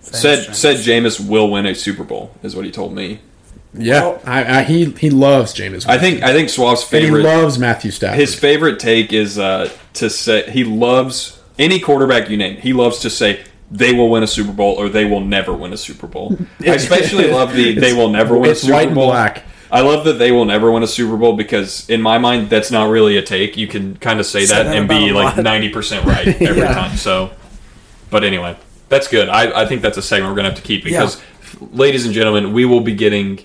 [0.01, 0.55] said Jameis.
[0.55, 3.19] said Jameis will win a Super Bowl is what he told me.
[3.75, 5.87] Yeah, Well- I, I, he he loves Jameis.
[5.87, 7.19] I think I think Swaff's favorite.
[7.19, 8.19] he loves Matthew Stafford.
[8.19, 12.57] his favorite take is uh, to say he loves any quarterback you name.
[12.57, 15.73] He loves to say they will win a Super Bowl or they will never win
[15.73, 16.37] a Super Bowl.
[16.61, 19.43] I especially love the they will never win a it's Super white and black.
[19.71, 22.69] I love that they will never win a Super Bowl because in my mind that's
[22.69, 23.57] not really a take.
[23.57, 26.61] You can kind of say Say that that and be like ninety percent right every
[26.61, 26.73] Yeah.
[26.75, 26.95] time.
[26.95, 27.31] So,
[28.11, 28.55] but anyway,
[28.89, 29.29] that's good.
[29.29, 31.19] I, I think that's a segment we're gonna have to keep because,
[31.71, 33.39] ladies and gentlemen, we will be getting.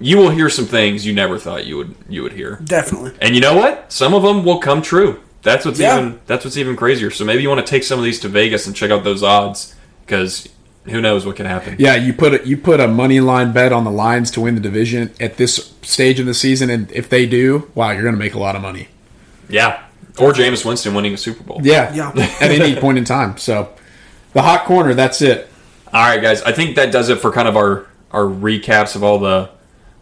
[0.00, 2.60] You will hear some things you never thought you would you would hear.
[2.64, 3.12] Definitely.
[3.20, 3.92] And you know what?
[3.92, 5.20] Some of them will come true.
[5.42, 5.98] That's what's Yeah.
[5.98, 7.10] even that's what's even crazier.
[7.10, 9.22] So maybe you want to take some of these to Vegas and check out those
[9.22, 10.48] odds because
[10.84, 11.76] who knows what can happen.
[11.78, 14.54] Yeah, you put a, you put a money line bet on the Lions to win
[14.54, 18.14] the division at this stage of the season, and if they do, wow, you're going
[18.14, 18.88] to make a lot of money.
[19.50, 19.82] Yeah.
[20.18, 21.60] Or Jameis Winston winning a Super Bowl.
[21.62, 22.12] Yeah, Yeah.
[22.40, 23.36] at any point in time.
[23.36, 23.68] So,
[24.32, 25.48] the hot corner, that's it.
[25.92, 26.40] All right, guys.
[26.42, 29.50] I think that does it for kind of our our recaps of all the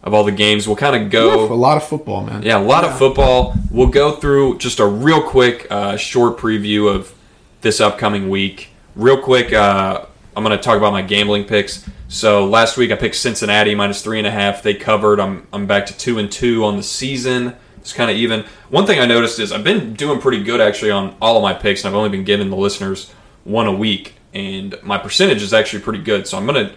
[0.07, 0.67] of all the games.
[0.67, 1.51] We'll kind of go.
[1.51, 2.41] A lot of football, man.
[2.41, 3.53] Yeah, a lot of football.
[3.69, 7.13] We'll go through just a real quick, uh, short preview of
[7.59, 8.69] this upcoming week.
[8.95, 11.85] Real quick, uh, I'm going to talk about my gambling picks.
[12.07, 14.63] So last week I picked Cincinnati minus three and a half.
[14.63, 15.19] They covered.
[15.19, 17.53] I'm I'm back to two and two on the season.
[17.75, 18.45] It's kind of even.
[18.69, 21.53] One thing I noticed is I've been doing pretty good actually on all of my
[21.53, 23.11] picks, and I've only been giving the listeners
[23.43, 26.27] one a week, and my percentage is actually pretty good.
[26.27, 26.73] So I'm going to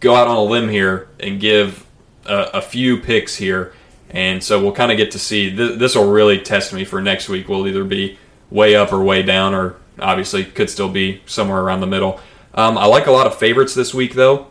[0.00, 1.86] go out on a limb here and give
[2.26, 3.74] a, a few picks here.
[4.10, 5.54] And so we'll kind of get to see.
[5.54, 7.48] Th- this will really test me for next week.
[7.48, 8.18] We'll either be
[8.50, 12.20] way up or way down, or obviously could still be somewhere around the middle.
[12.54, 14.48] Um, I like a lot of favorites this week, though.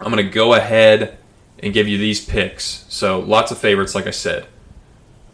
[0.00, 1.16] I'm going to go ahead
[1.60, 2.84] and give you these picks.
[2.88, 4.46] So lots of favorites, like I said.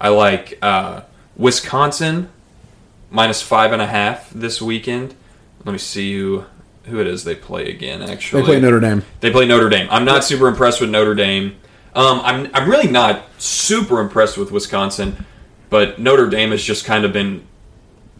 [0.00, 1.02] I like uh,
[1.36, 2.28] Wisconsin
[3.10, 5.14] minus five and a half this weekend.
[5.64, 6.44] Let me see who
[6.84, 8.02] who it is they play again.
[8.02, 9.02] Actually, They play Notre Dame.
[9.20, 9.88] they play Notre Dame.
[9.90, 11.56] I'm not super impressed with Notre Dame.
[11.94, 15.24] Um, I'm I'm really not super impressed with Wisconsin,
[15.70, 17.46] but Notre Dame has just kind of been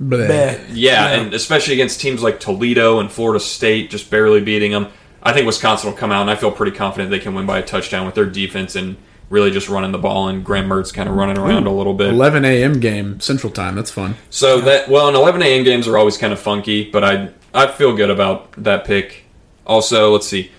[0.00, 0.28] Bleh.
[0.28, 0.66] Bleh.
[0.72, 4.88] yeah, and especially against teams like Toledo and Florida State, just barely beating them.
[5.22, 7.58] I think Wisconsin will come out, and I feel pretty confident they can win by
[7.58, 8.96] a touchdown with their defense and
[9.28, 12.08] really just running the ball and Graham Mertz kind of running around a little bit.
[12.08, 12.80] 11 a.m.
[12.80, 13.74] game Central Time.
[13.76, 14.16] That's fun.
[14.30, 15.62] So that well, and 11 a.m.
[15.62, 19.24] games are always kind of funky, but I I feel good about that pick.
[19.66, 20.50] Also, let's see,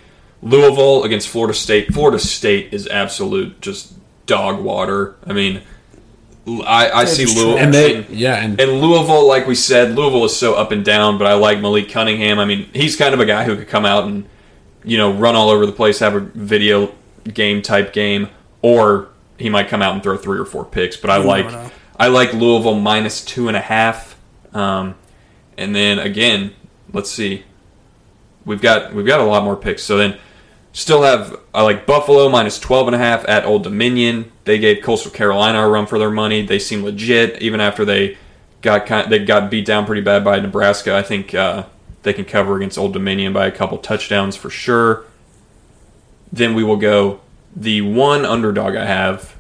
[0.42, 1.94] Louisville against Florida State.
[1.94, 3.94] Florida State is absolute just
[4.26, 5.16] dog water.
[5.26, 5.62] I mean,
[6.48, 10.36] I, I see Louisville And they, yeah, and and Louisville, like we said, Louisville is
[10.36, 12.40] so up and down, but I like Malik Cunningham.
[12.40, 14.28] I mean, he's kind of a guy who could come out and,
[14.84, 16.94] you know, run all over the place, have a video
[17.32, 18.30] game type game,
[18.62, 20.98] or he might come out and throw three or four picks.
[20.98, 21.72] But I You like.
[21.98, 24.18] I like Louisville minus two and a half.
[24.54, 24.96] Um,
[25.56, 26.52] and then again,
[26.94, 27.44] let's see.
[28.46, 29.84] We've got we've got a lot more picks.
[29.84, 30.18] So then
[30.74, 34.32] Still have I like Buffalo minus 12 and a half at Old Dominion.
[34.46, 36.46] They gave Coastal Carolina a run for their money.
[36.46, 38.18] They seem legit even after they
[38.62, 40.96] got kind they got beat down pretty bad by Nebraska.
[40.96, 41.66] I think uh,
[42.04, 45.04] they can cover against Old Dominion by a couple touchdowns for sure.
[46.32, 47.20] Then we will go
[47.54, 49.36] the one underdog I have,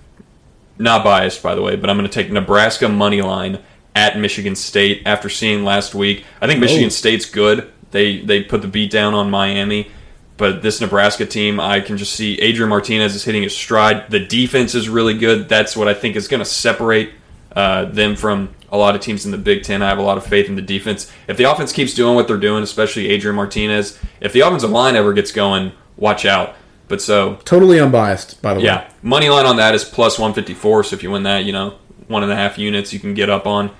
[0.77, 3.59] not biased by the way, but I'm going to take Nebraska money line
[3.95, 6.23] at Michigan State after seeing last week.
[6.41, 6.89] I think Michigan Oh.
[6.89, 7.69] State's good.
[7.91, 9.91] They they put the beat down on Miami,
[10.37, 14.09] but this Nebraska team, I can just see Adrian Martinez is hitting his stride.
[14.09, 15.49] The defense is really good.
[15.49, 17.11] That's what I think is going to separate
[17.55, 19.81] uh, them from a lot of teams in the Big Ten.
[19.81, 21.11] I have a lot of faith in the defense.
[21.27, 24.95] If the offense keeps doing what they're doing, especially Adrian Martinez, if the offensive line
[24.95, 26.55] ever gets going, watch out.
[26.87, 28.67] But so Totally unbiased, by the way.
[28.67, 30.85] yeah, money line on that is plus 154.
[30.85, 31.75] So if you win that, you know,
[32.07, 33.71] one and a half units you can get up on.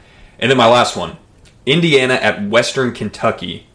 [0.42, 1.18] And then my last one
[1.66, 3.68] Indiana at Western Kentucky.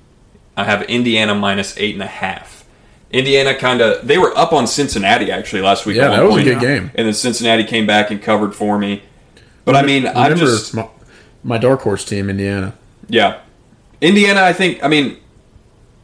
[0.56, 2.64] I have Indiana minus eight and a half.
[3.10, 5.97] Indiana kind of, they were up on Cincinnati actually last week.
[5.97, 6.90] Yeah, at that was a good game.
[6.94, 9.02] And then Cincinnati came back and covered for me.
[9.64, 10.88] But I mean, I'm just my,
[11.43, 12.74] my dark horse team, Indiana.
[13.09, 13.40] Yeah,
[14.01, 14.43] Indiana.
[14.43, 14.82] I think.
[14.82, 15.18] I mean,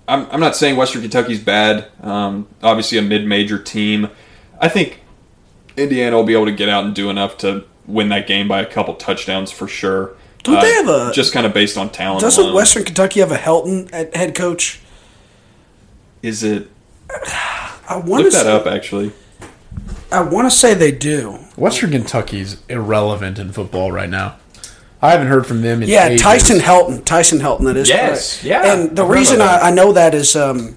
[0.09, 1.89] I'm I'm not saying Western Kentucky's bad.
[2.01, 4.09] Um, obviously, a mid-major team.
[4.61, 5.03] I think
[5.77, 8.61] Indiana will be able to get out and do enough to win that game by
[8.61, 10.17] a couple touchdowns for sure.
[10.47, 12.21] Uh, Don't they have a- just kind of based on talent?
[12.21, 12.55] Doesn't alone.
[12.57, 14.81] Western Kentucky have a Helton at head coach?
[16.23, 16.69] Is it?
[17.89, 18.67] I want Look to that say, up.
[18.67, 19.13] Actually,
[20.11, 21.33] I want to say they do.
[21.57, 24.37] Western Kentucky's irrelevant in football right now.
[25.01, 26.23] I haven't heard from them in Yeah, ages.
[26.23, 27.05] Tyson Helton.
[27.05, 27.65] Tyson Helton.
[27.65, 28.45] That is Yes, correct.
[28.45, 29.41] yeah, And the I've reason.
[29.41, 30.77] I, I know that is um,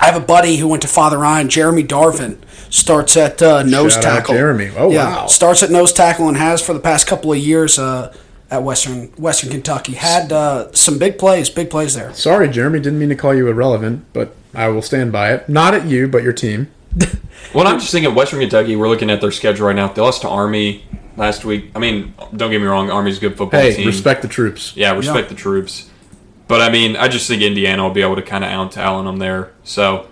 [0.00, 1.48] I have a buddy who went to Father Ryan.
[1.50, 2.38] Jeremy Darvin
[2.70, 4.34] starts at uh, nose Shout out tackle.
[4.34, 4.70] Jeremy.
[4.76, 5.26] Oh, yeah, wow.
[5.26, 8.14] starts at nose tackle and has for the past couple of years uh,
[8.50, 9.92] at Western Western Kentucky.
[9.94, 12.12] Had uh, some big plays, big plays there.
[12.14, 15.48] Sorry, Jeremy, didn't mean to call you irrelevant, but I will stand by it.
[15.48, 16.68] Not at you, but your team.
[17.54, 18.74] well, I'm just thinking Western Kentucky.
[18.76, 19.88] We're looking at their schedule right now.
[19.92, 20.84] They lost to Army
[21.16, 21.70] last week.
[21.74, 22.90] I mean, don't get me wrong.
[22.90, 23.86] Army's a good football Hey, team.
[23.86, 24.72] respect the troops.
[24.76, 25.34] Yeah, respect Yeah.
[25.34, 25.88] the troops.
[26.48, 29.06] But I mean, I just think Indiana will be able to kind of out talent
[29.06, 29.52] them there.
[29.62, 30.08] So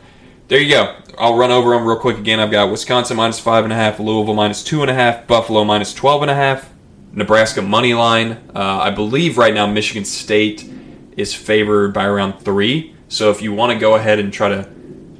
[0.46, 0.94] there you go.
[1.18, 2.38] I'll run over them real quick again.
[2.38, 5.64] I've got Wisconsin minus five and a half, Louisville minus two and a half, Buffalo
[5.64, 6.70] minus twelve and a half,
[7.18, 8.32] Nebraska money line.
[8.54, 10.64] Uh, I believe right now Michigan State
[11.16, 12.94] is favored by around three.
[13.08, 14.68] So if you want to go ahead and try to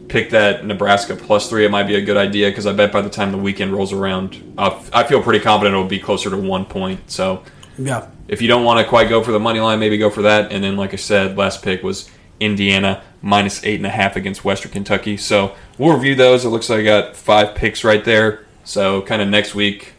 [0.09, 3.03] pick that Nebraska plus three, it might be a good idea because I bet by
[3.03, 6.31] the time the weekend rolls around, uh, I feel pretty confident it will be closer
[6.31, 7.11] to one point.
[7.11, 7.43] So
[7.77, 8.07] Yeah.
[8.29, 10.53] if you don't want to quite go for the money line, maybe go for that.
[10.53, 12.09] And then, like I said, last pick was
[12.39, 15.17] Indiana minus eight and a half against Western Kentucky.
[15.17, 16.45] So we'll review those.
[16.45, 18.45] It looks like I got five picks right there.
[18.63, 19.95] So kind of next week,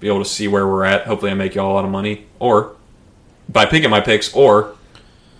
[0.00, 1.06] be able to see where we're at.
[1.06, 2.72] Hopefully, I make y'all a lot of money, or
[3.48, 4.74] by picking my picks, or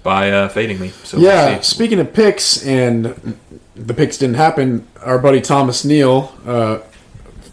[0.02, 0.90] by uh, fading me.
[1.04, 1.74] So we'll Yeah, see.
[1.74, 3.38] speaking of picks, and
[3.74, 6.78] the picks didn't happen, our buddy Thomas Neal, uh,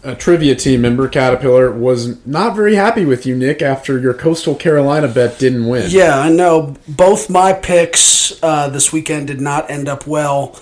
[0.04, 4.54] a trivia team member, Caterpillar, was not very happy with you, Nick, after your Coastal
[4.54, 5.86] Carolina bet didn't win.
[5.90, 6.76] Yeah, I know.
[6.86, 10.58] Both my picks uh, this weekend did not end up well.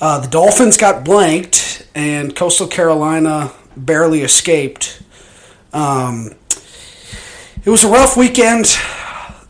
[0.00, 5.02] Uh, the Dolphins got blanked, and Coastal Carolina barely escaped.
[5.76, 6.30] Um,
[7.64, 8.66] it was a rough weekend.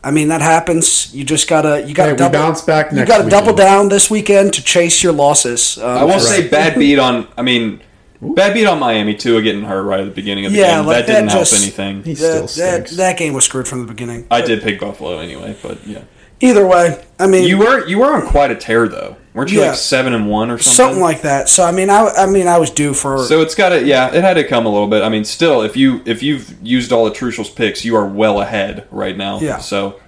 [0.03, 1.13] I mean, that happens.
[1.13, 4.53] You just gotta you gotta Hey, double bounce back You gotta double down this weekend
[4.53, 5.77] to chase your losses.
[5.77, 6.21] Um, I will Right.
[6.21, 7.27] say bad beat on.
[7.37, 7.81] I mean,
[8.21, 10.85] bad beat on Miami too, getting hurt right at the beginning of the Yeah, game.
[10.85, 12.03] like that didn't that help anything.
[12.03, 14.27] He still that, that, that game was screwed from the beginning.
[14.31, 16.01] I did pick Buffalo anyway, but yeah.
[16.39, 19.61] Either way, I mean, You were you were on quite a tear though, weren't you?
[19.61, 19.67] Yeah.
[19.69, 20.73] Like seven and one or something.
[20.75, 21.47] something like that.
[21.47, 23.19] So I mean, I, I mean, I was due for.
[23.19, 25.03] So it's got to yeah, it had to come a little bit.
[25.03, 28.41] I mean, still, if you if you've used all the Truschel's picks, you are well
[28.41, 29.39] ahead right now.
[29.39, 29.59] Yeah.
[29.59, 29.99] So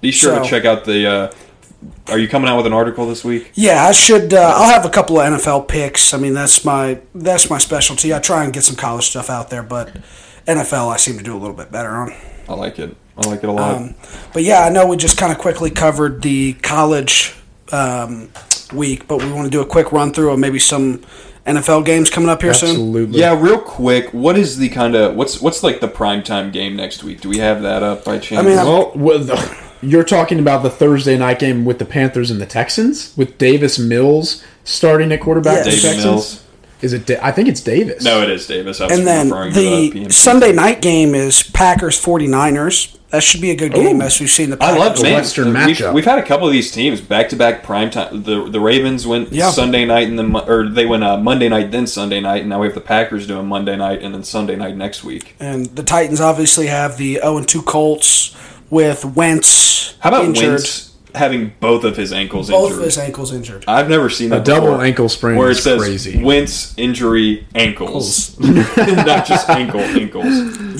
[0.00, 1.06] be sure So- to check out the.
[1.06, 1.32] Uh,
[2.08, 3.52] are you coming out with an article this week?
[3.54, 4.34] Yeah, I should.
[4.34, 6.12] Uh, I'll have a couple of NFL picks.
[6.12, 8.12] I mean, that's my that's my specialty.
[8.12, 9.94] I try and get some college stuff out there, but
[10.46, 12.12] NFL I seem to do a little bit better on.
[12.48, 12.96] I like it.
[13.16, 13.76] I like it a lot.
[13.76, 13.94] Um,
[14.32, 17.34] but yeah, I know we just kind of quickly covered the college
[17.70, 18.30] um,
[18.72, 21.02] week, but we want to do a quick run through of maybe some
[21.46, 22.70] NFL games coming up here soon.
[22.70, 23.20] Absolutely.
[23.20, 24.12] yeah, real quick.
[24.12, 27.20] What is the kind of what's what's like the primetime game next week?
[27.22, 28.44] Do we have that up by chance?
[28.44, 32.30] I mean, Well, well, the- you're talking about the Thursday night game with the Panthers
[32.32, 35.64] and the Texans, with Davis Mills starting at quarterback.
[35.64, 35.66] Yes.
[35.66, 36.04] for the Davis Texans.
[36.04, 36.44] Mills.
[36.80, 37.06] Is it?
[37.06, 38.04] Da- I think it's Davis.
[38.04, 38.80] no, it is Davis.
[38.80, 42.94] I was And then referring to the the Sunday night game is Packers 49ers.
[43.10, 44.04] That should be a good game Ooh.
[44.04, 45.94] as we've seen the I love The man, Western we've, matchup.
[45.94, 48.22] We've had a couple of these teams back to back prime time.
[48.22, 49.50] The the Ravens went Yeah.
[49.50, 52.60] Sunday night and then or they went uh, Monday night then Sunday night, and now
[52.60, 55.34] we have the Packers doing Monday night and then Sunday night next week.
[55.40, 58.36] And the Titans obviously have the 0 and 2 Colts
[58.68, 60.48] with Wentz How about injured.
[60.50, 60.87] Wentz
[61.18, 62.58] having both of his ankles injured.
[62.60, 62.78] Both injured?
[62.80, 63.64] of his ankles injured.
[63.68, 66.22] I've never seen that A double before, ankle sprain where it says crazy.
[66.22, 70.26] Wentz injury ankles, not just ankle ankles.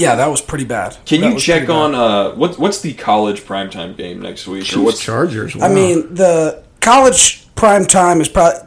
[0.01, 0.97] Yeah, that was pretty bad.
[1.05, 4.75] Can That you check on uh what what's the college primetime game next week?
[4.75, 5.61] Or what's Chargers.
[5.61, 8.61] I mean, the college primetime is probably.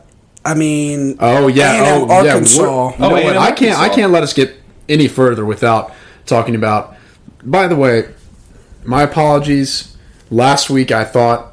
[0.43, 2.31] I mean, Oh yeah, A&M, oh yeah.
[2.33, 2.61] Arkansas.
[2.61, 3.23] We're- You know Oh, what?
[3.35, 3.79] A&M, I can't.
[3.79, 4.55] I can't let us get
[4.89, 5.93] any further without
[6.25, 6.95] talking about.
[7.43, 8.09] By the way,
[8.83, 9.95] my apologies.
[10.31, 11.50] Last week I thought,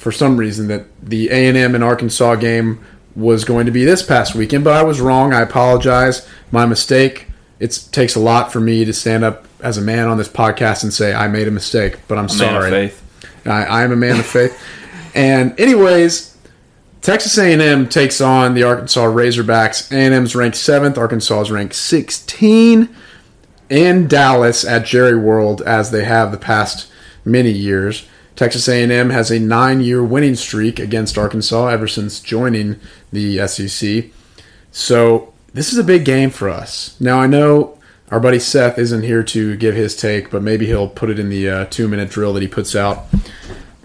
[0.00, 3.84] for some reason, that the A and M and Arkansas game was going to be
[3.84, 5.32] this past weekend, but I was wrong.
[5.32, 6.26] I apologize.
[6.50, 7.26] My mistake.
[7.58, 10.82] It takes a lot for me to stand up as a man on this podcast
[10.82, 12.92] and say I made a mistake, but I'm of sorry.
[13.44, 14.58] I, I am a man of faith.
[15.14, 16.36] And anyways,
[17.02, 19.92] Texas A&M takes on the Arkansas Razorbacks.
[19.92, 20.96] A&M's ranked seventh.
[20.96, 22.88] Arkansas is ranked 16
[23.68, 26.90] in Dallas at Jerry World, as they have the past
[27.24, 28.06] many years.
[28.36, 32.80] Texas A&M has a nine-year winning streak against Arkansas ever since joining
[33.12, 34.06] the SEC.
[34.72, 36.98] So this is a big game for us.
[37.00, 37.78] Now I know
[38.10, 41.28] our buddy Seth isn't here to give his take, but maybe he'll put it in
[41.28, 43.06] the uh, two minute drill that he puts out.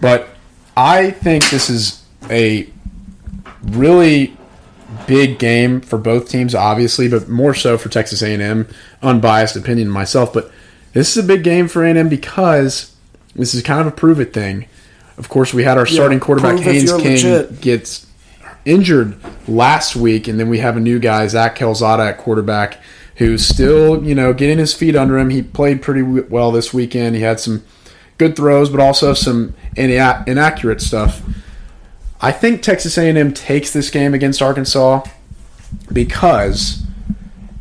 [0.00, 0.28] But
[0.76, 2.68] I think this is a
[3.62, 4.36] really
[5.06, 8.68] big game for both teams, obviously, but more so for Texas A&M.
[9.02, 10.50] Unbiased opinion myself, but
[10.92, 12.95] this is a big game for A&M because
[13.36, 14.66] this is kind of a prove it thing.
[15.18, 17.60] Of course, we had our starting quarterback Haynes King legit.
[17.60, 18.06] gets
[18.64, 19.16] injured
[19.48, 22.80] last week, and then we have a new guy, Zach Calzada, at quarterback,
[23.16, 25.30] who's still, you know, getting his feet under him.
[25.30, 27.16] He played pretty well this weekend.
[27.16, 27.64] He had some
[28.18, 31.22] good throws, but also some ina- inaccurate stuff.
[32.20, 35.02] I think Texas A&M takes this game against Arkansas
[35.92, 36.82] because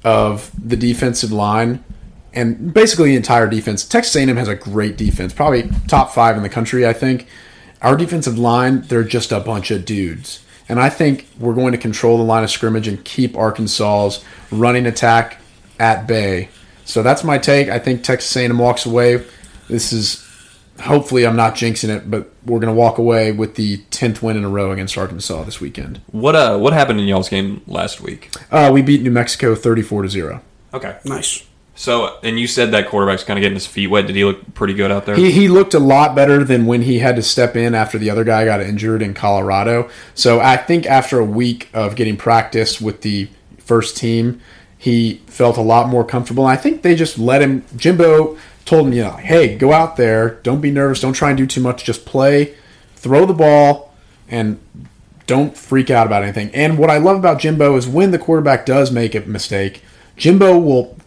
[0.04, 1.84] of the defensive line
[2.36, 3.86] and basically the entire defense.
[3.86, 6.86] Texas A&M has a great defense, probably top five in the country.
[6.86, 7.28] I think
[7.82, 11.78] our defensive line, they're just a bunch of dudes, and I think we're going to
[11.78, 15.40] control the line of scrimmage and keep Arkansas's running attack
[15.80, 16.50] at bay.
[16.86, 17.70] So that's my take.
[17.70, 19.24] I think Texas A&M walks away.
[19.68, 20.26] This is
[20.82, 24.38] hopefully I'm not jinxing it, but we're going to walk away with the tenth win
[24.38, 26.02] in a row against Arkansas this weekend.
[26.12, 28.30] What uh what happened in y'all's game last week?
[28.52, 30.42] Uh, we beat New Mexico 34 to zero.
[30.74, 30.98] Okay.
[31.06, 31.44] Nice.
[31.76, 34.08] So and you said that quarterback's kind of getting his feet wet.
[34.08, 35.16] Did he look pretty good out there?
[35.16, 38.10] He, he looked a lot better than when he had to step in after the
[38.10, 39.90] other guy got injured in Colorado.
[40.14, 43.28] So I think after a week of getting practice with the
[43.60, 44.42] first team,
[44.78, 46.46] he felt a lot more comfortable.
[46.46, 47.66] I think they just let him.
[47.76, 51.38] Jimbo told him, you know, hey, go out there, don't be nervous, don't try and
[51.38, 52.56] do too much, just play,
[52.96, 53.94] throw the ball,
[54.30, 54.60] and
[55.28, 56.54] don't freak out about anything.
[56.54, 59.84] And what I love about Jimbo is when the quarterback does make a mistake,
[60.18, 60.98] Jimbo will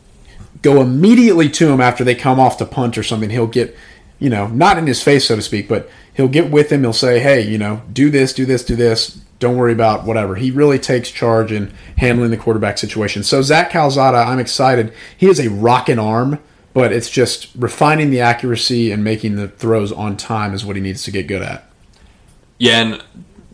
[0.63, 3.31] go immediately to him after they come off to punt or something.
[3.31, 3.77] He'll get,
[4.19, 6.83] you know, not in his face, so to speak, but he'll get with him.
[6.83, 9.21] He'll say, hey, you know, do this, do this, do this.
[9.39, 10.35] Don't worry about whatever.
[10.35, 13.23] He really takes charge in handling the quarterback situation.
[13.23, 14.93] So, Zach Calzada, I'm excited.
[15.17, 16.41] He has a rockin' arm,
[16.75, 20.83] but it's just refining the accuracy and making the throws on time is what he
[20.83, 21.71] needs to get good at.
[22.59, 23.05] Yeah, and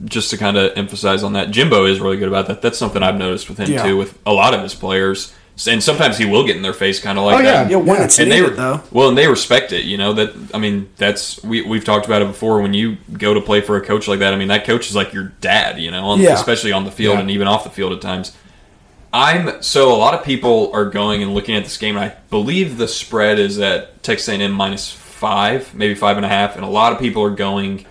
[0.07, 2.63] just to kind of emphasize on that, Jimbo is really good about that.
[2.63, 3.83] That's something I've noticed with him Yeah.
[3.83, 5.35] too, with a lot of his players.
[5.69, 7.71] And sometimes he will get in their face, kind of like Oh, that.
[7.71, 7.77] yeah.
[7.79, 8.05] Yeah, when Yeah.
[8.05, 8.81] it's and they though.
[8.91, 9.85] well, and they respect it.
[9.85, 10.33] You know that.
[10.53, 12.61] I mean, that's we we've talked about it before.
[12.61, 14.97] When you go to play for a coach like that, I mean, that coach is
[14.97, 15.79] like your dad.
[15.79, 16.35] You know, on, Yeah.
[16.35, 17.21] especially on the field Yeah.
[17.21, 18.33] and even off the field at times.
[19.13, 22.15] I'm so a lot of people are going and looking at this game, and I
[22.31, 26.65] believe the spread is at Texas A&M minus five, maybe five and a half, and
[26.65, 27.87] a lot of people are going,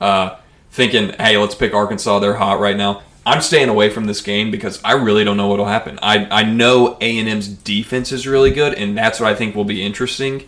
[0.00, 0.30] uh,
[0.72, 2.18] thinking, "Hey, let's pick Arkansas.
[2.18, 5.48] They're hot right now." I'm staying away from this game because I really don't know
[5.48, 5.98] what'll happen.
[6.02, 9.82] I I know A&M's defense is really good, and that's what I think will be
[9.82, 10.46] interesting.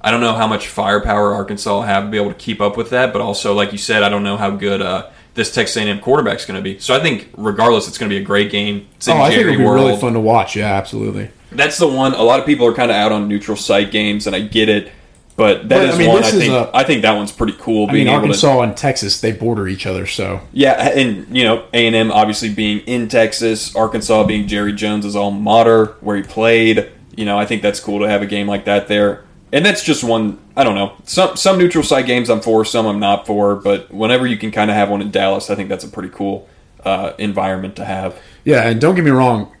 [0.00, 2.76] I don't know how much firepower Arkansas will have to be able to keep up
[2.76, 5.76] with that, but also, like you said, I don't know how good uh, this Texas
[5.78, 6.78] A&M quarterback's going to be.
[6.78, 8.86] So I think, regardless, it's going to be a great game.
[8.96, 9.86] It's in Oh, I think it'll be World.
[9.86, 10.56] really fun to watch.
[10.56, 11.30] Yeah, absolutely.
[11.52, 12.12] That's the one.
[12.14, 14.68] A lot of people are kind of out on neutral site games, and I get
[14.68, 14.92] it,
[15.36, 16.52] but that But, is I mean, one I think.
[16.52, 17.88] a- I think that one's pretty cool.
[17.88, 21.26] I Being mean, able to Arkansas and Texas, they border each other, so yeah, and
[21.36, 25.86] you know, A and M obviously being in Texas, Arkansas being Jerry Jones's alma mater,
[26.00, 26.88] where he played.
[27.16, 29.22] You know, I think that's cool to have a game like that there.
[29.52, 30.38] And that's just one.
[30.56, 30.94] I don't know.
[31.04, 33.54] Some some neutral site games I'm for, some I'm not for.
[33.54, 36.08] But whenever you can kind of have one in Dallas, I think that's a pretty
[36.08, 36.48] cool
[36.84, 38.18] uh, environment to have.
[38.44, 39.52] Yeah, and don't get me wrong,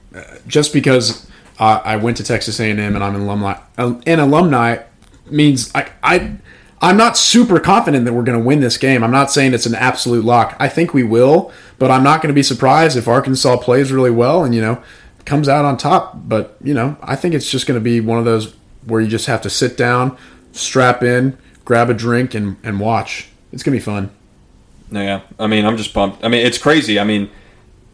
[0.48, 1.28] just because
[1.60, 4.78] uh, I went to Texas A&M and I'm an alumni, an alumni
[5.26, 6.36] means I, I
[6.80, 9.02] I'm not super confident that we're going to win this game.
[9.02, 10.54] I'm not saying it's an absolute lock.
[10.58, 14.10] I think we will, but I'm not going to be surprised if Arkansas plays really
[14.10, 14.82] well and you know
[15.24, 16.14] comes out on top.
[16.16, 18.54] But you know, I think it's just going to be one of those
[18.86, 20.16] where you just have to sit down,
[20.52, 23.28] strap in, grab a drink, and and watch.
[23.52, 24.10] It's going to be fun.
[24.90, 26.24] Yeah, I mean, I'm just pumped.
[26.24, 27.00] I mean, it's crazy.
[27.00, 27.30] I mean,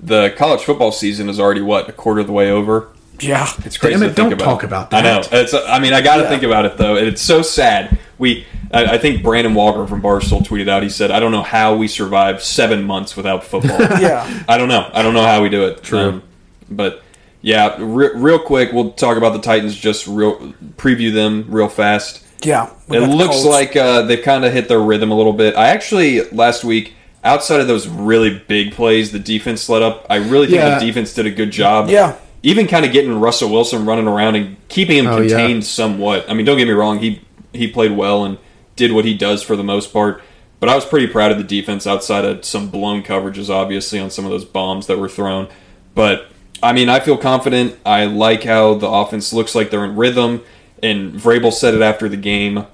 [0.00, 2.88] the college football season is already what a quarter of the way over.
[3.22, 3.48] Yeah.
[3.64, 3.94] It's crazy.
[3.98, 4.44] Damn it, to don't about.
[4.44, 5.04] talk about that.
[5.04, 5.22] I know.
[5.22, 5.32] that.
[5.44, 5.54] It's.
[5.54, 6.28] I mean, I got to Yeah.
[6.28, 6.96] think about it though.
[6.96, 7.98] and It's so sad.
[8.18, 8.46] We.
[8.72, 10.82] I, I think Brandon Walker from Barstool tweeted out.
[10.84, 13.78] He said, "I don't know how we survived seven months without football.
[14.00, 14.44] Yeah.
[14.48, 14.88] I don't know.
[14.94, 15.82] I don't know how we do it.
[15.82, 16.22] True.
[16.70, 17.02] but
[17.42, 19.74] yeah, re- real quick, we'll talk about the Titans.
[19.76, 22.24] Just real preview them real fast.
[22.44, 22.70] Yeah.
[22.88, 25.56] It got the looks like uh, they've kind of hit their rhythm a little bit.
[25.56, 26.94] I actually last week,
[27.24, 30.06] outside of those really big plays, the defense let up.
[30.08, 30.78] I really think Yeah.
[30.78, 31.88] the defense did a good job.
[31.88, 32.14] Yeah.
[32.42, 35.28] Even kind of getting Russell Wilson running around and keeping him Oh, yeah.
[35.28, 36.28] contained somewhat.
[36.30, 37.20] I mean, don't get me wrong, he
[37.52, 38.38] he played well and
[38.76, 40.22] did what he does for the most part.
[40.60, 44.10] But I was pretty proud of the defense outside of some blown coverages, obviously, on
[44.10, 45.48] some of those bombs that were thrown.
[45.94, 46.26] But
[46.62, 47.76] I mean, I feel confident.
[47.86, 50.42] I like how the offense looks like they're in rhythm.
[50.82, 52.64] And Vrabel said it after the game.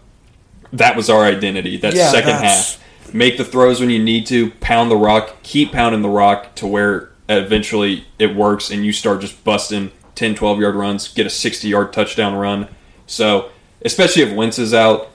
[0.72, 1.76] That was our identity.
[1.76, 2.82] That Yeah, second that's- half.
[3.14, 4.50] Make the throws when you need to.
[4.60, 5.36] Pound the rock.
[5.44, 10.34] Keep pounding the rock to where eventually it works and you start just busting 10,
[10.34, 12.68] 12 yard runs, get a 60 yard touchdown run.
[13.06, 13.50] So,
[13.84, 15.10] especially if Wentz is out,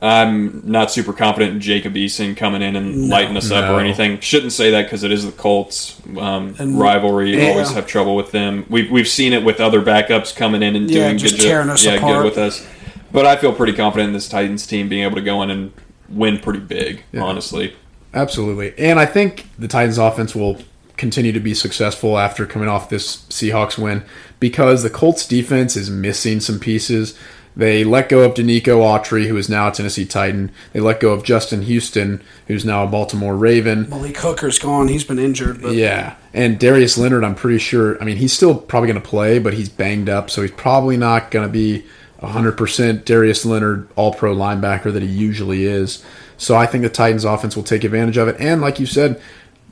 [0.00, 4.18] I'm not super confident in Jacob Eason coming in and lighting us up or anything.
[4.18, 7.36] Shouldn't say that because it is the Colts um, And- rivalry.
[7.36, 7.50] yeah.
[7.50, 8.66] Always have trouble with them.
[8.68, 11.48] We've we've seen it with other backups coming in and Yeah, doing just good, jo-
[11.48, 12.14] tearing us yeah, apart.
[12.16, 12.66] good with us.
[13.12, 15.72] But I feel pretty confident in this Titans team being able to go in and
[16.08, 17.04] win pretty big.
[17.16, 17.76] Honestly,
[18.12, 18.74] Absolutely.
[18.78, 20.58] And I think the Titans offense will
[21.02, 24.04] continue to be successful after coming off this Seahawks win
[24.38, 27.18] because the Colts defense is missing some pieces.
[27.56, 30.52] They let go of Denico Autry, who is now a Tennessee Titan.
[30.72, 33.90] They let go of Justin Houston, who's now a Baltimore Raven.
[33.90, 34.86] Malik Hooker's gone.
[34.86, 35.60] He's been injured.
[35.60, 36.14] But Yeah.
[36.32, 39.54] And Darius Leonard, I'm pretty sure, I mean, he's still probably going to play, but
[39.54, 41.84] he's banged up, so he's probably not going to be
[42.20, 46.04] 100% Darius Leonard all pro linebacker that he usually is.
[46.36, 48.36] So I think the Titans offense will take advantage of it.
[48.38, 49.20] And like you said,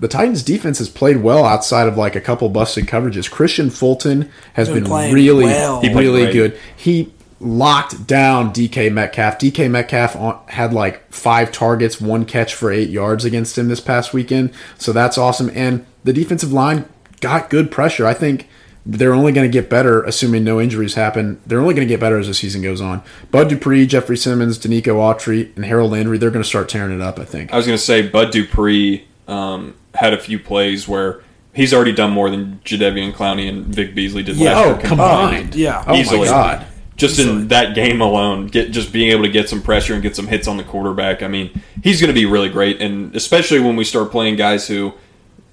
[0.00, 3.30] the Titans defense has played well outside of like a couple busted coverages.
[3.30, 5.82] Kristian Fulton has Been been, really, well.
[5.82, 6.32] Really great.
[6.32, 6.58] good.
[6.74, 9.38] He locked down DK Metcalf.
[9.38, 13.80] DK Metcalf on, had like five targets, one catch for eight yards against him this
[13.80, 14.52] past weekend.
[14.78, 15.50] So that's awesome.
[15.54, 16.88] And the defensive line
[17.20, 18.06] got good pressure.
[18.06, 18.48] I think
[18.86, 21.40] they're only going to get better, assuming no injuries happen.
[21.46, 23.02] They're only going to get better as the season goes on.
[23.30, 27.02] Bud Dupree, Jeffrey Simmons, Denico Autry, and Harold Landry, they're going to start tearing it
[27.02, 27.52] up, I think.
[27.52, 31.22] I was going to say Bud Dupree um, had a few plays where
[31.52, 34.54] he's already done more than Jadeveon Clowney and Vic Beasley did Yeah.
[34.54, 35.54] last Oh, year combined.
[35.54, 35.84] yeah.
[35.86, 36.20] Oh, Easily.
[36.20, 36.66] my God.
[36.96, 40.14] just in that game alone, get just being able to get some pressure and get
[40.14, 41.22] some hits on the quarterback.
[41.22, 41.48] I mean,
[41.82, 44.92] he's going to be really great, and especially when we start playing guys who,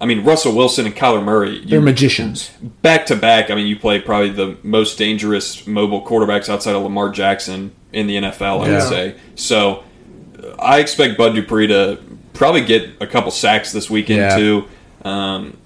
[0.02, 2.52] I mean, Russell Wilson and Kyler Murray, They're magicians.
[2.82, 3.50] back to back.
[3.50, 8.08] I mean, you play probably the most dangerous mobile quarterbacks outside of Lamar Jackson in
[8.08, 8.62] the NFL.
[8.64, 8.74] I Yeah.
[8.74, 9.84] would say so.
[10.60, 11.98] I expect Bud Dupree to
[12.38, 14.38] probably get a couple sacks this weekend Yeah.
[14.38, 14.66] too,
[15.04, 15.58] um,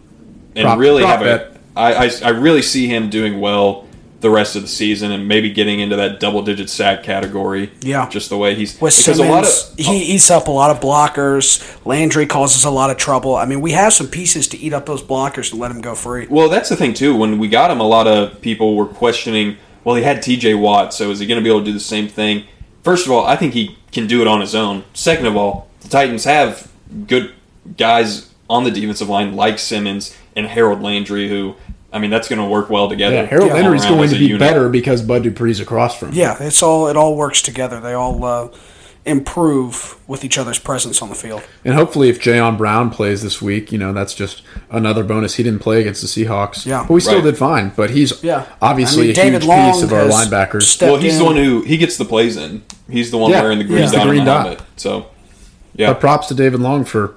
[0.55, 1.51] and Prop- really prop have a.
[1.75, 3.87] I, I I really see him doing well
[4.19, 7.71] the rest of the season and maybe getting into that double digit sack category.
[7.81, 8.07] Yeah.
[8.07, 10.69] just the way he's With because Simmons, a lot of he eats up a lot
[10.69, 11.63] of blockers.
[11.85, 13.35] Landry causes a lot of trouble.
[13.35, 15.95] I mean, we have some pieces to eat up those blockers and let him go
[15.95, 16.27] free.
[16.29, 17.15] Well, that's the thing too.
[17.15, 19.57] When we got him, a lot of people were questioning.
[19.83, 20.53] Well, he had T.J.
[20.53, 22.43] Watt, so is he going to be able to do the same thing?
[22.83, 24.83] First of all, I think he can do it on his own.
[24.93, 26.71] Second of all, the Titans have
[27.07, 27.33] good
[27.77, 31.55] guys on the defensive line like Simmons and Harold Landry, who
[31.93, 33.15] I mean, that's going to work well together.
[33.17, 33.55] Yeah, Harold Yeah.
[33.55, 34.39] Landry's going to be unit.
[34.39, 36.15] better because Bud Dupree's across from him.
[36.15, 37.81] Yeah, it's all it all works together.
[37.81, 38.47] They all uh,
[39.05, 41.43] improve with each other's presence on the field.
[41.65, 45.35] And hopefully, if Jayon Brown plays this week, you know that's just another bonus.
[45.35, 46.83] He didn't play against the Seahawks, Yeah.
[46.87, 47.23] but we still Right.
[47.25, 47.71] did fine.
[47.75, 50.81] But he's Yeah, obviously I mean, a David huge Long piece of our linebackers.
[50.81, 51.19] Well, he's in.
[51.19, 52.63] the one who he gets the plays in.
[52.89, 54.41] He's the one Yeah, wearing the green he's the green dot.
[54.45, 54.61] helmet.
[54.77, 55.07] So,
[55.75, 57.15] yeah, But props to David Long for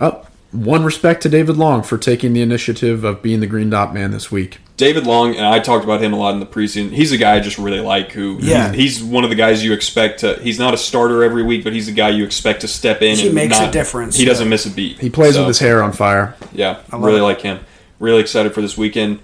[0.00, 3.94] oh, one respect to David Long for taking the initiative of being the green dot
[3.94, 4.58] man this week.
[4.76, 6.90] David Long, and I talked about him a lot in the preseason.
[6.90, 8.12] He's a guy I just really like.
[8.12, 8.72] Who, Yeah.
[8.72, 10.34] he's one of the guys you expect to.
[10.42, 13.16] He's not a starter every week, but he's a guy you expect to step in.
[13.16, 14.98] He and makes a difference, He doesn't miss a beat.
[14.98, 16.34] He plays So, with his hair on fire.
[16.52, 17.22] Yeah, love really it.
[17.22, 17.60] like him.
[18.00, 19.20] Really excited for this weekend,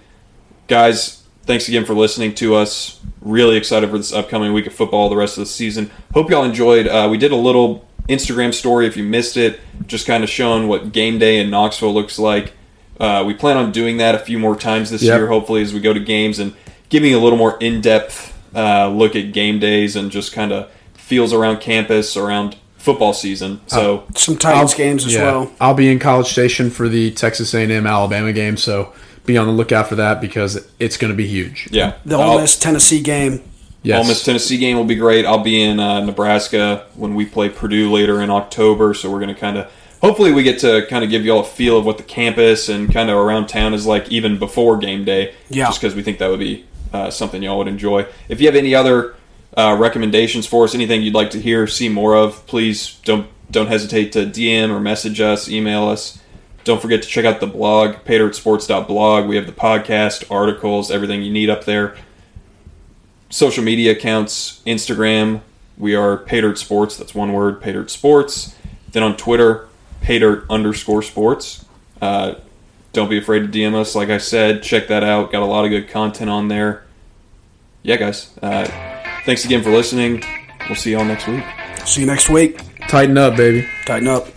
[0.68, 1.22] guys.
[1.44, 3.00] Thanks again for listening to us.
[3.20, 5.90] Really excited for this upcoming week of football, the rest of the season.
[6.14, 6.86] Hope y'all enjoyed.
[6.86, 10.66] Uh, we did a little Instagram story if you missed it, just kind of showing
[10.68, 12.52] what game day in Knoxville looks like.
[12.98, 15.16] Uh, we plan on doing that a few more times this Yep.
[15.18, 16.52] year, hopefully, as we go to games and
[16.88, 20.70] giving a little more in depth uh, look at game days and just kind of
[20.94, 23.60] feels around campus, around football season.
[23.66, 25.22] So, Some Titans games as yeah.
[25.24, 25.52] well.
[25.60, 28.92] I'll be in College Station for the Texas A&M Alabama game, so
[29.26, 31.68] be on the lookout for that because it's going to be huge.
[31.70, 31.94] yeah.
[32.06, 33.42] The I'll- Ole Miss Tennessee game.
[33.82, 34.02] Yes.
[34.02, 35.24] Ole Miss Tennessee game will be great.
[35.24, 39.34] I'll be in uh, Nebraska when we play Purdue later in October, so we're going
[39.34, 41.96] to kind of hopefully we get to kind of give y'all a feel of what
[41.96, 45.34] the campus and kind of around town is like even before game day.
[45.48, 45.66] Yeah.
[45.66, 48.06] Just because we think that would be uh, something y'all would enjoy.
[48.28, 49.14] If you have any other
[49.56, 53.68] uh, recommendations for us, anything you'd like to hear, see more of, please don't don't
[53.68, 56.18] hesitate to DM or message us, email us.
[56.64, 59.26] Don't forget to check out the blog, patriotsports.blog.
[59.26, 61.96] We have the podcast, articles, everything you need up there
[63.30, 65.40] social media accounts Instagram,
[65.76, 66.96] we are Patriot Sports.
[66.96, 68.54] That's one word, Patriot Sports.
[68.92, 69.68] Then on Twitter,
[70.00, 71.64] Patriot underscore sports.
[72.00, 72.34] Uh,
[72.92, 73.94] don't be afraid to DM us.
[73.94, 75.30] Like I said, check that out.
[75.30, 76.84] Got a lot of good content on there.
[77.82, 78.36] Yeah, guys.
[78.42, 78.66] Uh,
[79.24, 80.24] thanks again for listening.
[80.68, 81.44] We'll see y'all next week.
[81.84, 82.60] See you next week.
[82.88, 83.66] Tighten up, baby.
[83.86, 84.28] Tighten up.